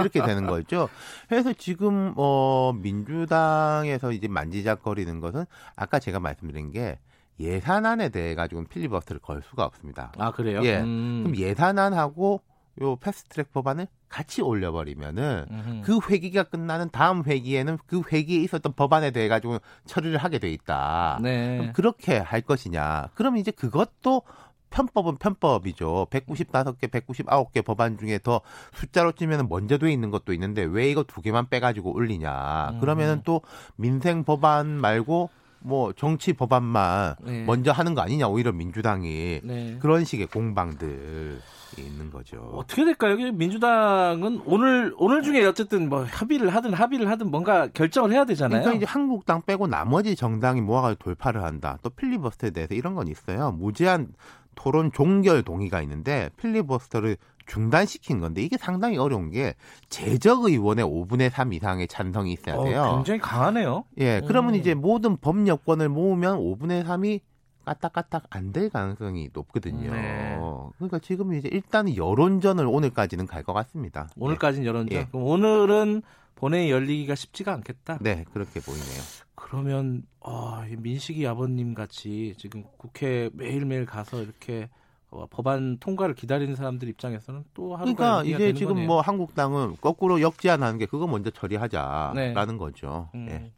이렇게 0.01 0.23
되는 0.23 0.47
거죠. 0.47 0.89
그래서 1.29 1.53
지금 1.53 2.13
어 2.17 2.73
민주당에서 2.75 4.13
이제 4.13 4.29
만지작거리는 4.29 5.21
것은 5.21 5.45
아까 5.77 5.99
제가 5.99 6.21
말씀드린 6.21 6.71
게 6.71 6.99
예산안에 7.41 8.11
대해 8.11 8.35
가지고는 8.35 8.69
필리버스터를 8.69 9.21
걸 9.21 9.43
수가 9.43 9.65
없습니다. 9.65 10.13
아 10.19 10.31
그래요? 10.31 10.61
예. 10.65 10.79
음. 10.79 11.23
그럼 11.25 11.37
예산안하고 11.37 12.43
요 12.83 12.97
패스트트랙 12.97 13.53
법안을 13.53 13.87
같이 14.09 14.43
올려버리면은 14.43 15.47
음흠. 15.51 15.83
그 15.85 16.01
회기가 16.09 16.45
끝나는 16.45 16.89
다음 16.91 17.25
회기에는 17.25 17.79
그 17.87 18.03
회기에 18.11 18.41
있었던 18.43 18.73
법안에 18.75 19.11
대해 19.11 19.29
가지고 19.29 19.59
처리를 19.87 20.19
하게 20.19 20.39
돼 20.39 20.51
있다. 20.51 21.19
네. 21.23 21.59
그럼 21.59 21.73
그렇게 21.73 22.19
할 22.19 22.41
것이냐? 22.41 23.11
그럼 23.15 23.37
이제 23.37 23.51
그것도 23.51 24.23
편법은 24.71 25.17
편법이죠. 25.17 26.09
195개, 26.11 26.89
199개 26.89 27.65
법안 27.65 27.97
중에 27.97 28.19
더 28.19 28.41
숫자로 28.73 29.13
치면 29.13 29.49
먼저 29.49 29.79
돼 29.79 29.93
있는 29.93 30.11
것도 30.11 30.33
있는데 30.33 30.63
왜 30.63 30.91
이거 30.91 31.05
두 31.05 31.23
개만 31.23 31.49
빼가지고 31.49 31.95
올리냐. 31.95 32.71
음. 32.75 32.81
그러면은 32.81 33.23
또 33.25 33.41
민생 33.77 34.25
법안 34.25 34.67
말고 34.67 35.31
뭐 35.65 35.95
정치 35.95 36.35
법안만 36.35 37.17
네. 37.23 37.45
먼저 37.45 37.73
하는 37.73 37.95
거 37.95 38.03
아니냐 38.03 38.29
오히려 38.29 38.53
민주당이 38.53 39.41
네. 39.43 39.77
그런 39.81 40.05
식의 40.05 40.27
공방들 40.27 41.41
있는 41.79 42.11
거죠. 42.11 42.37
어떻게 42.53 42.85
될까요? 42.85 43.17
민주당은 43.33 44.43
오늘 44.45 44.95
오늘 44.99 45.23
중에 45.23 45.45
어쨌든 45.47 45.89
뭐 45.89 46.05
협의를 46.05 46.51
하든 46.51 46.75
합의를 46.75 47.09
하든 47.11 47.31
뭔가 47.31 47.67
결정을 47.69 48.13
해야 48.13 48.27
되잖아요. 48.27 48.61
그러니까 48.61 48.77
이제 48.77 48.87
한국당 48.87 49.41
빼고 49.43 49.67
나머지 49.67 50.15
정당이 50.15 50.61
모아가지고 50.61 51.03
돌파를 51.03 51.43
한다. 51.43 51.79
또 51.83 51.89
필리버스터에 51.89 52.51
대해서 52.51 52.75
이런 52.75 52.95
건 52.95 53.09
있어요. 53.09 53.51
무제한 53.53 54.09
토론 54.55 54.93
종결 54.93 55.43
동의가 55.43 55.81
있는데 55.83 56.31
필리버스터를 56.37 57.17
중단시킨 57.47 58.21
건데 58.21 58.43
이게 58.43 58.57
상당히 58.57 58.97
어려운 58.97 59.31
게 59.31 59.55
재적 59.91 60.45
의원의 60.45 60.85
5분의 60.85 61.31
3 61.31 61.53
이상의 61.53 61.89
찬성이 61.89 62.33
있어야 62.33 62.57
어, 62.57 62.65
돼요. 62.65 62.83
어, 62.83 62.95
굉장히 62.97 63.21
강하네요. 63.21 63.85
예, 63.99 64.23
그러면 64.27 64.55
음. 64.55 64.59
이제 64.61 64.75
모든 64.75 65.17
법 65.19 65.47
여권을 65.47 65.89
모으면 65.91 66.39
5분의 66.39 66.85
3이 66.87 67.21
까딱까딱 67.67 68.25
안 68.31 68.53
될 68.53 68.69
가능성이 68.71 69.31
높거든요. 69.33 69.91
네. 69.93 70.39
그러니까 70.77 70.99
지금 70.99 71.33
이제 71.35 71.49
일단은 71.51 71.97
여론전을 71.97 72.67
오늘까지는 72.67 73.27
갈 73.27 73.43
것 73.43 73.53
같습니다. 73.55 74.09
오늘까지는 74.17 74.65
예. 74.65 74.69
여론전. 74.69 74.99
예. 74.99 75.07
그럼 75.11 75.25
오늘은 75.25 76.03
본회의 76.35 76.71
열리기가 76.71 77.15
쉽지가 77.15 77.53
않겠다. 77.53 77.99
네, 78.01 78.25
그렇게 78.33 78.61
보이네요. 78.61 79.03
그러면 79.35 80.03
어, 80.21 80.63
민식이 80.79 81.27
아버님 81.27 81.75
같이 81.75 82.35
지금 82.39 82.65
국회 82.77 83.31
매일매일 83.35 83.87
가서 83.87 84.23
이렇게 84.23 84.69
어, 85.11 85.27
법안 85.31 85.79
통과를 85.79 86.15
기다리는 86.15 86.57
사람들 86.57 86.89
입장에서는 86.89 87.45
또 87.55 87.77
하루가 87.77 88.23
그러니까 88.23 88.25
이제 88.25 88.53
지금 88.53 88.75
거네요. 88.75 88.87
뭐 88.87 89.01
한국당은 89.01 89.77
거꾸로 89.81 90.21
역제안하는 90.21 90.79
게 90.79 90.87
그거 90.87 91.07
먼저 91.07 91.31
처리하자라는 91.31 92.35
네. 92.35 92.57
거죠. 92.59 93.09
음. 93.15 93.27
네. 93.27 93.53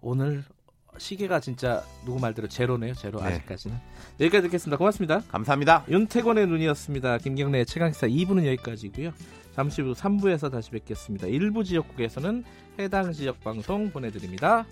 오늘 0.00 0.44
시계가 0.98 1.40
진짜 1.40 1.82
누구 2.04 2.20
말대로 2.20 2.48
제로네요. 2.48 2.94
제로 2.94 3.20
네. 3.20 3.28
아직까지는. 3.28 3.76
여기까지 4.20 4.42
듣겠습니다. 4.42 4.76
고맙습니다. 4.76 5.20
감사합니다. 5.28 5.84
윤태권의 5.88 6.46
눈이었습니다. 6.46 7.18
김경래의 7.18 7.64
최강시사 7.66 8.08
2부는 8.08 8.44
여기까지고요. 8.46 9.12
잠시 9.52 9.82
후 9.82 9.92
3부에서 9.92 10.50
다시 10.50 10.70
뵙겠습니다. 10.70 11.26
일부 11.26 11.64
지역국에서는 11.64 12.44
해당 12.78 13.12
지역 13.12 13.40
방송 13.40 13.90
보내드립니다. 13.90 14.66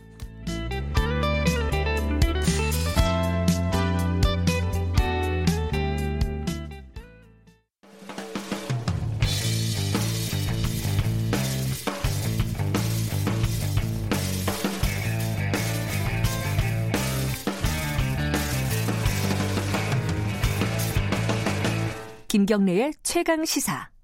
김경래의 22.29 22.93
최강 23.03 23.45
시사. 23.45 23.98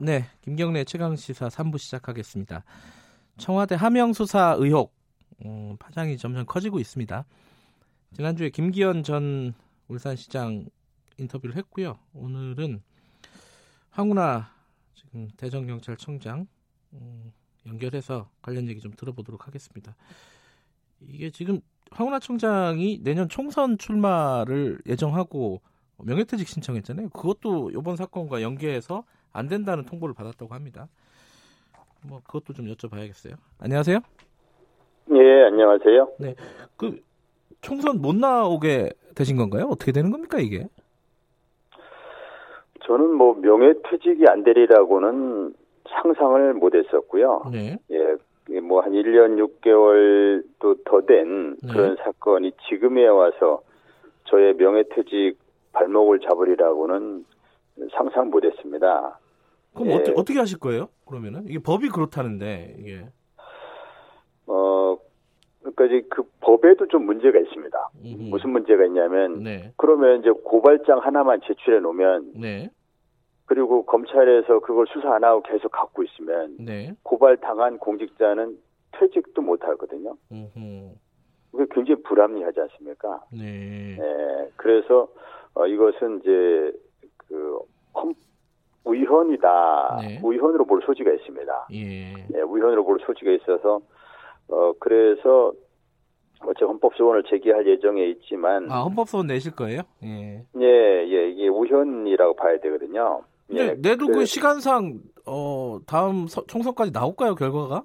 네, 0.00 0.24
김경래 0.40 0.82
최강 0.82 1.14
시사 1.14 1.46
3부 1.46 1.78
시작하겠습니다. 1.78 2.64
청와대 3.36 3.76
하명 3.76 4.12
수사 4.12 4.56
의혹 4.58 4.92
음, 5.44 5.76
파장이 5.78 6.18
점점 6.18 6.44
커지고 6.46 6.80
있습니다. 6.80 7.24
지난주에 8.16 8.50
김기현 8.50 9.04
전 9.04 9.54
울산시장 9.86 10.66
인터뷰를 11.16 11.54
했고요. 11.54 11.96
오늘은 12.12 12.82
황운하 13.90 14.50
지금 14.94 15.28
대전경찰청장 15.36 16.48
음, 16.94 17.32
연결해서 17.64 18.28
관련 18.42 18.66
얘기 18.66 18.80
좀 18.80 18.90
들어보도록 18.96 19.46
하겠습니다. 19.46 19.94
이게 21.02 21.30
지금 21.30 21.60
황운하 21.92 22.18
청장이 22.18 22.98
내년 23.04 23.28
총선 23.28 23.78
출마를 23.78 24.80
예정하고 24.86 25.62
명예퇴직 25.98 26.48
신청했잖아요. 26.48 27.10
그것도 27.10 27.70
이번 27.70 27.94
사건과 27.94 28.42
연계해서 28.42 29.04
안 29.34 29.48
된다는 29.48 29.84
통보를 29.84 30.14
받았다고 30.14 30.54
합니다. 30.54 30.88
뭐 32.08 32.20
그것도 32.24 32.52
좀 32.54 32.66
여쭤봐야겠어요. 32.66 33.34
안녕하세요. 33.60 33.98
예, 35.10 35.42
안녕하세요. 35.44 36.12
네, 36.20 36.34
그 36.76 37.00
총선 37.60 38.00
못 38.00 38.14
나오게 38.14 38.90
되신 39.14 39.36
건가요? 39.36 39.66
어떻게 39.70 39.92
되는 39.92 40.10
겁니까 40.10 40.38
이게? 40.38 40.66
저는 42.86 43.14
뭐 43.14 43.34
명예퇴직이 43.34 44.24
안 44.28 44.44
되리라고는 44.44 45.54
상상을 46.02 46.54
못했었고요. 46.54 47.44
네. 47.52 47.78
예, 47.90 48.60
뭐 48.60 48.82
한 48.82 48.92
1년 48.92 49.38
6개월도 49.62 50.84
더된 50.84 51.56
네. 51.62 51.72
그런 51.72 51.96
사건이 51.96 52.52
지금에 52.68 53.06
와서 53.08 53.62
저의 54.24 54.54
명예퇴직 54.54 55.38
발목을 55.72 56.20
잡으리라고는 56.20 57.24
상상 57.92 58.30
못했습니다. 58.30 59.18
그럼 59.74 59.90
예. 59.90 59.94
어떻게, 59.94 60.12
어떻게 60.16 60.38
하실 60.38 60.58
거예요? 60.58 60.88
그러면은 61.06 61.44
이게 61.48 61.58
법이 61.58 61.88
그렇다는데 61.88 62.76
이게 62.78 63.06
어 64.46 64.96
그러니까 65.60 65.84
이제 65.86 66.06
그 66.08 66.22
법에도 66.40 66.86
좀 66.88 67.06
문제가 67.06 67.38
있습니다. 67.38 67.90
음흠. 68.04 68.22
무슨 68.30 68.50
문제가 68.50 68.84
있냐면 68.86 69.42
네. 69.42 69.72
그러면 69.76 70.20
이제 70.20 70.30
고발장 70.30 70.98
하나만 71.00 71.40
제출해 71.44 71.80
놓으면 71.80 72.32
네. 72.36 72.70
그리고 73.46 73.84
검찰에서 73.84 74.60
그걸 74.60 74.86
수사 74.92 75.14
안 75.14 75.24
하고 75.24 75.42
계속 75.42 75.70
갖고 75.70 76.02
있으면 76.02 76.56
네. 76.58 76.94
고발 77.02 77.36
당한 77.36 77.78
공직자는 77.78 78.56
퇴직도 78.92 79.42
못 79.42 79.62
하거든요. 79.64 80.16
그게 81.50 81.66
굉장히 81.74 82.02
불합리하지 82.02 82.60
않습니까? 82.60 83.22
네. 83.32 83.96
네. 83.98 84.50
그래서 84.56 85.08
어, 85.54 85.66
이것은 85.66 86.20
이제 86.20 86.72
그 87.16 87.58
헌, 87.94 88.14
위헌이다. 88.86 89.98
네. 90.02 90.20
위헌으로 90.22 90.64
볼 90.64 90.82
소지가 90.84 91.12
있습니다. 91.12 91.68
예. 91.72 92.12
네, 92.28 92.38
위헌으로 92.40 92.84
볼 92.84 92.98
소지가 93.06 93.30
있어서 93.32 93.80
어 94.48 94.72
그래서 94.78 95.52
어째 96.40 96.64
헌법소원을 96.66 97.24
제기할 97.24 97.66
예정에 97.66 98.04
있지만 98.06 98.70
아 98.70 98.82
헌법소원 98.82 99.26
내실 99.26 99.52
거예요? 99.52 99.82
예. 100.02 100.44
예, 100.60 100.66
예 100.66 101.30
이게 101.30 101.48
우현이라고 101.48 102.34
봐야 102.36 102.58
되거든요. 102.60 103.22
예, 103.50 103.74
내도 103.74 104.06
그 104.08 104.24
시간상 104.24 105.00
어 105.26 105.78
다음 105.86 106.26
서, 106.26 106.44
총선까지 106.46 106.92
나올까요 106.92 107.34
결과가? 107.34 107.84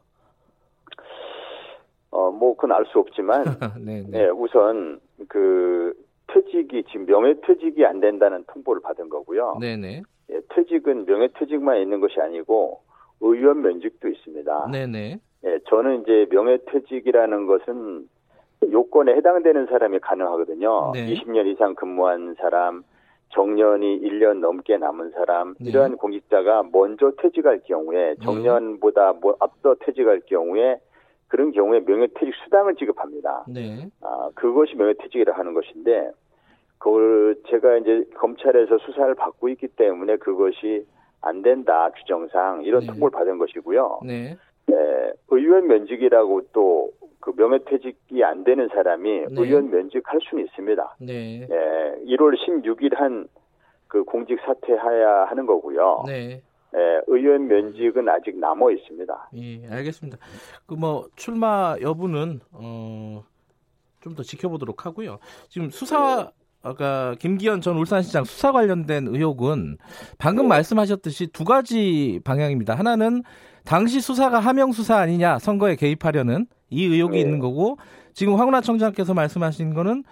어뭐 2.11 2.55
그건 2.55 2.71
알 2.73 2.85
수 2.87 2.99
없지만 2.99 3.43
네, 3.79 4.03
네. 4.07 4.19
예, 4.23 4.27
우선 4.29 4.99
그 5.27 5.93
퇴직이 6.27 6.83
지금 6.91 7.05
명예퇴직이 7.05 7.85
안 7.85 7.99
된다는 7.99 8.43
통보를 8.47 8.81
받은 8.81 9.09
거고요. 9.09 9.57
네네. 9.59 10.03
예, 10.31 10.41
퇴직은 10.49 11.05
명예퇴직만 11.05 11.81
있는 11.81 11.99
것이 11.99 12.19
아니고 12.19 12.81
의원 13.21 13.61
면직도 13.61 14.07
있습니다. 14.07 14.69
네네. 14.71 15.19
예, 15.45 15.59
저는 15.67 16.01
이제 16.01 16.27
명예퇴직이라는 16.29 17.47
것은 17.47 18.07
요건에 18.71 19.13
해당되는 19.15 19.67
사람이 19.67 19.99
가능하거든요. 19.99 20.91
네. 20.93 21.13
20년 21.13 21.47
이상 21.47 21.75
근무한 21.75 22.35
사람, 22.39 22.83
정년이 23.29 24.01
1년 24.01 24.39
넘게 24.39 24.77
남은 24.77 25.11
사람, 25.11 25.55
네. 25.59 25.69
이러한 25.69 25.97
공직자가 25.97 26.63
먼저 26.71 27.11
퇴직할 27.21 27.61
경우에 27.65 28.15
네. 28.15 28.15
정년보다 28.23 29.13
뭐 29.21 29.35
앞서 29.39 29.75
퇴직할 29.79 30.21
경우에 30.25 30.79
그런 31.27 31.51
경우에 31.51 31.81
명예퇴직 31.81 32.33
수당을 32.43 32.75
지급합니다. 32.75 33.45
네. 33.47 33.87
아, 34.01 34.29
그것이 34.33 34.75
명예퇴직이라 34.75 35.33
하는 35.33 35.53
것인데, 35.53 36.11
그걸 36.79 37.35
제가 37.49 37.77
이제 37.77 38.05
검찰에서 38.17 38.77
수사를 38.79 39.13
받고 39.15 39.49
있기 39.49 39.67
때문에 39.67 40.17
그것이 40.17 40.85
안 41.21 41.41
된다, 41.41 41.89
규정상. 41.91 42.63
이런 42.63 42.81
네. 42.81 42.87
통보를 42.87 43.11
받은 43.11 43.37
것이고요. 43.37 43.99
네. 44.05 44.37
네, 44.67 44.75
의원 45.29 45.67
면직이라고 45.67 46.41
또 46.53 46.89
그 47.21 47.33
명예퇴직이 47.35 48.23
안 48.23 48.45
되는 48.45 48.69
사람이 48.69 49.09
네. 49.11 49.25
의원 49.31 49.69
면직할 49.69 50.19
수는 50.29 50.45
있습니다. 50.45 50.95
네. 51.01 51.45
네. 51.49 51.95
1월 52.07 52.33
16일 52.37 52.95
한 52.95 53.27
그 53.89 54.03
공직 54.03 54.39
사퇴해야 54.45 55.25
하는 55.25 55.45
거고요. 55.47 56.03
네. 56.05 56.41
예, 56.75 57.01
의원 57.07 57.47
면직은 57.47 58.07
아직 58.07 58.37
남아 58.37 58.71
있습니다. 58.71 59.29
예, 59.35 59.67
알겠습니다. 59.67 60.17
그 60.67 60.75
뭐 60.75 61.07
출마 61.15 61.75
여부는 61.81 62.39
어, 62.53 63.23
좀 64.01 64.15
더 64.15 64.21
지켜보도록 64.23 64.85
하고요. 64.85 65.17
지금 65.49 65.71
수사 65.71 66.31
아까 66.61 67.15
김기현 67.19 67.61
전 67.61 67.77
울산시장 67.77 68.25
수사 68.25 68.51
관련된 68.51 69.07
의혹은 69.07 69.77
방금 70.17 70.45
네. 70.45 70.49
말씀하셨듯이 70.49 71.27
두 71.27 71.45
가지 71.45 72.19
방향입니다. 72.23 72.75
하나는 72.75 73.23
당시 73.63 74.01
수사가 74.01 74.39
하명 74.39 74.71
수사 74.71 74.97
아니냐 74.97 75.39
선거에 75.39 75.75
개입하려는 75.75 76.47
이 76.69 76.85
의혹이 76.85 77.15
네. 77.15 77.21
있는 77.21 77.39
거고 77.39 77.77
지금 78.13 78.35
황운하 78.35 78.61
청장께서 78.61 79.13
말씀하신 79.13 79.73
거는 79.73 80.03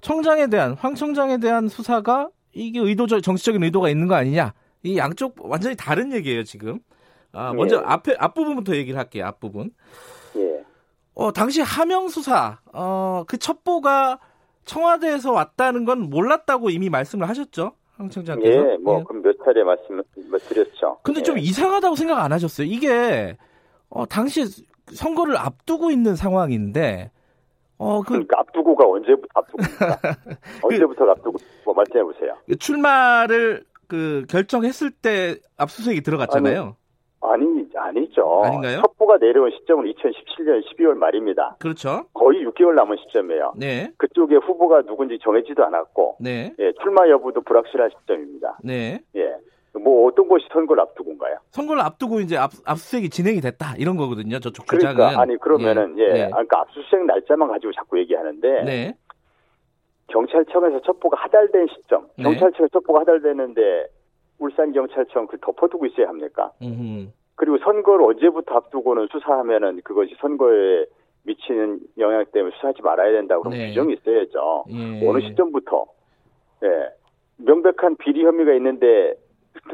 청장에 0.00 0.48
대한 0.48 0.74
황 0.74 0.94
청장에 0.94 1.38
대한 1.38 1.68
수사가 1.68 2.28
이게 2.52 2.80
의도적 2.80 3.22
정치적인 3.22 3.62
의도가 3.62 3.88
있는 3.88 4.08
거 4.08 4.14
아니냐 4.14 4.52
이 4.82 4.96
양쪽 4.98 5.36
완전히 5.38 5.74
다른 5.76 6.12
얘기예요 6.12 6.44
지금. 6.44 6.80
아, 7.32 7.52
먼저 7.52 7.80
네. 7.80 7.82
앞에 7.86 8.16
앞부분부터 8.18 8.74
얘기를 8.76 8.98
할게요. 8.98 9.26
앞부분. 9.26 9.70
예. 10.36 10.64
어, 11.14 11.32
당시 11.32 11.60
하명 11.60 12.08
수사 12.08 12.58
어, 12.72 13.24
그 13.26 13.38
첩보가 13.38 14.18
청와대에서 14.68 15.32
왔다는 15.32 15.84
건 15.84 16.10
몰랐다고 16.10 16.70
이미 16.70 16.88
말씀을 16.90 17.28
하셨죠? 17.28 17.72
황 17.96 18.08
청장께서. 18.10 18.72
예, 18.72 18.76
뭐, 18.76 19.00
예. 19.00 19.04
그럼 19.04 19.22
몇 19.22 19.36
차례 19.44 19.64
말씀을 19.64 20.04
드렸죠. 20.48 20.98
근데 21.02 21.20
예. 21.20 21.24
좀 21.24 21.38
이상하다고 21.38 21.96
생각 21.96 22.22
안 22.22 22.32
하셨어요? 22.32 22.66
이게, 22.68 23.36
어, 23.88 24.06
당시에 24.06 24.44
선거를 24.92 25.36
앞두고 25.36 25.90
있는 25.90 26.14
상황인데, 26.14 27.10
어, 27.78 28.02
그. 28.02 28.08
그러니까 28.10 28.40
앞두고가 28.40 28.86
언제부터 28.86 29.28
앞두고입니까? 29.34 30.00
그 30.60 30.66
언제부터 30.66 31.04
그, 31.06 31.10
앞두고, 31.10 31.38
뭐 31.64 31.74
말씀해 31.74 32.04
보세요. 32.04 32.36
출마를 32.58 33.64
그 33.88 34.24
결정했을 34.28 34.90
때 34.90 35.36
압수수색이 35.56 36.02
들어갔잖아요. 36.02 36.62
아니, 36.62 36.72
아니죠. 37.20 38.42
아닌가요? 38.44 38.80
첩보가 38.82 39.18
내려온 39.18 39.50
시점은 39.50 39.92
2017년 39.92 40.62
12월 40.64 40.94
말입니다. 40.94 41.56
그렇죠. 41.58 42.04
거의 42.14 42.44
6개월 42.46 42.74
남은 42.74 42.96
시점이에요. 42.98 43.54
네. 43.56 43.90
그쪽에 43.96 44.36
후보가 44.36 44.82
누군지 44.82 45.18
정해지도 45.22 45.64
않았고, 45.64 46.16
네. 46.20 46.54
예, 46.58 46.72
출마 46.82 47.08
여부도 47.08 47.40
불확실한 47.42 47.90
시점입니다. 48.00 48.58
네. 48.62 49.00
예. 49.16 49.36
뭐 49.74 50.08
어떤 50.08 50.28
것이 50.28 50.46
선거를 50.52 50.82
앞두고인가요? 50.82 51.38
선거를 51.50 51.82
앞두고 51.82 52.20
이제 52.20 52.36
압, 52.36 52.50
압수수색이 52.64 53.10
진행이 53.10 53.40
됐다 53.40 53.74
이런 53.78 53.96
거거든요. 53.96 54.40
저쪽 54.40 54.66
그러니까, 54.66 54.90
주장은. 54.90 55.18
아니 55.18 55.36
그러면은 55.36 55.98
예, 55.98 56.02
예. 56.02 56.12
네. 56.12 56.30
그러니까 56.30 56.60
압수수색 56.60 57.04
날짜만 57.04 57.48
가지고 57.48 57.72
자꾸 57.72 57.98
얘기하는데 57.98 58.64
네. 58.64 58.96
경찰청에서 60.08 60.80
첩보가 60.82 61.18
하달된 61.20 61.68
시점, 61.68 62.08
네. 62.16 62.24
경찰청에서 62.24 62.68
첩보가 62.72 63.00
하달되는데 63.00 63.86
울산 64.38 64.72
경찰청 64.72 65.26
그 65.26 65.38
덮어두고 65.40 65.86
있어야 65.86 66.08
합니까? 66.08 66.52
음흠. 66.62 67.08
그리고 67.34 67.58
선거를 67.58 68.04
언제부터 68.04 68.56
앞두고는 68.56 69.08
수사하면은 69.12 69.80
그것이 69.84 70.16
선거에 70.20 70.86
미치는 71.22 71.80
영향 71.98 72.24
때문에 72.32 72.54
수사하지 72.56 72.82
말아야 72.82 73.12
된다고 73.12 73.42
그런 73.42 73.56
네. 73.56 73.68
규정이 73.68 73.94
있어야죠. 73.94 74.64
예. 74.70 75.08
어느 75.08 75.20
시점부터 75.20 75.86
예. 76.64 76.88
명백한 77.36 77.96
비리 77.98 78.24
혐의가 78.24 78.54
있는데 78.54 79.14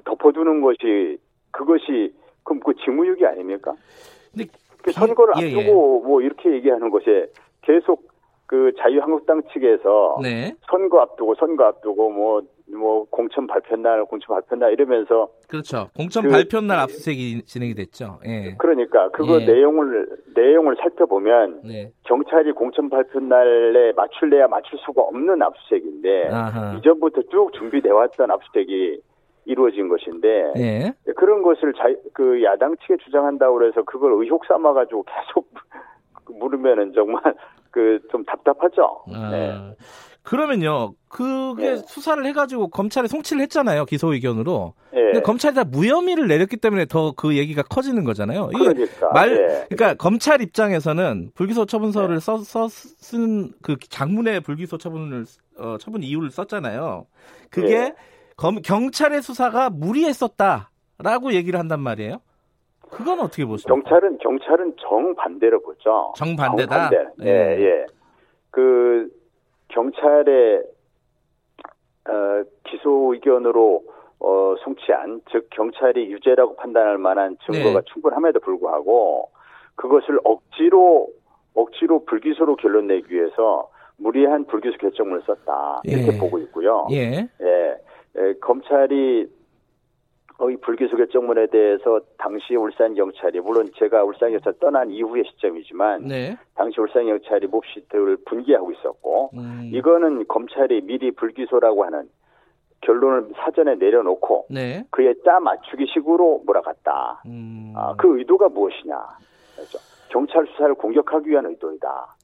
덮어두는 0.05 0.61
것이 0.61 1.19
그것이 1.51 2.15
그럼 2.43 2.61
그 2.61 2.75
직무유기 2.85 3.25
아닙니까? 3.25 3.73
근데 4.33 4.51
그 4.83 4.93
선거를 4.93 5.35
예, 5.41 5.47
앞두고 5.47 6.03
예. 6.03 6.07
뭐 6.07 6.21
이렇게 6.21 6.53
얘기하는 6.53 6.91
것에 6.91 7.31
계속 7.63 8.09
그 8.55 8.71
자유한국당 8.79 9.43
측에서 9.53 10.19
네. 10.23 10.55
선거 10.71 11.01
앞두고 11.01 11.35
선거 11.35 11.65
앞두고 11.65 12.11
뭐뭐 12.11 13.07
공천 13.11 13.49
발표 13.49 13.75
날, 13.75 14.05
공천 14.05 14.29
발표 14.29 14.55
날 14.55 14.73
이러면서 14.73 15.29
그렇죠. 15.49 15.89
공천 15.97 16.23
그, 16.23 16.29
발표 16.29 16.61
날 16.61 16.79
압수수색이 16.79 17.43
진행이 17.43 17.75
됐죠. 17.75 18.21
예. 18.25 18.55
그러니까 18.59 19.09
그거 19.11 19.41
예. 19.41 19.45
내용을 19.45 20.07
내용을 20.37 20.77
살펴보면 20.81 21.63
네. 21.65 21.91
경찰이 22.05 22.53
공천 22.53 22.89
발표 22.89 23.19
날에 23.19 23.93
맞출래야 23.97 24.47
맞출 24.47 24.79
수가 24.87 25.03
없는 25.03 25.43
압수수색인데 25.43 26.29
아하. 26.29 26.75
이전부터 26.79 27.23
쭉 27.33 27.53
준비돼 27.55 27.91
왔던 27.91 28.31
압수수색이 28.31 29.01
이루어진 29.47 29.89
것인데 29.89 30.53
예. 30.59 30.93
그런 31.17 31.43
것을 31.43 31.75
자, 31.75 31.93
그 32.13 32.41
야당 32.45 32.77
측에 32.77 32.99
주장한다고 32.99 33.59
그래서 33.59 33.83
그걸 33.83 34.13
의혹 34.13 34.45
삼아 34.47 34.75
가지고 34.75 35.03
계속 35.03 35.49
물으면은 36.39 36.93
정말 36.95 37.21
그 37.75 37.99
좀 38.11 38.25
답답하죠. 38.25 39.03
아, 39.13 39.31
네. 39.31 39.77
그러면요, 40.23 40.95
그게 41.09 41.71
네. 41.73 41.77
수사를 41.77 42.25
해가지고 42.25 42.69
검찰에 42.69 43.09
송치를 43.09 43.43
했잖아요, 43.43 43.85
기소 43.85 44.15
의견으로. 44.15 44.73
네. 44.93 45.03
근데 45.03 45.21
검찰이 45.21 45.55
다 45.55 45.65
무혐의를 45.65 46.29
내렸기 46.29 46.57
때문에 46.57 46.87
더 46.87 47.13
그 47.17 47.37
얘기가 47.37 47.63
커지는 47.63 48.05
거잖아요. 48.05 48.49
그러니까. 48.49 49.11
말, 49.13 49.35
네. 49.35 49.67
그러니까 49.69 49.95
검찰 49.95 50.41
입장에서는 50.41 51.33
불기소 51.35 51.67
처분서를 51.67 52.15
네. 52.17 52.21
써, 52.21 52.39
써, 52.39 52.69
쓴 52.69 53.53
그 53.61 53.77
장문의 53.91 54.41
불기소 54.41 54.79
처분을, 54.79 55.25
어, 55.59 55.77
처분 55.79 56.03
이유를 56.03 56.31
썼잖아요. 56.31 57.07
그게 57.51 57.79
네. 57.81 57.95
검, 58.37 58.63
경찰의 58.63 59.21
수사가 59.21 59.69
무리했었다라고 59.71 61.35
얘기를 61.35 61.59
한단 61.59 61.81
말이에요. 61.81 62.21
그건 62.95 63.21
어떻게 63.21 63.45
보십니까? 63.45 63.75
경찰은 63.75 64.19
경찰은 64.19 64.77
정반대로 64.79 65.61
보죠. 65.63 66.13
정반대다. 66.17 66.91
정반대. 66.91 67.11
예, 67.25 67.31
예. 67.61 67.87
그 68.51 69.09
경찰의 69.69 70.63
어, 72.09 72.45
기소 72.65 73.13
의견으로 73.15 73.83
어, 74.21 74.55
송치한 74.63 75.23
즉 75.31 75.49
경찰이 75.51 76.11
유죄라고 76.13 76.57
판단할 76.57 76.99
만한 76.99 77.37
증거가 77.45 77.81
네. 77.81 77.85
충분함에도 77.93 78.41
불구하고 78.41 79.31
그것을 79.75 80.21
억지로 80.25 81.09
억지로 81.55 82.05
불기소로 82.05 82.57
결론 82.57 82.87
내기 82.87 83.15
위해서 83.15 83.71
무리한 83.97 84.45
불기소 84.47 84.77
결정문을 84.79 85.23
썼다 85.27 85.83
이렇게 85.85 86.15
예. 86.15 86.19
보고 86.19 86.39
있고요. 86.39 86.87
예. 86.91 87.29
예. 87.41 87.79
예. 88.17 88.35
검찰이 88.41 89.27
이 90.51 90.57
불기소 90.57 90.97
결정문에 90.97 91.47
대해서 91.47 92.01
당시 92.19 92.57
울산 92.57 92.95
경찰이 92.95 93.41
물론 93.41 93.71
제가 93.77 94.03
울산 94.03 94.31
경찰 94.33 94.53
떠난 94.59 94.91
이후의 94.91 95.25
시점이지만 95.31 96.09
네. 96.09 96.37
당시 96.55 96.81
울산 96.81 97.07
경찰이 97.07 97.47
몹시들 97.47 98.17
분개하고 98.27 98.73
있었고 98.73 99.31
음. 99.35 99.71
이거는 99.73 100.27
검찰이 100.27 100.83
미리 100.83 101.13
불기소라고 101.13 101.85
하는 101.85 102.09
결론을 102.81 103.33
사전에 103.37 103.77
내려놓고 103.77 104.47
네. 104.51 104.85
그에 104.91 105.15
짜 105.25 105.41
맞추기 105.41 105.87
식으로 105.95 106.43
몰아갔다. 106.45 107.23
음. 107.27 107.73
아, 107.77 107.95
그 107.97 108.19
의도가 108.19 108.49
무엇이냐? 108.49 109.01
그렇죠. 109.55 109.79
경찰 110.11 110.47
수사를 110.49 110.75
공격하기 110.75 111.31
위한 111.31 111.47
의도이다. 111.47 112.17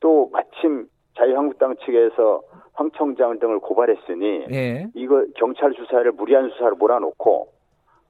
또 0.00 0.28
마침 0.32 0.86
자유한국당 1.16 1.76
측에서 1.84 2.42
황 2.72 2.90
청장 2.92 3.38
등을 3.38 3.60
고발했으니 3.60 4.46
예. 4.52 4.86
이거 4.94 5.24
경찰 5.36 5.72
수사를 5.74 6.10
무리한 6.12 6.50
수사를 6.50 6.72
몰아놓고 6.72 7.48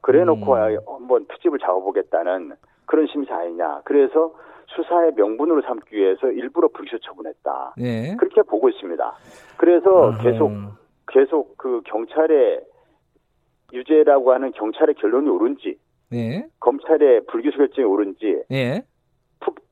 그래놓고 0.00 0.54
음. 0.54 0.78
한번 0.86 1.26
투집을 1.26 1.58
잡아보겠다는 1.58 2.52
그런 2.86 3.06
심사 3.06 3.36
아니냐. 3.36 3.82
그래서 3.84 4.34
수사의 4.68 5.12
명분으로 5.16 5.62
삼기 5.62 5.94
위해서 5.94 6.30
일부러 6.30 6.68
불기소 6.68 6.98
처분했다. 6.98 7.74
예. 7.80 8.16
그렇게 8.18 8.42
보고 8.42 8.68
있습니다. 8.68 9.12
그래서 9.56 9.90
어허. 9.90 10.22
계속 10.22 10.50
계속 11.08 11.56
그 11.56 11.80
경찰의 11.84 12.60
유죄라고 13.72 14.32
하는 14.32 14.52
경찰의 14.52 14.94
결론이 14.96 15.28
옳은지 15.28 15.78
예. 16.12 16.46
검찰의 16.60 17.26
불기소 17.26 17.56
결정이 17.58 17.86
옳은지 17.86 18.42
예. 18.50 18.82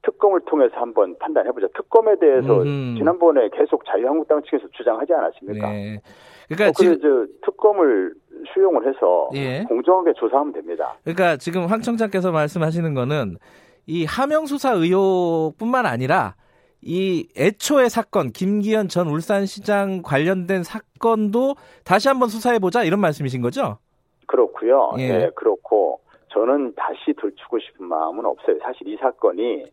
특검을 0.03 0.41
통해서 0.47 0.75
한번 0.77 1.17
판단해보자. 1.19 1.69
특검에 1.75 2.19
대해서 2.19 2.63
음. 2.63 2.95
지난번에 2.97 3.49
계속 3.53 3.85
자유한국당 3.87 4.43
측에서 4.43 4.67
주장하지 4.73 5.13
않았습니까? 5.13 5.71
네. 5.71 6.01
그러니까 6.49 6.69
어, 6.69 6.73
지금 6.77 7.01
저 7.01 7.27
특검을 7.47 8.13
수용을 8.53 8.87
해서 8.89 9.31
예. 9.35 9.65
공정하게 9.65 10.13
조사하면 10.15 10.53
됩니다. 10.53 10.97
그러니까 11.05 11.37
지금 11.37 11.67
황 11.67 11.81
청장께서 11.81 12.33
말씀하시는 12.33 12.95
거는 12.95 13.37
이 13.87 14.05
하명 14.05 14.47
수사 14.47 14.73
의혹뿐만 14.73 15.87
아니라 15.87 16.35
이 16.81 17.29
애초의 17.37 17.91
사건 17.91 18.33
김기현 18.33 18.89
전 18.89 19.07
울산시장 19.09 20.03
관련된 20.03 20.65
사건도 20.65 21.55
다시 21.85 22.09
한번 22.09 22.29
수사해 22.29 22.59
보자 22.59 22.83
이런 22.83 23.01
말씀이신 23.01 23.41
거죠? 23.41 23.79
그렇고요. 24.27 24.95
예. 24.99 25.09
네, 25.09 25.31
그렇고 25.37 26.01
저는 26.33 26.75
다시 26.75 27.13
들추고 27.13 27.59
싶은 27.59 27.87
마음은 27.87 28.25
없어요. 28.25 28.59
사실 28.63 28.89
이 28.89 28.97
사건이 28.97 29.65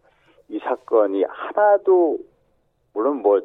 이 0.49 0.59
사건이 0.59 1.23
하나도 1.27 2.17
물론 2.93 3.21
뭐 3.21 3.41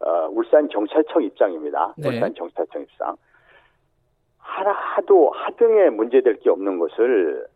어, 0.00 0.28
울산 0.30 0.68
경찰청 0.68 1.22
입장입니다. 1.22 1.94
네. 1.96 2.08
울산 2.08 2.34
경찰청 2.34 2.82
입장 2.82 3.16
하나도 4.38 5.30
하등에 5.30 5.90
문제될 5.90 6.40
게 6.40 6.50
없는 6.50 6.78
것을 6.78 7.46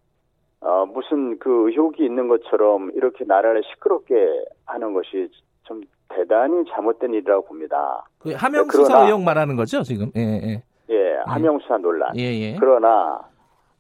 어, 0.61 0.87
무슨 0.87 1.39
그 1.39 1.69
의혹이 1.69 2.05
있는 2.05 2.29
것처럼 2.29 2.91
이렇게 2.95 3.25
나라를 3.25 3.63
시끄럽게 3.65 4.45
하는 4.65 4.95
것이 4.95 5.31
좀 5.65 5.83
대단히 6.09 6.65
잘못된 6.71 7.13
일이라고 7.13 7.45
봅니다. 7.45 8.05
그 8.19 8.33
하명 8.33 8.69
수사 8.71 9.05
의혹 9.05 9.23
말하는 9.23 9.55
거죠 9.55 9.83
지금? 9.83 10.11
예, 10.17 10.21
예. 10.21 10.63
예, 10.91 11.17
하명 11.27 11.59
수사 11.59 11.77
논란. 11.77 12.17
예, 12.17 12.23
예. 12.23 12.57
그러나 12.59 13.21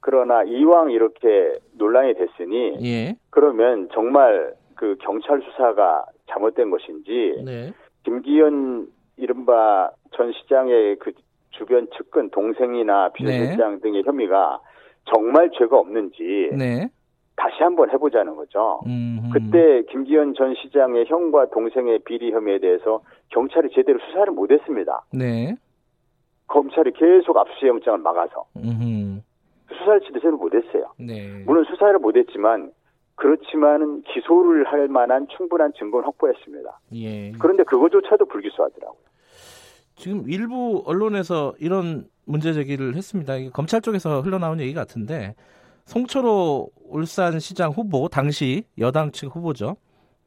그러나 0.00 0.42
이왕 0.44 0.90
이렇게 0.90 1.58
논란이 1.76 2.14
됐으니 2.14 2.78
예. 2.82 3.16
그러면 3.30 3.88
정말 3.92 4.54
그 4.74 4.96
경찰 5.00 5.42
수사가 5.42 6.06
잘못된 6.26 6.70
것인지 6.70 7.42
네. 7.44 7.72
김기현 8.04 8.88
이른바 9.16 9.90
전 10.12 10.32
시장의 10.32 10.96
그 11.00 11.12
주변 11.50 11.88
측근 11.96 12.30
동생이나 12.30 13.10
비서실장 13.10 13.74
네. 13.74 13.80
등의 13.80 14.02
혐의가 14.04 14.60
정말 15.12 15.50
죄가 15.58 15.76
없는지 15.76 16.50
네. 16.56 16.88
다시 17.36 17.62
한번 17.62 17.90
해보자는 17.90 18.36
거죠. 18.36 18.80
음흠. 18.86 19.30
그때 19.32 19.82
김기현 19.90 20.34
전 20.34 20.54
시장의 20.54 21.06
형과 21.06 21.46
동생의 21.46 22.00
비리 22.00 22.32
혐의에 22.32 22.58
대해서 22.58 23.00
경찰이 23.30 23.70
제대로 23.74 23.98
수사를 24.06 24.32
못했습니다. 24.32 25.04
네. 25.12 25.54
검찰이 26.48 26.92
계속 26.92 27.36
압수수색영장을 27.36 28.00
막아서 28.00 28.44
음흠. 28.56 29.20
수사를 29.78 30.00
제대로 30.12 30.36
못했어요. 30.36 30.92
네. 30.98 31.42
물론 31.44 31.64
수사를 31.64 31.98
못했지만 31.98 32.72
그렇지만은 33.14 34.02
기소를 34.02 34.66
할 34.66 34.88
만한 34.88 35.26
충분한 35.36 35.72
증거는 35.78 36.06
확보했습니다. 36.06 36.80
예. 36.94 37.32
그런데 37.32 37.64
그거조차도 37.64 38.26
불기소하더라고요. 38.26 39.02
지금 39.96 40.24
일부 40.28 40.82
언론에서 40.86 41.54
이런 41.58 42.06
문제 42.24 42.52
제기를 42.52 42.94
했습니다. 42.94 43.34
검찰 43.52 43.80
쪽에서 43.80 44.20
흘러나온 44.20 44.60
얘기 44.60 44.72
같은데 44.72 45.34
송철호 45.86 46.70
울산시장 46.84 47.72
후보 47.72 48.08
당시 48.08 48.64
여당 48.78 49.10
측 49.10 49.34
후보죠. 49.34 49.76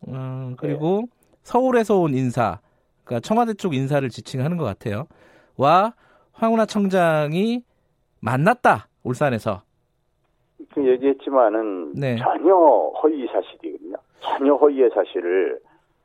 음, 0.07 0.55
그리고 0.57 1.03
네. 1.03 1.07
서울에서 1.43 1.99
온 1.99 2.13
인사, 2.13 2.59
그러니까 3.03 3.25
청와대 3.25 3.53
쪽 3.53 3.73
인사를 3.73 4.07
지칭하는 4.09 4.57
것 4.57 4.65
같아요. 4.65 5.05
와 5.55 5.93
황운하 6.33 6.65
청장이 6.65 7.63
만났다 8.19 8.87
울산에서. 9.03 9.61
그 10.73 10.87
얘기했지만은 10.87 11.93
네. 11.93 12.17
전혀 12.17 12.53
허위 13.01 13.27
사실이거든요. 13.27 13.95
전혀 14.21 14.53
허위의 14.55 14.91
사실을 14.93 15.59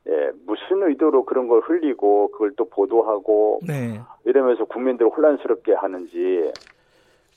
예, 0.09 0.31
무슨 0.45 0.87
의도로 0.87 1.25
그런 1.25 1.47
걸 1.47 1.59
흘리고 1.59 2.31
그걸 2.31 2.53
또 2.55 2.65
보도하고 2.69 3.59
네. 3.67 3.99
이러면서 4.23 4.63
국민들을 4.65 5.11
혼란스럽게 5.11 5.73
하는지 5.73 6.51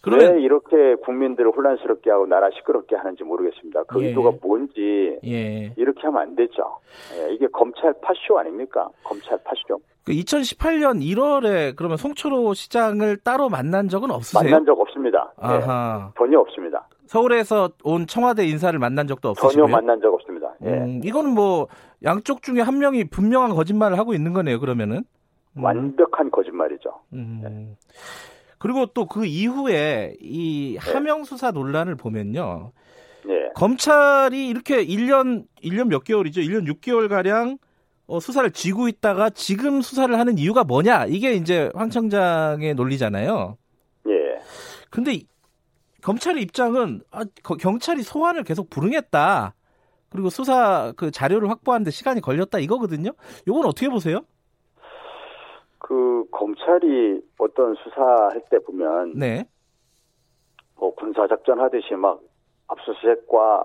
그러면... 0.02 0.34
왜 0.34 0.42
이렇게 0.42 0.94
국민들을 0.96 1.50
혼란스럽게 1.50 2.10
하고 2.10 2.26
나라 2.26 2.48
시끄럽게 2.50 2.96
하는지 2.96 3.22
모르겠습니다. 3.22 3.84
그 3.84 4.02
예. 4.02 4.08
의도가 4.08 4.32
뭔지 4.42 5.18
예. 5.24 5.72
이렇게 5.76 6.00
하면 6.02 6.22
안 6.22 6.36
되죠. 6.36 6.78
예, 7.16 7.34
이게 7.34 7.46
검찰 7.48 7.92
파쇼 8.00 8.38
아닙니까? 8.38 8.88
검찰 9.04 9.38
파쇼. 9.44 9.80
그 10.04 10.12
2018년 10.12 11.02
1월에 11.02 11.76
그러면 11.76 11.98
송철호 11.98 12.54
시장을 12.54 13.18
따로 13.18 13.50
만난 13.50 13.88
적은 13.88 14.10
없으세요? 14.10 14.42
만난 14.42 14.64
적 14.64 14.80
없습니다. 14.80 15.32
예, 15.42 15.46
아하. 15.46 16.12
전혀 16.16 16.38
없습니다. 16.38 16.88
서울에서 17.06 17.70
온 17.84 18.06
청와대 18.06 18.46
인사를 18.46 18.78
만난 18.78 19.06
적도 19.06 19.30
없으시고요? 19.30 19.66
전혀 19.66 19.76
만난 19.76 20.00
적 20.00 20.14
없습니다. 20.14 20.54
예. 20.62 20.70
음, 20.70 21.00
이거는 21.04 21.34
뭐 21.34 21.66
양쪽 22.02 22.42
중에 22.42 22.60
한 22.60 22.78
명이 22.78 23.10
분명한 23.10 23.50
거짓말을 23.50 23.98
하고 23.98 24.14
있는 24.14 24.32
거네요. 24.32 24.60
그러면은 24.60 25.04
음. 25.56 25.64
완벽한 25.64 26.30
거짓말이죠. 26.30 26.90
음. 27.12 27.76
네. 28.60 28.62
그리고 28.62 28.86
또 28.86 29.06
그 29.06 29.24
이후에 29.26 30.14
이 30.20 30.78
네. 30.80 30.92
하명 30.92 31.24
수사 31.24 31.50
논란을 31.50 31.96
보면요. 31.96 32.72
네. 33.24 33.50
검찰이 33.54 34.48
이렇게 34.48 34.84
1년 34.84 35.44
1년 35.64 35.88
몇 35.88 36.04
개월이죠? 36.04 36.40
1년 36.42 36.66
6개월 36.68 37.08
가량 37.08 37.58
어, 38.06 38.20
수사를 38.20 38.50
쥐고 38.50 38.88
있다가 38.88 39.30
지금 39.30 39.82
수사를 39.82 40.16
하는 40.18 40.38
이유가 40.38 40.64
뭐냐? 40.64 41.06
이게 41.06 41.34
이제 41.34 41.70
황 41.74 41.90
청장의 41.90 42.74
논리잖아요. 42.74 43.56
예. 44.08 44.12
근데 44.90 45.20
검찰의 46.02 46.42
입장은 46.42 47.02
아, 47.10 47.24
경찰이 47.42 48.02
소환을 48.02 48.44
계속 48.44 48.68
불응했다. 48.70 49.54
그리고 50.08 50.28
수사 50.28 50.92
그 50.96 51.10
자료를 51.12 51.48
확보하는데 51.50 51.90
시간이 51.92 52.20
걸렸다 52.20 52.58
이거거든요. 52.58 53.12
이건 53.46 53.64
어떻게 53.64 53.88
보세요? 53.88 54.22
그 55.90 56.24
검찰이 56.30 57.20
어떤 57.36 57.74
수사할 57.74 58.40
때 58.48 58.60
보면 58.60 59.14
네. 59.16 59.44
뭐 60.76 60.94
군사 60.94 61.26
작전 61.26 61.58
하듯이 61.58 61.94
막 61.96 62.20
압수수색과 62.68 63.64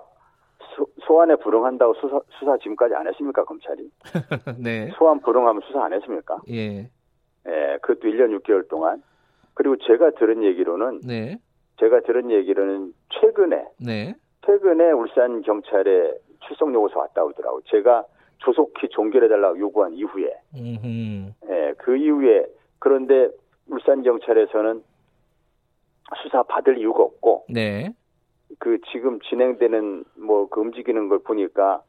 소, 0.74 0.86
소환에 1.06 1.36
불응한다고 1.36 1.94
수사, 1.94 2.18
수사 2.30 2.58
지금까지 2.58 2.96
안 2.96 3.06
했습니까 3.06 3.44
검찰이? 3.44 3.88
네. 4.58 4.90
소환 4.98 5.20
불응하면 5.20 5.62
수사 5.68 5.84
안 5.84 5.92
했습니까? 5.92 6.40
예. 6.50 6.90
예, 7.46 7.78
그것도 7.80 8.08
1년 8.08 8.36
6개월 8.40 8.68
동안. 8.68 9.04
그리고 9.54 9.76
제가 9.76 10.10
들은 10.18 10.42
얘기로는 10.42 11.02
네. 11.06 11.38
제가 11.78 12.00
들은 12.00 12.32
얘기로는 12.32 12.92
최근에 13.20 13.64
네. 13.78 14.14
최근에 14.44 14.90
울산 14.90 15.42
경찰에 15.42 16.12
출석 16.40 16.74
요구서 16.74 16.98
왔다 16.98 17.22
오더라고. 17.22 17.60
제가 17.66 18.04
조속히 18.38 18.88
종결해 18.88 19.28
달라고 19.28 19.58
요구한 19.58 19.92
이후에. 19.94 20.32
음흠. 20.54 21.32
예, 21.50 21.74
그 21.78 21.96
이후에 21.96 22.46
그런데 22.78 23.28
울산 23.68 24.02
경찰에서는 24.02 24.82
수사 26.22 26.42
받을 26.44 26.78
이유가 26.78 27.02
없고. 27.02 27.46
네. 27.48 27.92
그 28.58 28.78
지금 28.92 29.18
진행되는 29.20 30.04
뭐 30.18 30.46
그 30.48 30.60
움직이는 30.60 31.08
걸 31.08 31.18
보니까 31.18 31.82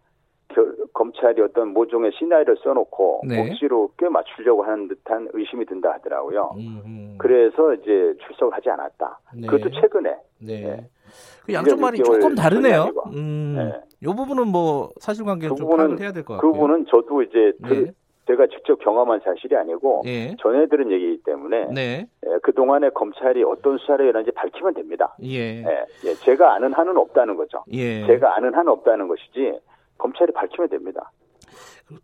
결, 0.50 0.76
검찰이 0.94 1.42
어떤 1.42 1.74
모종의 1.74 2.12
시나리오를 2.18 2.58
써놓고 2.64 3.22
네. 3.28 3.44
몫시로 3.44 3.92
꽤 3.98 4.10
맞추려고 4.10 4.64
하는 4.64 4.88
듯한 4.88 5.30
의심이 5.34 5.66
든다 5.66 5.94
하더라고요. 5.94 6.56
음흠. 6.58 7.18
그래서 7.18 7.74
이제 7.76 8.16
출석을 8.26 8.54
하지 8.54 8.70
않았다. 8.70 9.20
네. 9.36 9.48
그것도 9.48 9.70
최근에. 9.80 10.16
네. 10.40 10.90
네. 11.08 11.42
그 11.46 11.54
양쪽 11.54 11.80
말이 11.80 11.98
조금 12.04 12.36
다르네요. 12.36 12.92
음, 13.14 13.56
네. 13.58 13.74
이 14.02 14.06
부분은 14.06 14.48
뭐 14.50 14.92
사실관계는 15.00 15.56
그좀 15.56 15.76
파악을 15.78 16.00
해야 16.00 16.12
될 16.12 16.24
것 16.24 16.36
같아요. 16.36 16.52
그 16.52 16.58
부분은 16.58 16.86
저도 16.90 17.24
이제 17.24 17.54
네. 17.60 17.92
제가 18.28 18.48
직접 18.48 18.78
경험한 18.80 19.22
사실이 19.24 19.56
아니고 19.56 20.02
예. 20.06 20.36
전해 20.42 20.68
들은 20.68 20.92
얘기이기 20.92 21.24
때문에 21.24 21.68
네. 21.74 22.08
예, 22.26 22.30
그 22.44 22.54
동안에 22.54 22.90
검찰이 22.90 23.42
어떤 23.46 23.78
수사를 23.78 24.06
했는지 24.06 24.32
밝히면 24.32 24.74
됩니다. 24.74 25.16
예. 25.24 25.64
예. 25.64 25.86
예. 26.04 26.14
제가 26.16 26.54
아는 26.56 26.74
한은 26.74 26.98
없다는 26.98 27.38
거죠. 27.38 27.64
예. 27.72 28.06
제가 28.06 28.36
아는 28.36 28.54
한은 28.54 28.70
없다는 28.74 29.08
것이지 29.08 29.54
검찰이 29.98 30.34
밝히면 30.34 30.70
됩니다. 30.70 31.10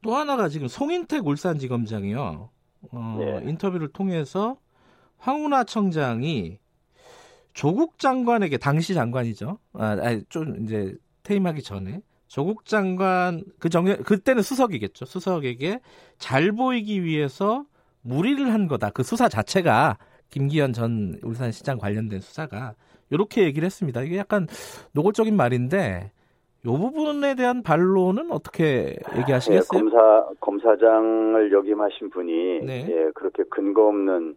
또 0.02 0.16
하나가 0.16 0.48
지금 0.48 0.68
송인택 0.70 1.28
울산지검장이요. 1.28 2.50
어, 2.94 3.18
예. 3.22 3.42
인터뷰를 3.50 3.90
통해서 3.90 4.56
황운하 5.18 5.66
청장이 5.66 6.58
조국 7.54 8.00
장관에게 8.00 8.58
당시 8.58 8.94
장관이죠. 8.94 9.60
아, 9.74 9.98
아니, 10.02 10.24
좀 10.30 10.64
이제 10.64 10.96
퇴임하기 11.24 11.62
전에 11.62 12.02
조국 12.28 12.66
장관 12.66 13.44
그 13.60 13.70
정년 13.70 14.02
그때는 14.04 14.42
수석이겠죠. 14.42 15.06
수석에게 15.06 15.80
잘 16.18 16.52
보이기 16.52 17.04
위해서 17.04 17.66
무리를 18.02 18.52
한 18.52 18.68
거다. 18.68 18.90
그 18.90 19.04
수사 19.04 19.30
자체가 19.30 19.98
김기현 20.30 20.74
전 20.74 21.20
울산시장 21.22 21.78
관련된 21.78 22.20
수사가 22.20 22.74
이렇게 23.12 23.44
얘기를 23.44 23.66
했습니다. 23.66 24.02
이게 24.02 24.18
약간 24.18 24.48
노골적인 24.94 25.36
말인데 25.36 26.12
이 26.66 26.68
부분에 26.68 27.36
대한 27.36 27.62
반론은 27.62 28.32
어떻게 28.32 28.98
얘기하시겠어요? 29.18 29.60
네, 29.60 29.66
검사 29.68 30.26
검사장을 30.40 31.52
역임하신 31.52 32.10
분이 32.10 32.62
네. 32.62 32.88
예, 32.90 33.12
그렇게 33.14 33.44
근거 33.50 33.88
없는 33.88 34.36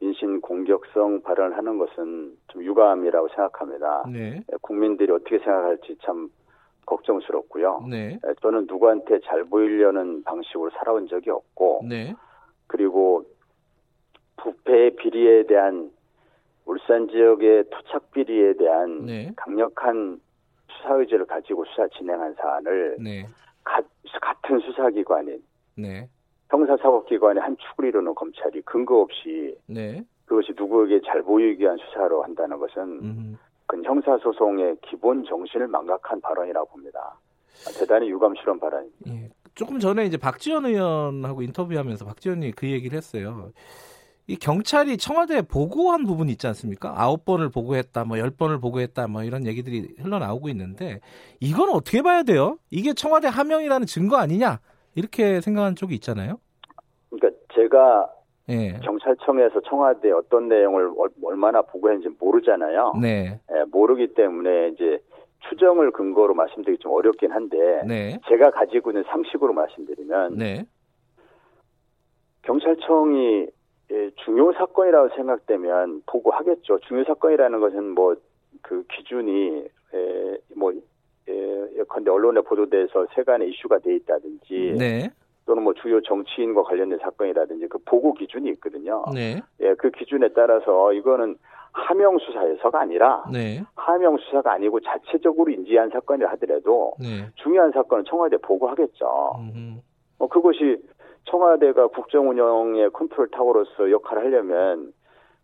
인신 0.00 0.40
공격성 0.40 1.22
발언을 1.22 1.56
하는 1.56 1.78
것은 1.78 2.36
좀 2.48 2.62
유감이라고 2.62 3.28
생각합니다. 3.28 4.04
네. 4.12 4.36
예, 4.52 4.56
국민들이 4.60 5.10
어떻게 5.12 5.38
생각할지 5.38 5.96
참 6.02 6.28
걱정스럽고요. 6.84 7.86
네. 7.88 8.18
예, 8.26 8.34
저는 8.42 8.66
누구한테 8.68 9.20
잘 9.20 9.44
보이려는 9.44 10.22
방식으로 10.24 10.70
살아온 10.70 11.08
적이 11.08 11.30
없고, 11.30 11.84
네. 11.88 12.14
그리고 12.66 13.24
부패 14.36 14.90
비리에 14.90 15.44
대한 15.46 15.90
울산 16.66 17.08
지역의 17.08 17.64
토착 17.70 18.10
비리에 18.10 18.54
대한 18.54 19.06
네. 19.06 19.32
강력한 19.36 20.20
수사 20.68 20.94
의지를 20.94 21.24
가지고 21.24 21.64
수사 21.64 21.88
진행한 21.88 22.34
사안을 22.34 22.96
네. 23.00 23.26
가, 23.64 23.80
같은 24.20 24.58
수사기관인 24.60 25.42
네. 25.76 26.08
형사사법기관의 26.50 27.42
한 27.42 27.56
축을 27.56 27.86
이루는 27.88 28.14
검찰이 28.14 28.62
근거 28.62 29.00
없이 29.00 29.56
네. 29.66 30.04
그것이 30.26 30.52
누구에게 30.56 31.00
잘 31.06 31.22
보이기 31.22 31.62
위한 31.62 31.76
수사로 31.78 32.22
한다는 32.22 32.58
것은 32.58 32.82
음. 32.82 33.38
그 33.66 33.80
형사소송의 33.82 34.76
기본 34.82 35.24
정신을 35.24 35.66
망각한 35.68 36.20
발언이라고 36.20 36.68
봅니다. 36.68 37.18
대단히 37.78 38.08
유감스러운 38.10 38.60
발언입니다. 38.60 39.10
예. 39.12 39.30
조금 39.54 39.78
전에 39.80 40.04
이제 40.04 40.16
박지원 40.16 40.66
의원하고 40.66 41.42
인터뷰하면서 41.42 42.04
박지원이 42.04 42.52
그 42.52 42.68
얘기를 42.70 42.96
했어요. 42.96 43.50
이 44.28 44.36
경찰이 44.36 44.98
청와대에 44.98 45.42
보고한 45.42 46.04
부분이 46.04 46.32
있지 46.32 46.46
않습니까? 46.48 46.92
아홉 47.00 47.24
번을 47.24 47.48
보고했다, 47.48 48.04
뭐 48.04 48.18
열 48.18 48.30
번을 48.30 48.58
보고했다, 48.60 49.06
뭐 49.06 49.22
이런 49.22 49.46
얘기들이 49.46 49.94
흘러나오고 50.00 50.48
있는데 50.50 51.00
이건 51.40 51.70
어떻게 51.70 52.02
봐야 52.02 52.24
돼요? 52.24 52.58
이게 52.70 52.92
청와대 52.92 53.28
하명이라는 53.28 53.86
증거 53.86 54.16
아니냐? 54.16 54.58
이렇게 54.96 55.40
생각하는 55.40 55.76
쪽이 55.76 55.94
있잖아요. 55.94 56.38
그러니까 57.10 57.40
제가 57.54 58.10
예. 58.48 58.78
경찰청에서 58.82 59.60
청와대 59.62 60.10
어떤 60.10 60.48
내용을 60.48 60.92
얼마나 61.22 61.62
보고했는지 61.62 62.16
모르잖아요. 62.18 62.94
네. 63.00 63.40
예, 63.52 63.64
모르기 63.70 64.14
때문에 64.14 64.68
이제 64.68 64.98
추정을 65.48 65.92
근거로 65.92 66.34
말씀드리기 66.34 66.82
좀 66.82 66.92
어렵긴 66.92 67.30
한데 67.30 67.82
네. 67.86 68.18
제가 68.28 68.50
가지고 68.50 68.90
있는 68.90 69.04
상식으로 69.04 69.52
말씀드리면 69.52 70.38
네. 70.38 70.64
경찰청이 72.42 73.46
예, 73.92 74.10
중요 74.24 74.52
사건이라고 74.54 75.14
생각되면 75.14 76.02
보고하겠죠. 76.06 76.80
중요 76.88 77.04
사건이라는 77.04 77.60
것은 77.60 77.90
뭐 77.90 78.16
그 78.62 78.84
기준이 78.88 79.64
에, 79.94 80.38
뭐 80.56 80.72
예, 81.28 81.68
예컨대 81.78 82.10
언론에 82.10 82.40
보도돼서 82.40 83.06
세간에 83.14 83.46
이슈가 83.46 83.78
돼 83.78 83.96
있다든지 83.96 84.74
네. 84.78 85.10
또는 85.44 85.62
뭐 85.62 85.74
주요 85.74 86.00
정치인과 86.00 86.62
관련된 86.62 86.98
사건이라든지 86.98 87.68
그 87.68 87.78
보고 87.84 88.14
기준이 88.14 88.50
있거든요. 88.50 89.04
네. 89.14 89.40
예, 89.60 89.74
그 89.74 89.90
기준에 89.90 90.28
따라서 90.28 90.92
이거는 90.92 91.36
하명 91.72 92.18
수사에서가 92.18 92.80
아니라 92.80 93.24
네. 93.30 93.62
하명 93.74 94.16
수사가 94.16 94.52
아니고 94.52 94.80
자체적으로 94.80 95.50
인지한 95.50 95.90
사건이라 95.90 96.30
하더라도 96.32 96.94
네. 96.98 97.28
중요한 97.36 97.70
사건은 97.72 98.04
청와대 98.06 98.38
보고하겠죠. 98.38 99.32
음흠. 99.38 99.80
뭐 100.18 100.28
그것이 100.28 100.78
청와대가 101.24 101.88
국정 101.88 102.30
운영의 102.30 102.90
컨트롤 102.90 103.28
타워로서 103.28 103.90
역할을 103.90 104.24
하려면 104.24 104.92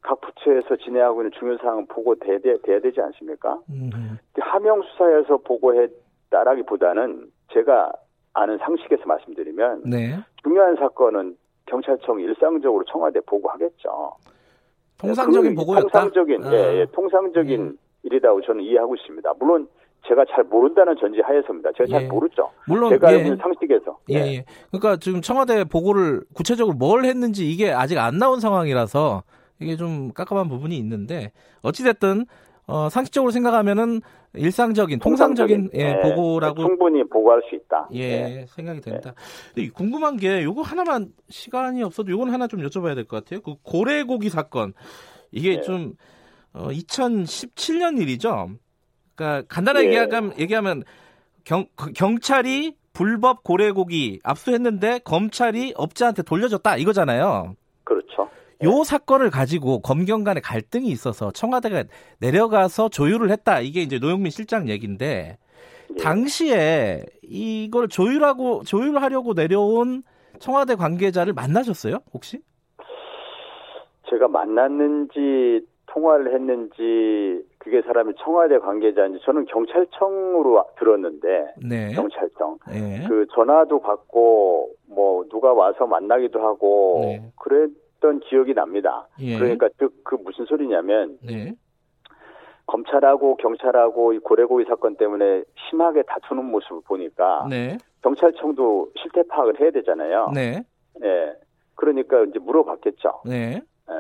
각 0.03 0.20
부처에서 0.20 0.76
진행하고 0.76 1.22
있는 1.22 1.30
중요 1.38 1.57
사항은 1.59 1.86
보고 1.86 2.14
돼야 2.16 2.38
돼야 2.38 2.80
되지 2.80 3.00
않습니까? 3.00 3.59
음흠. 3.70 4.16
하명 4.40 4.82
수사에서 4.82 5.38
보고했다라기보다는 5.38 7.30
제가 7.53 7.92
아는 8.34 8.59
상식에서 8.59 9.03
말씀드리면 9.07 9.82
네. 9.85 10.18
중요한 10.43 10.74
사건은 10.76 11.36
경찰청 11.66 12.20
일상적으로 12.20 12.85
청와대 12.85 13.20
보고하겠죠. 13.20 14.16
통상적인 14.98 15.55
보고였다. 15.55 15.82
통상적인 15.82 16.44
아. 16.44 16.52
예, 16.52 16.81
예, 16.81 16.86
통상적인 16.93 17.60
음. 17.60 17.78
일이라고 18.02 18.40
저는 18.43 18.62
이해하고 18.64 18.97
있습니다. 18.97 19.32
물론 19.39 19.68
제가 20.09 20.24
잘 20.31 20.43
모른다는 20.44 20.97
전제 20.98 21.20
하에서입니다. 21.22 21.70
제가 21.76 21.89
예. 21.89 21.93
잘 21.93 22.09
모르죠. 22.09 22.51
물론 22.66 22.90
제가 22.90 23.12
있는 23.12 23.36
상식에서. 23.36 23.98
예, 24.10 24.14
예, 24.14 24.35
예. 24.35 24.44
그러니까 24.72 24.97
지금 24.97 25.20
청와대 25.20 25.62
보고를 25.64 26.22
구체적으로 26.35 26.76
뭘 26.76 27.05
했는지 27.05 27.48
이게 27.48 27.70
아직 27.70 27.98
안 27.98 28.18
나온 28.18 28.40
상황이라서 28.40 29.22
이게 29.60 29.76
좀 29.76 30.12
깝깝한 30.12 30.48
부분이 30.48 30.76
있는데 30.78 31.32
어찌 31.62 31.82
됐든 31.84 32.26
어, 32.66 32.88
상식적으로 32.88 33.32
생각하면은 33.32 34.00
일상적인 34.34 35.00
통상적인, 35.00 35.68
통상적인 35.68 35.70
예, 35.74 35.94
네, 35.94 36.00
보고라고 36.02 36.62
충분히 36.62 37.04
보고할 37.08 37.42
수 37.50 37.56
있다. 37.56 37.88
예, 37.92 38.08
네. 38.22 38.46
생각이 38.48 38.80
됩니다. 38.80 39.14
네. 39.56 39.68
궁금한 39.68 40.16
게 40.16 40.42
요거 40.42 40.62
하나만 40.62 41.12
시간이 41.28 41.82
없어도 41.82 42.10
요건 42.12 42.30
하나 42.30 42.46
좀 42.46 42.60
여쭤봐야 42.62 42.94
될 42.94 43.04
것 43.04 43.24
같아요. 43.24 43.40
그 43.42 43.54
고래 43.62 44.02
고기 44.04 44.30
사건 44.30 44.72
이게 45.32 45.56
네. 45.56 45.60
좀 45.60 45.94
어, 46.54 46.68
2017년 46.68 48.00
일이죠. 48.00 48.50
그러니까 49.14 49.46
간단하게 49.48 49.88
네. 49.88 50.00
얘기하면, 50.00 50.38
얘기하면 50.38 50.82
경, 51.44 51.66
경찰이 51.94 52.76
불법 52.92 53.42
고래 53.42 53.70
고기 53.70 54.18
압수했는데 54.22 55.00
검찰이 55.00 55.74
업자한테 55.76 56.22
돌려줬다 56.22 56.76
이거잖아요. 56.76 57.54
그렇죠. 57.84 58.28
요 58.62 58.84
사건을 58.84 59.30
가지고 59.30 59.80
검경 59.80 60.24
간의 60.24 60.43
갈등이 60.43 60.89
있어서 60.89 61.30
청와대가 61.32 61.84
내려가서 62.20 62.89
조율을 62.89 63.30
했다. 63.30 63.60
이게 63.60 63.80
이제 63.80 63.98
노영민 63.98 64.30
실장 64.30 64.68
얘기인데 64.68 65.39
예. 65.90 66.02
당시에 66.02 67.05
이걸 67.22 67.89
조율하고 67.89 68.62
조율하려고 68.64 69.34
내려온 69.34 70.02
청와대 70.39 70.74
관계자를 70.74 71.32
만나셨어요? 71.32 71.98
혹시? 72.14 72.40
제가 74.10 74.28
만났는지 74.28 75.66
통화를 75.86 76.34
했는지 76.34 77.44
그게 77.59 77.82
사람이 77.82 78.14
청와대 78.18 78.59
관계자인지 78.59 79.20
저는 79.24 79.44
경찰청으로 79.47 80.64
들었는데 80.78 81.55
네. 81.68 81.93
경찰청 81.93 82.59
네. 82.68 83.05
그 83.09 83.26
전화도 83.34 83.80
받고 83.80 84.70
뭐 84.89 85.24
누가 85.28 85.52
와서 85.52 85.86
만나기도 85.86 86.40
하고 86.40 87.01
네. 87.02 87.22
그래 87.39 87.68
했던 88.02 88.18
기억이 88.20 88.52
납니다. 88.52 89.06
예. 89.20 89.38
그러니까 89.38 89.68
그, 89.78 89.88
그 90.02 90.16
무슨 90.16 90.44
소리냐면 90.44 91.18
네. 91.24 91.54
검찰하고 92.66 93.36
경찰하고 93.36 94.12
이 94.12 94.18
고래고기 94.18 94.64
사건 94.68 94.96
때문에 94.96 95.44
심하게 95.70 96.02
다투는 96.02 96.44
모습을 96.44 96.82
보니까 96.84 97.46
네. 97.48 97.78
경찰청도 98.02 98.90
실태 99.00 99.22
파악을 99.22 99.60
해야 99.60 99.70
되잖아요. 99.70 100.30
네. 100.34 100.62
네. 101.00 101.32
그러니까 101.76 102.24
이제 102.24 102.38
물어봤겠죠. 102.40 103.22
네. 103.24 103.60
네. 103.88 103.94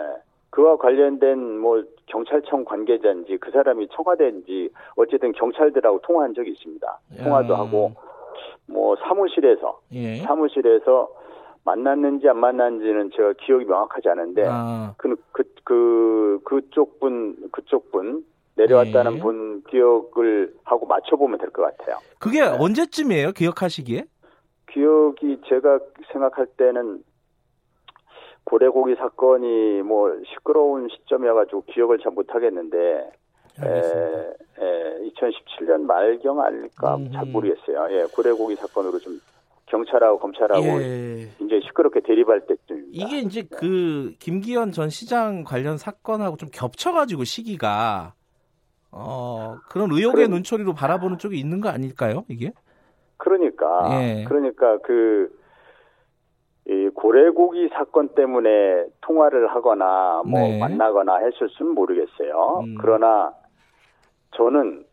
그와 0.50 0.76
관련된 0.76 1.58
뭐 1.58 1.82
경찰청 2.06 2.64
관계자인지 2.64 3.38
그 3.38 3.50
사람이 3.52 3.88
청와대인지 3.92 4.70
어쨌든 4.96 5.32
경찰들하고 5.32 6.00
통화한 6.00 6.34
적이 6.34 6.50
있습니다. 6.50 7.00
통화도 7.22 7.54
야. 7.54 7.58
하고 7.58 7.92
뭐 8.66 8.96
사무실에서 8.96 9.80
예. 9.92 10.16
사무실에서 10.18 11.08
만났는지 11.64 12.28
안 12.28 12.38
만났는지는 12.38 13.10
제가 13.16 13.34
기억이 13.44 13.64
명확하지 13.64 14.08
않은데 14.08 14.44
아. 14.48 14.94
그, 14.98 15.14
그, 15.32 15.42
그, 15.64 16.40
그쪽 16.44 16.98
분, 17.00 17.36
그쪽 17.52 17.90
분, 17.92 18.24
내려왔다는 18.56 19.16
예. 19.16 19.18
분 19.20 19.62
기억을 19.70 20.54
하고 20.64 20.86
맞춰보면 20.86 21.38
될 21.38 21.50
것 21.50 21.62
같아요. 21.62 21.96
그게 22.18 22.40
네. 22.42 22.48
언제쯤이에요? 22.48 23.32
기억하시기에? 23.32 24.04
기억이 24.72 25.40
제가 25.48 25.78
생각할 26.12 26.46
때는 26.56 27.02
고래고기 28.44 28.96
사건이 28.96 29.82
뭐 29.82 30.10
시끄러운 30.26 30.88
시점이어가지고 30.90 31.64
기억을 31.72 31.98
잘 31.98 32.12
못하겠는데 32.12 33.10
에, 33.62 33.68
에, 33.68 35.10
2017년 35.10 35.82
말경 35.82 36.40
아닐까 36.40 36.96
음. 36.96 37.10
잘 37.12 37.26
모르겠어요. 37.26 37.86
예, 37.90 38.06
고래고기 38.14 38.56
사건으로 38.56 38.98
좀 38.98 39.20
경찰하고 39.72 40.18
검찰하고 40.18 40.64
예. 40.82 41.28
굉장히 41.38 41.62
시끄럽게 41.62 42.00
대립할 42.00 42.46
때쯤입니다. 42.46 42.90
이게 42.92 43.18
이제 43.20 43.42
그 43.50 44.12
김기현 44.18 44.70
전 44.72 44.90
시장 44.90 45.44
관련 45.44 45.78
사건하고 45.78 46.36
좀 46.36 46.50
겹쳐가지고 46.52 47.24
시기가 47.24 48.12
어 48.90 49.56
그런 49.70 49.90
의혹의 49.90 50.26
그런, 50.26 50.30
눈초리로 50.30 50.74
바라보는 50.74 51.16
쪽이 51.16 51.38
있는 51.38 51.62
거 51.62 51.70
아닐까요? 51.70 52.24
이게? 52.28 52.52
그러니까 53.16 53.88
예. 54.02 54.24
그러니까 54.28 54.78
그. 54.84 55.40
이 56.64 56.88
고래고기 56.94 57.70
사건 57.72 58.10
때문에 58.14 58.84
통화를 59.00 59.48
하거나 59.48 60.22
뭐 60.24 60.38
네. 60.42 60.60
만나거나 60.60 61.16
했을 61.16 61.48
수는 61.48 61.74
모르겠어요. 61.74 62.60
음. 62.64 62.76
그러나 62.80 63.34
저는 64.36 64.84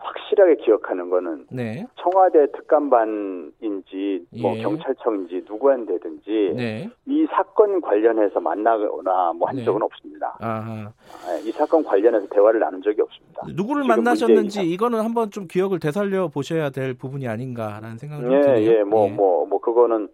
확실하게 0.00 0.56
기억하는 0.56 1.10
거는 1.10 1.46
네. 1.50 1.86
청와대 1.96 2.50
특감반인지 2.52 4.26
뭐 4.40 4.56
예. 4.56 4.62
경찰청인지 4.62 5.44
누구한테든지 5.46 6.54
네. 6.56 6.90
이 7.06 7.26
사건 7.30 7.80
관련해서 7.80 8.40
만나거나 8.40 9.32
뭐한 9.34 9.56
네. 9.56 9.64
적은 9.64 9.82
없습니다. 9.82 10.36
아하. 10.40 10.92
네, 11.26 11.48
이 11.48 11.52
사건 11.52 11.84
관련해서 11.84 12.26
대화를 12.28 12.60
나눈 12.60 12.82
적이 12.82 13.02
없습니다. 13.02 13.42
누구를 13.54 13.84
만나셨는지 13.84 14.62
이거는 14.62 15.00
한번 15.00 15.30
좀 15.30 15.46
기억을 15.46 15.78
되살려 15.78 16.28
보셔야 16.28 16.70
될 16.70 16.94
부분이 16.94 17.28
아닌가라는 17.28 17.98
생각이 17.98 18.24
예, 18.24 18.40
드네요. 18.40 18.70
예, 18.72 18.82
뭐 18.82 19.08
뭐뭐 19.08 19.16
뭐, 19.16 19.46
뭐 19.46 19.60
그거는 19.60 20.08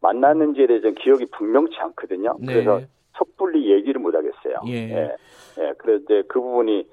만났는지에 0.00 0.66
대해서 0.66 0.90
기억이 0.90 1.26
분명치 1.26 1.76
않거든요. 1.78 2.36
네. 2.40 2.54
그래서 2.54 2.80
섣불리 3.18 3.72
얘기를 3.72 4.00
못 4.00 4.14
하겠어요. 4.14 4.62
예. 4.68 4.72
예. 4.72 5.16
예. 5.58 5.72
그래서 5.78 6.04
이제 6.04 6.22
그 6.28 6.40
부분이 6.40 6.86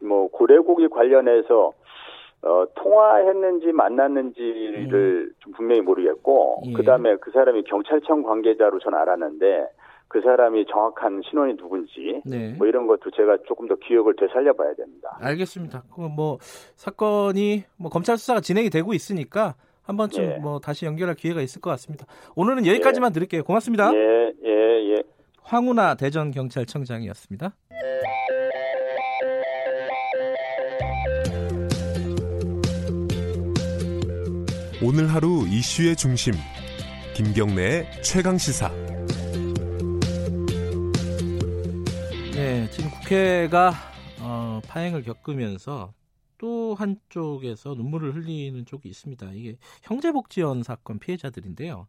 뭐 0.00 0.28
고래고기 0.28 0.88
관련해서 0.88 1.72
어, 2.42 2.64
통화했는지 2.74 3.72
만났는지를 3.72 5.30
음. 5.30 5.34
좀 5.38 5.52
분명히 5.52 5.80
모르겠고, 5.80 6.62
예. 6.66 6.72
그 6.72 6.82
다음에 6.82 7.16
그 7.16 7.30
사람이 7.30 7.62
경찰청 7.64 8.22
관계자로 8.22 8.80
전 8.80 8.94
알았는데, 8.94 9.68
그 10.08 10.20
사람이 10.20 10.66
정확한 10.66 11.22
신원이 11.30 11.56
누군지, 11.56 12.20
네. 12.26 12.54
뭐 12.58 12.66
이런 12.66 12.86
것도 12.86 13.10
제가 13.12 13.38
조금 13.46 13.68
더 13.68 13.76
기억을 13.76 14.14
되살려 14.16 14.52
봐야 14.52 14.74
됩니다. 14.74 15.16
알겠습니다. 15.20 15.84
그럼 15.94 16.16
뭐, 16.16 16.38
사건이, 16.74 17.62
뭐, 17.78 17.90
검찰 17.90 18.18
수사가 18.18 18.40
진행이 18.40 18.70
되고 18.70 18.92
있으니까, 18.92 19.54
한 19.84 19.96
번쯤 19.96 20.24
예. 20.24 20.36
뭐, 20.38 20.58
다시 20.58 20.84
연결할 20.84 21.14
기회가 21.14 21.40
있을 21.40 21.60
것 21.60 21.70
같습니다. 21.70 22.06
오늘은 22.34 22.66
여기까지만 22.66 23.10
예. 23.10 23.14
드릴게요. 23.14 23.44
고맙습니다. 23.44 23.94
예, 23.94 24.32
예, 24.44 24.96
예. 24.96 25.02
황운하 25.42 25.94
대전 25.94 26.30
경찰청장이었습니다. 26.32 27.52
오늘 34.84 35.14
하루 35.14 35.46
이슈의 35.46 35.94
중심 35.94 36.34
김경래의 37.14 38.02
최강 38.02 38.36
시사. 38.36 38.68
네, 42.34 42.68
지금 42.72 42.90
국회가 42.90 43.72
어, 44.18 44.60
파행을 44.66 45.04
겪으면서 45.04 45.94
또 46.36 46.74
한쪽에서 46.74 47.76
눈물을 47.76 48.16
흘리는 48.16 48.66
쪽이 48.66 48.88
있습니다. 48.88 49.30
이게 49.34 49.56
형제복지원 49.82 50.64
사건 50.64 50.98
피해자들인데요. 50.98 51.86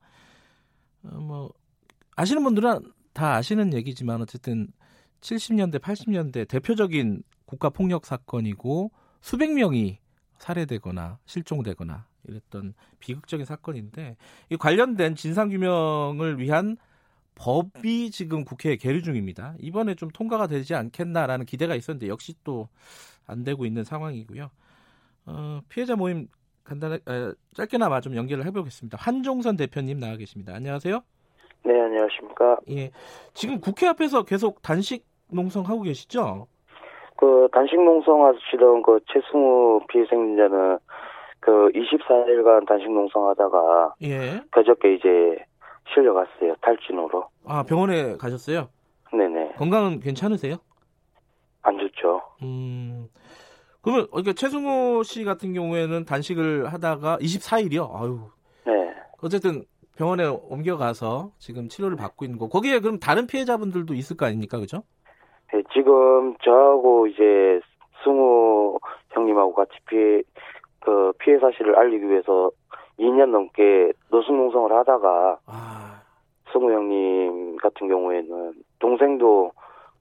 어, 1.05 1.15
뭐 1.19 1.51
아시는 2.15 2.43
분들은 2.43 2.91
다 3.13 3.37
아시는 3.37 3.73
얘기지만 3.73 4.21
어쨌든 4.21 4.67
70년대, 5.21 5.79
80년대 5.79 6.47
대표적인 6.47 7.23
국가 7.47 7.71
폭력 7.71 8.05
사건이고 8.05 8.91
수백 9.19 9.51
명이 9.51 9.97
살해되거나 10.37 11.17
실종되거나 11.25 12.12
이랬던 12.27 12.73
비극적인 12.99 13.45
사건인데 13.45 14.15
이 14.49 14.57
관련된 14.57 15.15
진상 15.15 15.49
규명을 15.49 16.39
위한 16.39 16.77
법이 17.35 18.11
지금 18.11 18.45
국회에 18.45 18.75
계류 18.75 19.01
중입니다. 19.01 19.55
이번에 19.59 19.95
좀 19.95 20.09
통과가 20.09 20.47
되지 20.47 20.75
않겠나라는 20.75 21.45
기대가 21.45 21.75
있었는데 21.75 22.07
역시 22.07 22.33
또 22.43 22.69
안 23.27 23.43
되고 23.43 23.65
있는 23.65 23.83
상황이고요. 23.83 24.49
어, 25.25 25.59
피해자 25.69 25.95
모임 25.95 26.27
간단하게 26.63 27.03
어, 27.09 27.33
짧게나마 27.55 28.01
좀 28.01 28.15
연결을 28.15 28.45
해보겠습니다. 28.45 28.97
한종선 28.99 29.57
대표님 29.57 29.99
나와 29.99 30.15
계십니다. 30.17 30.53
안녕하세요. 30.55 30.99
네, 31.65 31.79
안녕하십니까. 31.79 32.57
예, 32.69 32.91
지금 33.33 33.59
국회 33.59 33.87
앞에서 33.87 34.23
계속 34.23 34.61
단식 34.61 35.05
농성하고 35.31 35.81
계시죠? 35.83 36.47
그 37.15 37.47
단식 37.53 37.81
농성하시던 37.81 38.83
그 38.83 38.99
최승우 39.07 39.81
피해생자는 39.87 40.77
그 41.43 41.69
24일간 41.73 42.65
단식 42.65 42.89
농성하다가 42.89 43.95
예. 44.03 44.41
그저께 44.49 44.95
이제 44.95 45.09
실려갔어요 45.93 46.55
탈진으로. 46.61 47.27
아 47.45 47.63
병원에 47.63 48.15
가셨어요? 48.15 48.69
네네. 49.11 49.55
건강은 49.57 49.99
괜찮으세요? 49.99 50.55
안 51.61 51.77
좋죠. 51.77 52.21
음. 52.43 53.09
그러면 53.81 54.07
그러니까 54.11 54.31
최승호 54.31 55.03
씨 55.03 55.25
같은 55.25 55.53
경우에는 55.53 56.05
단식을 56.05 56.71
하다가 56.71 57.17
24일이요. 57.17 57.93
아유. 57.93 58.19
네. 58.65 58.93
어쨌든 59.21 59.65
병원에 59.97 60.25
옮겨가서 60.25 61.31
지금 61.39 61.67
치료를 61.67 61.97
받고 61.97 62.23
있는 62.23 62.39
거. 62.39 62.47
거기에 62.47 62.79
그럼 62.79 62.99
다른 62.99 63.27
피해자분들도 63.27 63.93
있을 63.93 64.15
거 64.15 64.25
아닙니까, 64.25 64.57
그죠? 64.59 64.83
네, 65.53 65.61
지금 65.73 66.35
저하고 66.37 67.07
이제 67.07 67.59
승우 68.03 68.79
형님하고 69.11 69.53
같이 69.53 69.71
피해 69.89 70.21
그 70.83 71.13
피해 71.19 71.39
사실을 71.39 71.77
알리기 71.77 72.07
위해서 72.09 72.51
2년 72.99 73.31
넘게 73.31 73.93
노숙농성을 74.09 74.71
하다가 74.71 75.39
아. 75.45 76.01
승우 76.51 76.71
형님 76.71 77.57
같은 77.57 77.87
경우에는 77.87 78.53
동생도 78.79 79.51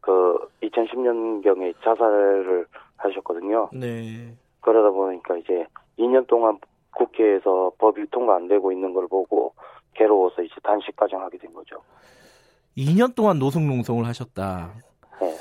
그 0.00 0.48
2010년 0.62 1.42
경에 1.42 1.72
자살을 1.84 2.66
하셨거든요. 2.96 3.70
네. 3.72 4.34
그러다 4.60 4.90
보니까 4.90 5.36
이제 5.36 5.64
2년 5.98 6.26
동안 6.26 6.58
국회에서 6.96 7.72
법이 7.78 8.06
통과 8.10 8.36
안 8.36 8.48
되고 8.48 8.70
있는 8.72 8.92
걸 8.92 9.08
보고 9.08 9.54
괴로워서 9.94 10.42
이제 10.42 10.54
단식 10.62 10.94
가정하게 10.96 11.38
된 11.38 11.52
거죠. 11.54 11.76
2년 12.76 13.14
동안 13.14 13.38
노숙농성을 13.38 14.04
하셨다. 14.04 14.74
네. 15.20 15.34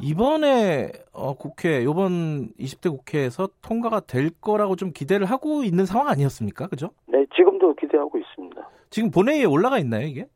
이번에 0.00 0.92
어, 1.12 1.34
국회 1.34 1.80
이번 1.82 2.48
20대 2.58 2.90
국회에서 2.90 3.48
통과가 3.62 4.00
될 4.00 4.30
거라고 4.40 4.76
좀 4.76 4.92
기대를 4.92 5.26
하고 5.26 5.64
있는 5.64 5.86
상황 5.86 6.08
아니었습니까? 6.08 6.68
그죠? 6.68 6.90
네, 7.06 7.24
지금도 7.34 7.74
기대하고 7.74 8.18
있습니다. 8.18 8.68
지금 8.90 9.10
본회의에 9.10 9.44
올라가 9.44 9.78
있나요, 9.78 10.06
이게? 10.06 10.26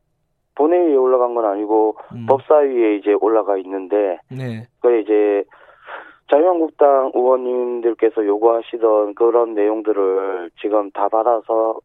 본회의에 0.55 0.95
올라간 0.95 1.33
건 1.33 1.45
아니고 1.45 1.97
음. 2.13 2.25
법사위에 2.27 2.97
이제 2.97 3.13
올라가 3.19 3.57
있는데 3.57 4.19
네. 4.29 4.67
그 4.81 4.99
이제 4.99 5.43
자유한국당 6.31 7.11
의원님들께서 7.13 8.25
요구하시던 8.25 9.15
그런 9.15 9.55
내용들을 9.55 10.51
지금 10.61 10.91
다 10.91 11.09
받아서 11.09 11.79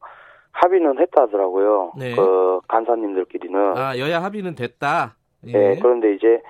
합의는 0.52 0.98
했다더라고요. 1.00 1.92
네. 1.98 2.14
그 2.14 2.60
간사님들끼리는. 2.68 3.76
아 3.76 3.98
여야 3.98 4.22
합의는 4.22 4.55
됐다. 4.55 5.14
예. 5.46 5.52
네. 5.52 5.78
그런데 5.80 6.14
이제 6.14 6.40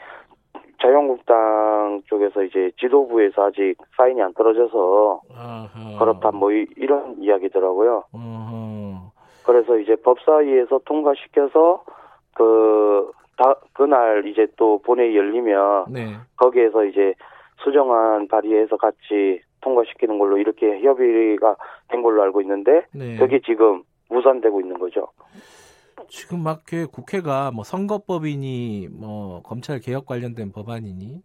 자유한국당 0.80 2.02
쪽에서 2.06 2.42
이제 2.42 2.70
지도부에서 2.78 3.46
아직 3.46 3.74
사인이 3.96 4.20
안 4.22 4.32
떨어져서 4.34 5.22
아하. 5.34 5.98
그렇다 5.98 6.30
뭐 6.30 6.52
이, 6.52 6.66
런 6.76 7.16
이야기더라고요. 7.18 8.04
아하. 8.12 9.10
그래서 9.44 9.78
이제 9.78 9.96
법사위에서 9.96 10.80
통과시켜서 10.84 11.84
그 12.34 13.10
다, 13.36 13.54
그날 13.72 14.26
이제 14.26 14.46
또 14.56 14.80
본회의 14.84 15.16
열리면 15.16 15.86
네. 15.90 16.16
거기에서 16.36 16.84
이제 16.84 17.14
수정안 17.62 18.28
발의해서 18.28 18.76
같이 18.76 19.40
통과시키는 19.60 20.18
걸로 20.18 20.38
이렇게 20.38 20.80
협의가 20.80 21.56
된 21.88 22.02
걸로 22.02 22.22
알고 22.22 22.40
있는데 22.42 22.84
네. 22.92 23.16
그게 23.16 23.40
지금 23.40 23.82
무산되고 24.10 24.60
있는 24.60 24.78
거죠. 24.78 25.08
지금 26.08 26.40
막 26.42 26.64
국회가 26.90 27.50
뭐 27.50 27.64
선거법이니 27.64 28.88
뭐 28.90 29.42
검찰 29.42 29.78
개혁 29.78 30.06
관련된 30.06 30.52
법안이니 30.52 31.22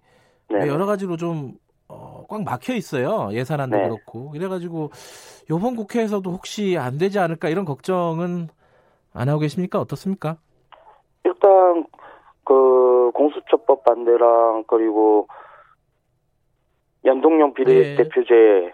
네. 0.49 0.67
여러 0.67 0.85
가지로 0.85 1.17
좀 1.17 1.53
어, 1.87 2.25
꽉 2.27 2.43
막혀 2.43 2.73
있어요. 2.73 3.29
예산안도 3.31 3.77
네. 3.77 3.83
그렇고. 3.83 4.31
그래가지고 4.31 4.91
이번 5.45 5.75
국회에서도 5.75 6.29
혹시 6.29 6.77
안 6.77 6.97
되지 6.97 7.19
않을까 7.19 7.49
이런 7.49 7.65
걱정은 7.65 8.47
안 9.13 9.29
하고 9.29 9.39
계십니까? 9.39 9.79
어떻습니까? 9.79 10.37
일단 11.23 11.85
그 12.43 13.11
공수처법 13.13 13.83
반대랑 13.83 14.65
그리고 14.67 15.27
연동형 17.05 17.53
비례대표제 17.53 18.33
네. 18.33 18.73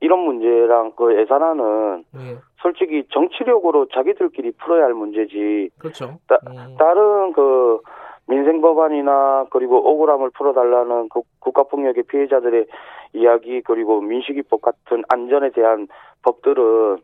이런 0.00 0.20
문제랑 0.20 0.92
그 0.96 1.20
예산안은 1.20 2.04
네. 2.12 2.36
솔직히 2.60 3.04
정치력으로 3.10 3.86
자기들끼리 3.88 4.52
풀어야 4.52 4.84
할 4.84 4.94
문제지. 4.94 5.70
그렇죠. 5.78 6.18
따, 6.26 6.38
음. 6.46 6.76
다른 6.78 7.32
그 7.32 7.80
민생 8.26 8.60
법안이나 8.60 9.46
그리고 9.50 9.78
억울함을 9.78 10.30
풀어달라는 10.30 11.08
그 11.08 11.22
국가폭력의 11.40 12.04
피해자들의 12.04 12.66
이야기 13.14 13.62
그리고 13.62 14.00
민식이법 14.00 14.60
같은 14.60 15.02
안전에 15.08 15.50
대한 15.50 15.88
법들은 16.22 16.98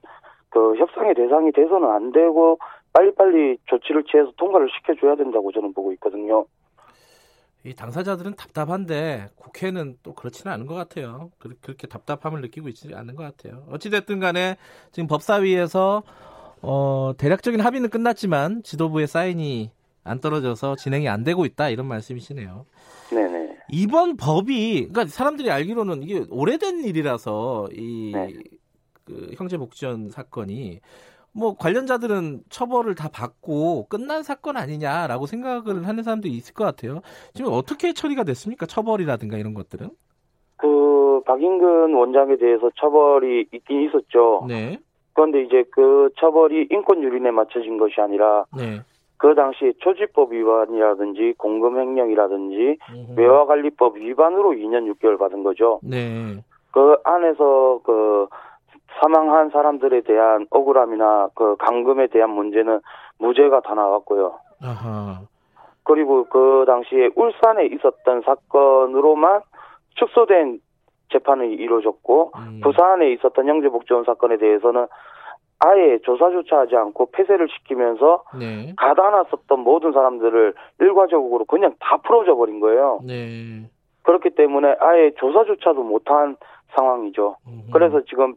그 0.50 0.76
협상의 0.76 1.14
대상이 1.14 1.50
돼서는 1.52 1.88
안 1.88 2.12
되고 2.12 2.58
빨리빨리 2.92 3.58
조치를 3.66 4.04
취해서 4.04 4.30
통과를 4.36 4.68
시켜줘야 4.70 5.16
된다고 5.16 5.50
저는 5.50 5.72
보고 5.72 5.92
있거든요. 5.94 6.44
이 7.64 7.74
당사자들은 7.74 8.36
답답한데 8.36 9.28
국회는 9.36 9.96
또 10.02 10.14
그렇지는 10.14 10.52
않은 10.52 10.66
것 10.66 10.74
같아요. 10.74 11.30
그렇게 11.38 11.86
답답함을 11.86 12.42
느끼고 12.42 12.68
있지 12.68 12.94
않은 12.94 13.16
것 13.16 13.22
같아요. 13.22 13.66
어찌됐든 13.70 14.20
간에 14.20 14.56
지금 14.92 15.06
법사위에서 15.06 16.02
어, 16.60 17.12
대략적인 17.16 17.60
합의는 17.60 17.88
끝났지만 17.88 18.62
지도부의 18.62 19.06
사인이 19.06 19.70
안 20.02 20.20
떨어져서 20.20 20.76
진행이 20.76 21.08
안 21.08 21.24
되고 21.24 21.46
있다 21.46 21.70
이런 21.70 21.86
말씀이시네요. 21.86 22.66
네네. 23.10 23.56
이번 23.70 24.18
법이 24.18 24.88
그러니까 24.92 25.06
사람들이 25.06 25.50
알기로는 25.50 26.02
이게 26.02 26.26
오래된 26.28 26.84
일이라서 26.84 27.68
이 27.72 28.12
네. 28.14 28.34
그 29.04 29.32
형제 29.36 29.56
복지원 29.56 30.10
사건이 30.10 30.80
뭐 31.36 31.56
관련자들은 31.56 32.42
처벌을 32.48 32.94
다 32.94 33.08
받고 33.12 33.86
끝난 33.88 34.22
사건 34.22 34.56
아니냐라고 34.56 35.26
생각을 35.26 35.86
하는 35.86 36.02
사람도 36.04 36.28
있을 36.28 36.54
것 36.54 36.64
같아요. 36.64 37.00
지금 37.34 37.52
어떻게 37.52 37.92
처리가 37.92 38.22
됐습니까? 38.22 38.66
처벌이라든가 38.66 39.36
이런 39.36 39.52
것들은? 39.52 39.90
그 40.56 41.20
박인근 41.26 41.92
원장에 41.94 42.36
대해서 42.36 42.70
처벌이 42.76 43.46
있긴 43.52 43.88
있었죠. 43.88 44.44
네. 44.48 44.78
그런데 45.12 45.42
이제 45.42 45.64
그 45.72 46.10
처벌이 46.18 46.68
인권 46.70 47.02
유린에 47.02 47.32
맞춰진 47.32 47.78
것이 47.78 48.00
아니라 48.00 48.44
네. 48.56 48.80
그 49.16 49.34
당시에 49.34 49.72
초지법 49.78 50.32
위반이라든지 50.32 51.34
공금 51.38 51.78
횡령이라든지 51.78 52.78
외화관리법 53.16 53.96
위반으로 53.96 54.50
2년 54.52 54.92
6개월 54.92 55.18
받은 55.18 55.42
거죠. 55.42 55.80
네. 55.82 56.44
그 56.72 56.96
안에서 57.04 57.80
그 57.84 58.26
사망한 59.00 59.50
사람들에 59.50 60.02
대한 60.02 60.46
억울함이나 60.50 61.28
그 61.34 61.56
감금에 61.56 62.08
대한 62.08 62.30
문제는 62.30 62.80
무죄가 63.18 63.60
다 63.60 63.74
나왔고요. 63.74 64.38
아하. 64.62 65.20
그리고 65.84 66.24
그 66.24 66.64
당시에 66.66 67.10
울산에 67.14 67.66
있었던 67.66 68.22
사건으로만 68.22 69.42
축소된 69.96 70.60
재판이 71.12 71.52
이루어졌고 71.54 72.32
음. 72.36 72.60
부산에 72.62 73.12
있었던 73.12 73.46
형제복지원 73.46 74.04
사건에 74.04 74.36
대해서는 74.38 74.86
아예 75.60 75.98
조사조차 76.02 76.60
하지 76.60 76.76
않고 76.76 77.10
폐쇄를 77.12 77.48
시키면서 77.48 78.24
네. 78.38 78.72
가다놨었던 78.76 79.60
모든 79.60 79.92
사람들을 79.92 80.54
일괄적으로 80.80 81.44
그냥 81.44 81.74
다 81.80 81.98
풀어져 81.98 82.34
버린 82.34 82.60
거예요. 82.60 83.00
네. 83.06 83.68
그렇기 84.02 84.30
때문에 84.30 84.76
아예 84.80 85.12
조사조차도 85.16 85.82
못한 85.82 86.36
상황이죠. 86.76 87.36
음흠. 87.46 87.70
그래서 87.72 88.02
지금 88.08 88.34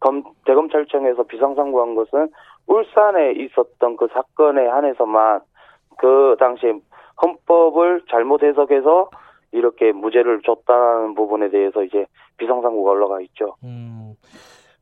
검, 0.00 0.24
대검찰청에서 0.44 1.24
비상상구한 1.24 1.94
것은 1.94 2.30
울산에 2.66 3.32
있었던 3.32 3.96
그 3.96 4.08
사건에 4.12 4.66
한해서만 4.66 5.40
그 5.98 6.36
당시에 6.38 6.72
헌법을 7.22 8.02
잘못 8.10 8.42
해석해서 8.42 9.10
이렇게 9.52 9.92
무죄를 9.92 10.42
줬다는 10.42 11.14
부분에 11.14 11.50
대해서 11.50 11.82
이제 11.84 12.06
비상상구가 12.38 12.92
올라가 12.92 13.20
있죠. 13.22 13.56
음, 13.64 14.14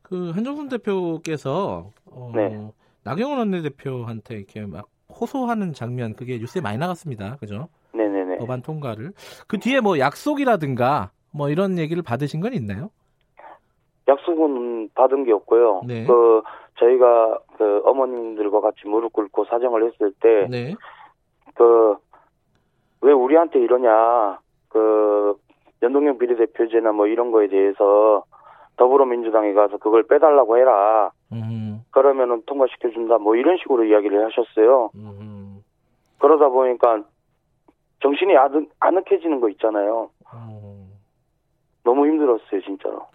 그 0.02 0.30
한정순 0.30 0.68
대표께서 0.68 1.90
어, 2.10 2.32
네. 2.34 2.70
나경원 3.04 3.38
원내대표한테 3.38 4.36
이렇게 4.36 4.66
막 4.66 4.86
호소하는 5.08 5.72
장면 5.72 6.14
그게 6.14 6.38
뉴스에 6.38 6.60
많이 6.60 6.78
나갔습니다. 6.78 7.36
그죠? 7.36 7.68
네네네. 7.92 8.38
법안 8.38 8.62
통과를 8.62 9.12
그 9.48 9.58
뒤에 9.58 9.80
뭐 9.80 9.98
약속이라든가 9.98 11.10
뭐 11.32 11.48
이런 11.48 11.78
얘기를 11.78 12.02
받으신 12.02 12.40
건 12.40 12.52
있나요? 12.52 12.90
약속은 14.06 14.77
받은 14.94 15.24
게 15.24 15.32
없고요. 15.32 15.82
네. 15.86 16.06
그 16.06 16.42
저희가 16.76 17.38
그 17.56 17.82
어머님들과 17.84 18.60
같이 18.60 18.86
무릎 18.86 19.12
꿇고 19.12 19.46
사정을 19.46 19.84
했을 19.86 20.12
때, 20.20 20.46
네. 20.50 20.74
그왜 21.54 23.12
우리한테 23.12 23.58
이러냐, 23.60 24.38
그 24.68 25.36
연동형 25.82 26.18
비례대표제나 26.18 26.92
뭐 26.92 27.06
이런 27.06 27.30
거에 27.30 27.48
대해서 27.48 28.24
더불어민주당에 28.76 29.52
가서 29.54 29.76
그걸 29.78 30.04
빼달라고 30.04 30.56
해라. 30.56 31.10
음. 31.32 31.84
그러면은 31.90 32.42
통과시켜 32.46 32.90
준다. 32.90 33.18
뭐 33.18 33.34
이런 33.34 33.56
식으로 33.58 33.84
이야기를 33.84 34.24
하셨어요. 34.26 34.90
음. 34.94 35.64
그러다 36.18 36.48
보니까 36.48 37.02
정신이 38.00 38.36
아득, 38.36 38.70
아늑해지는 38.78 39.40
거 39.40 39.48
있잖아요. 39.50 40.10
음. 40.32 40.92
너무 41.84 42.06
힘들었어요, 42.06 42.60
진짜로. 42.62 43.06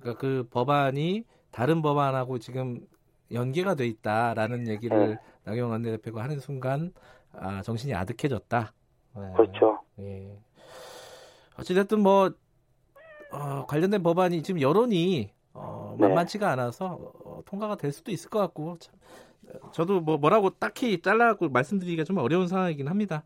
그러니까 0.00 0.20
그 0.20 0.46
법안이 0.50 1.24
다른 1.50 1.82
법안하고 1.82 2.38
지금 2.38 2.80
연계가 3.32 3.74
돼 3.74 3.86
있다라는 3.86 4.68
얘기를 4.68 5.10
네. 5.10 5.18
나경원 5.44 5.72
원내대표가 5.72 6.22
하는 6.22 6.40
순간 6.40 6.92
아, 7.32 7.62
정신이 7.62 7.94
아득해졌다. 7.94 8.72
네. 9.16 9.32
그렇죠. 9.36 9.80
예. 10.00 10.36
어찌됐든 11.58 12.00
뭐 12.00 12.32
어, 13.30 13.66
관련된 13.66 14.02
법안이 14.02 14.42
지금 14.42 14.60
여론이 14.60 15.32
어, 15.52 15.96
네. 15.98 16.08
만만치가 16.08 16.46
네. 16.46 16.52
않아서 16.52 16.98
어, 17.24 17.40
통과가 17.44 17.76
될 17.76 17.92
수도 17.92 18.10
있을 18.10 18.30
것 18.30 18.38
같고 18.40 18.78
참, 18.78 18.94
저도 19.72 20.00
뭐 20.00 20.16
뭐라고 20.16 20.50
딱히 20.50 21.00
잘라고 21.00 21.48
말씀드리기가 21.48 22.04
좀 22.04 22.18
어려운 22.18 22.48
상황이긴 22.48 22.88
합니다. 22.88 23.22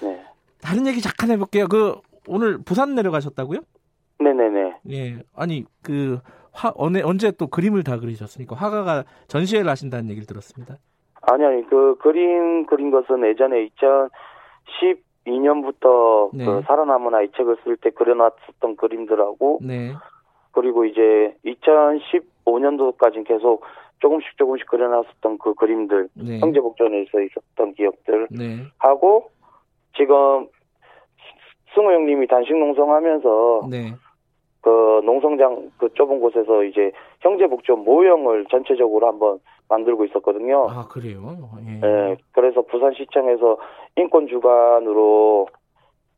네. 0.00 0.24
다른 0.60 0.86
얘기 0.86 1.00
잠깐 1.00 1.30
해볼게요. 1.30 1.66
그 1.68 2.00
오늘 2.26 2.58
부산 2.58 2.94
내려가셨다고요? 2.94 3.60
네네네. 4.20 4.74
예. 4.90 5.16
아니, 5.34 5.64
그, 5.82 6.20
화, 6.52 6.72
언제, 6.76 7.02
언제 7.02 7.30
또 7.32 7.46
그림을 7.46 7.82
다 7.82 7.98
그리셨습니까? 7.98 8.54
화가가 8.54 9.04
전시회를 9.28 9.68
하신다는 9.70 10.10
얘기를 10.10 10.26
들었습니다. 10.26 10.76
아니, 11.22 11.44
아니, 11.44 11.66
그 11.68 11.96
그림 11.98 12.66
그린 12.66 12.90
것은 12.90 13.24
예전에 13.26 13.68
2012년부터 15.26 16.30
네. 16.34 16.44
그 16.44 16.62
살아남은 16.66 17.14
아이 17.14 17.30
책을 17.32 17.56
쓸 17.64 17.76
때 17.76 17.90
그려놨었던 17.90 18.76
그림들하고, 18.76 19.60
네. 19.62 19.92
그리고 20.52 20.84
이제 20.84 21.34
2015년도까지 21.44 23.26
계속 23.26 23.64
조금씩 24.00 24.36
조금씩 24.36 24.66
그려놨었던 24.68 25.38
그 25.38 25.54
그림들, 25.54 26.08
네. 26.14 26.40
형제복전에서 26.40 27.20
있었던 27.20 27.74
기억들, 27.74 28.28
네. 28.30 28.66
하고, 28.78 29.30
지금 29.96 30.48
승우 31.74 31.92
형님이 31.92 32.26
단식 32.26 32.56
농성하면서 32.56 33.68
네. 33.70 33.92
그 34.60 35.00
농성장 35.04 35.70
그 35.78 35.88
좁은 35.94 36.20
곳에서 36.20 36.64
이제 36.64 36.92
형제복지 37.20 37.72
모형을 37.72 38.46
전체적으로 38.50 39.06
한번 39.06 39.40
만들고 39.68 40.04
있었거든요. 40.06 40.66
아 40.68 40.86
그래요? 40.88 41.36
예. 41.66 41.80
네, 41.80 42.16
그래서 42.32 42.62
부산시청에서 42.62 43.58
인권 43.96 44.26
주관으로 44.26 45.48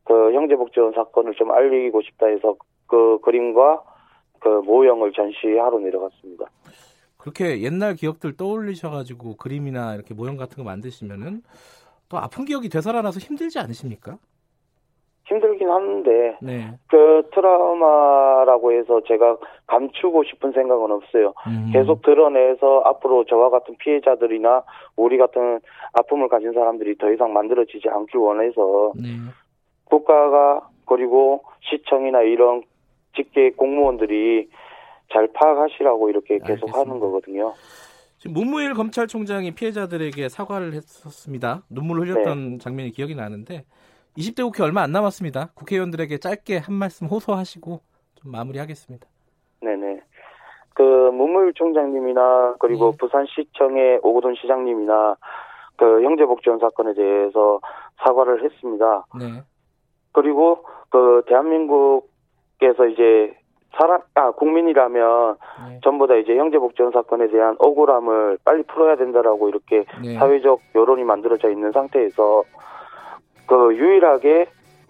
그 0.05 0.33
형제복지원 0.33 0.93
사건을 0.93 1.35
좀 1.35 1.53
알리고 1.53 2.03
싶다 2.03 2.27
해서 2.27 2.57
그 2.87 3.19
그림과 3.21 3.83
그 4.41 4.49
모형을 4.49 5.13
전시하러 5.13 5.79
내려갔습니다. 5.79 6.47
그렇게 7.17 7.63
옛날 7.63 7.95
기억들 7.95 8.37
떠올리셔가지고 8.37 9.37
그림이나 9.37 9.95
이렇게 9.95 10.13
모형 10.13 10.37
같은 10.37 10.57
거 10.57 10.65
만드시면은 10.65 11.43
또 12.09 12.19
아픈 12.19 12.45
기억이 12.45 12.69
되살아나서 12.69 13.21
힘들지 13.21 13.61
않으십니까? 13.61 14.19
힘들긴 15.25 15.69
하는데 15.69 16.37
네. 16.43 16.71
그 16.89 17.23
트라우마라고 17.33 18.73
해서 18.73 19.01
제가 19.07 19.37
감추고 19.67 20.25
싶은 20.25 20.53
생각은 20.53 20.91
없어요. 20.91 21.33
음. 21.47 21.71
계속 21.73 22.03
드러내서 22.03 22.83
앞으로 22.85 23.25
저와 23.25 23.51
같은 23.51 23.77
피해자들이나 23.79 24.63
우리 24.97 25.19
같은 25.19 25.61
아픔을 25.93 26.29
가진 26.29 26.53
사람들이 26.53 26.99
더 26.99 27.13
이상 27.13 27.33
만들어지지 27.33 27.89
않길 27.89 28.19
원해서 28.19 28.93
네. 28.97 29.11
국가가 29.85 30.69
그리고 30.87 31.45
시청이나 31.61 32.23
이런 32.23 32.63
직계 33.15 33.51
공무원들이 33.51 34.49
잘 35.13 35.29
파악하시라고 35.33 36.09
이렇게 36.11 36.39
계속 36.39 36.69
알겠습니다. 36.69 36.79
하는 36.79 36.99
거거든요. 36.99 37.53
지금 38.19 38.35
문무일 38.35 38.75
검찰총장이 38.75 39.53
피해자들에게 39.53 40.29
사과를 40.29 40.73
했었습니다. 40.75 41.63
눈물을 41.71 42.09
흘렸던 42.09 42.51
네. 42.53 42.59
장면이 42.59 42.91
기억이 42.91 43.15
나는데 43.15 43.65
20대 44.17 44.43
국회 44.43 44.63
얼마 44.63 44.83
안 44.83 44.93
남았습니다. 44.93 45.51
국회의원들에게 45.55 46.19
짧게 46.19 46.59
한 46.59 46.75
말씀 46.75 47.07
호소하시고 47.07 47.81
좀 48.17 48.33
마무리하겠습니다. 48.33 49.07
네네. 49.63 50.01
그 50.75 50.83
문무일 50.83 51.53
총장님이나 51.55 52.57
그리고 52.59 52.93
네. 52.93 52.97
부산시청의 52.99 54.01
오고돈 54.03 54.35
시장님이나 54.41 55.17
그 55.77 56.03
형제복지원 56.03 56.59
사건에 56.59 56.95
대해서 56.95 57.61
사과를 58.05 58.45
했습니다. 58.45 59.07
네. 59.19 59.43
그리고 60.13 60.65
그 60.91 61.23
대한민국에서 61.27 62.87
이제 62.91 63.37
사람 63.79 64.03
아 64.15 64.31
국민이라면 64.33 65.37
네. 65.69 65.81
전부 65.83 66.07
다 66.07 66.15
이제 66.15 66.37
형제복지원 66.37 66.93
사건에 66.93 67.29
대한 67.29 67.57
억울함을 67.59 68.39
빨리 68.45 68.63
풀어야 68.65 68.97
된다라고 68.97 69.49
이렇게 69.49 69.85
네. 70.03 70.15
사회적 70.15 70.61
여론이 70.75 71.05
만들어져 71.05 71.51
있는 71.51 71.73
상태에서 71.73 72.45
그 73.53 73.77
유일하게 73.77 74.47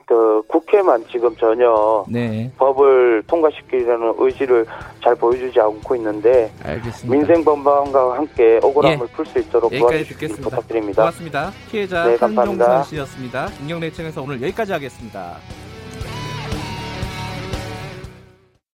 그 0.06 0.42
국회만 0.46 1.04
지금 1.10 1.34
전혀 1.36 2.04
네. 2.08 2.48
법을 2.58 3.24
통과시키려는 3.26 4.14
의지를 4.18 4.64
잘 5.02 5.16
보여주지 5.16 5.58
않고 5.58 5.96
있는데 5.96 6.48
알겠습니다. 6.62 7.16
민생 7.16 7.44
법안과 7.44 8.18
함께 8.18 8.60
억울함을 8.62 9.06
예. 9.08 9.12
풀수 9.16 9.38
있도록 9.40 9.72
도와주시기 9.72 10.28
부탁드립니다. 10.28 11.02
고맙습니다. 11.02 11.50
피해자 11.70 12.06
네, 12.06 12.16
한종선 12.20 12.84
씨였습니다. 12.84 13.46
김경래 13.58 13.90
층에서 13.90 14.22
오늘 14.22 14.40
여기까지 14.42 14.72
하겠습니다. 14.72 15.38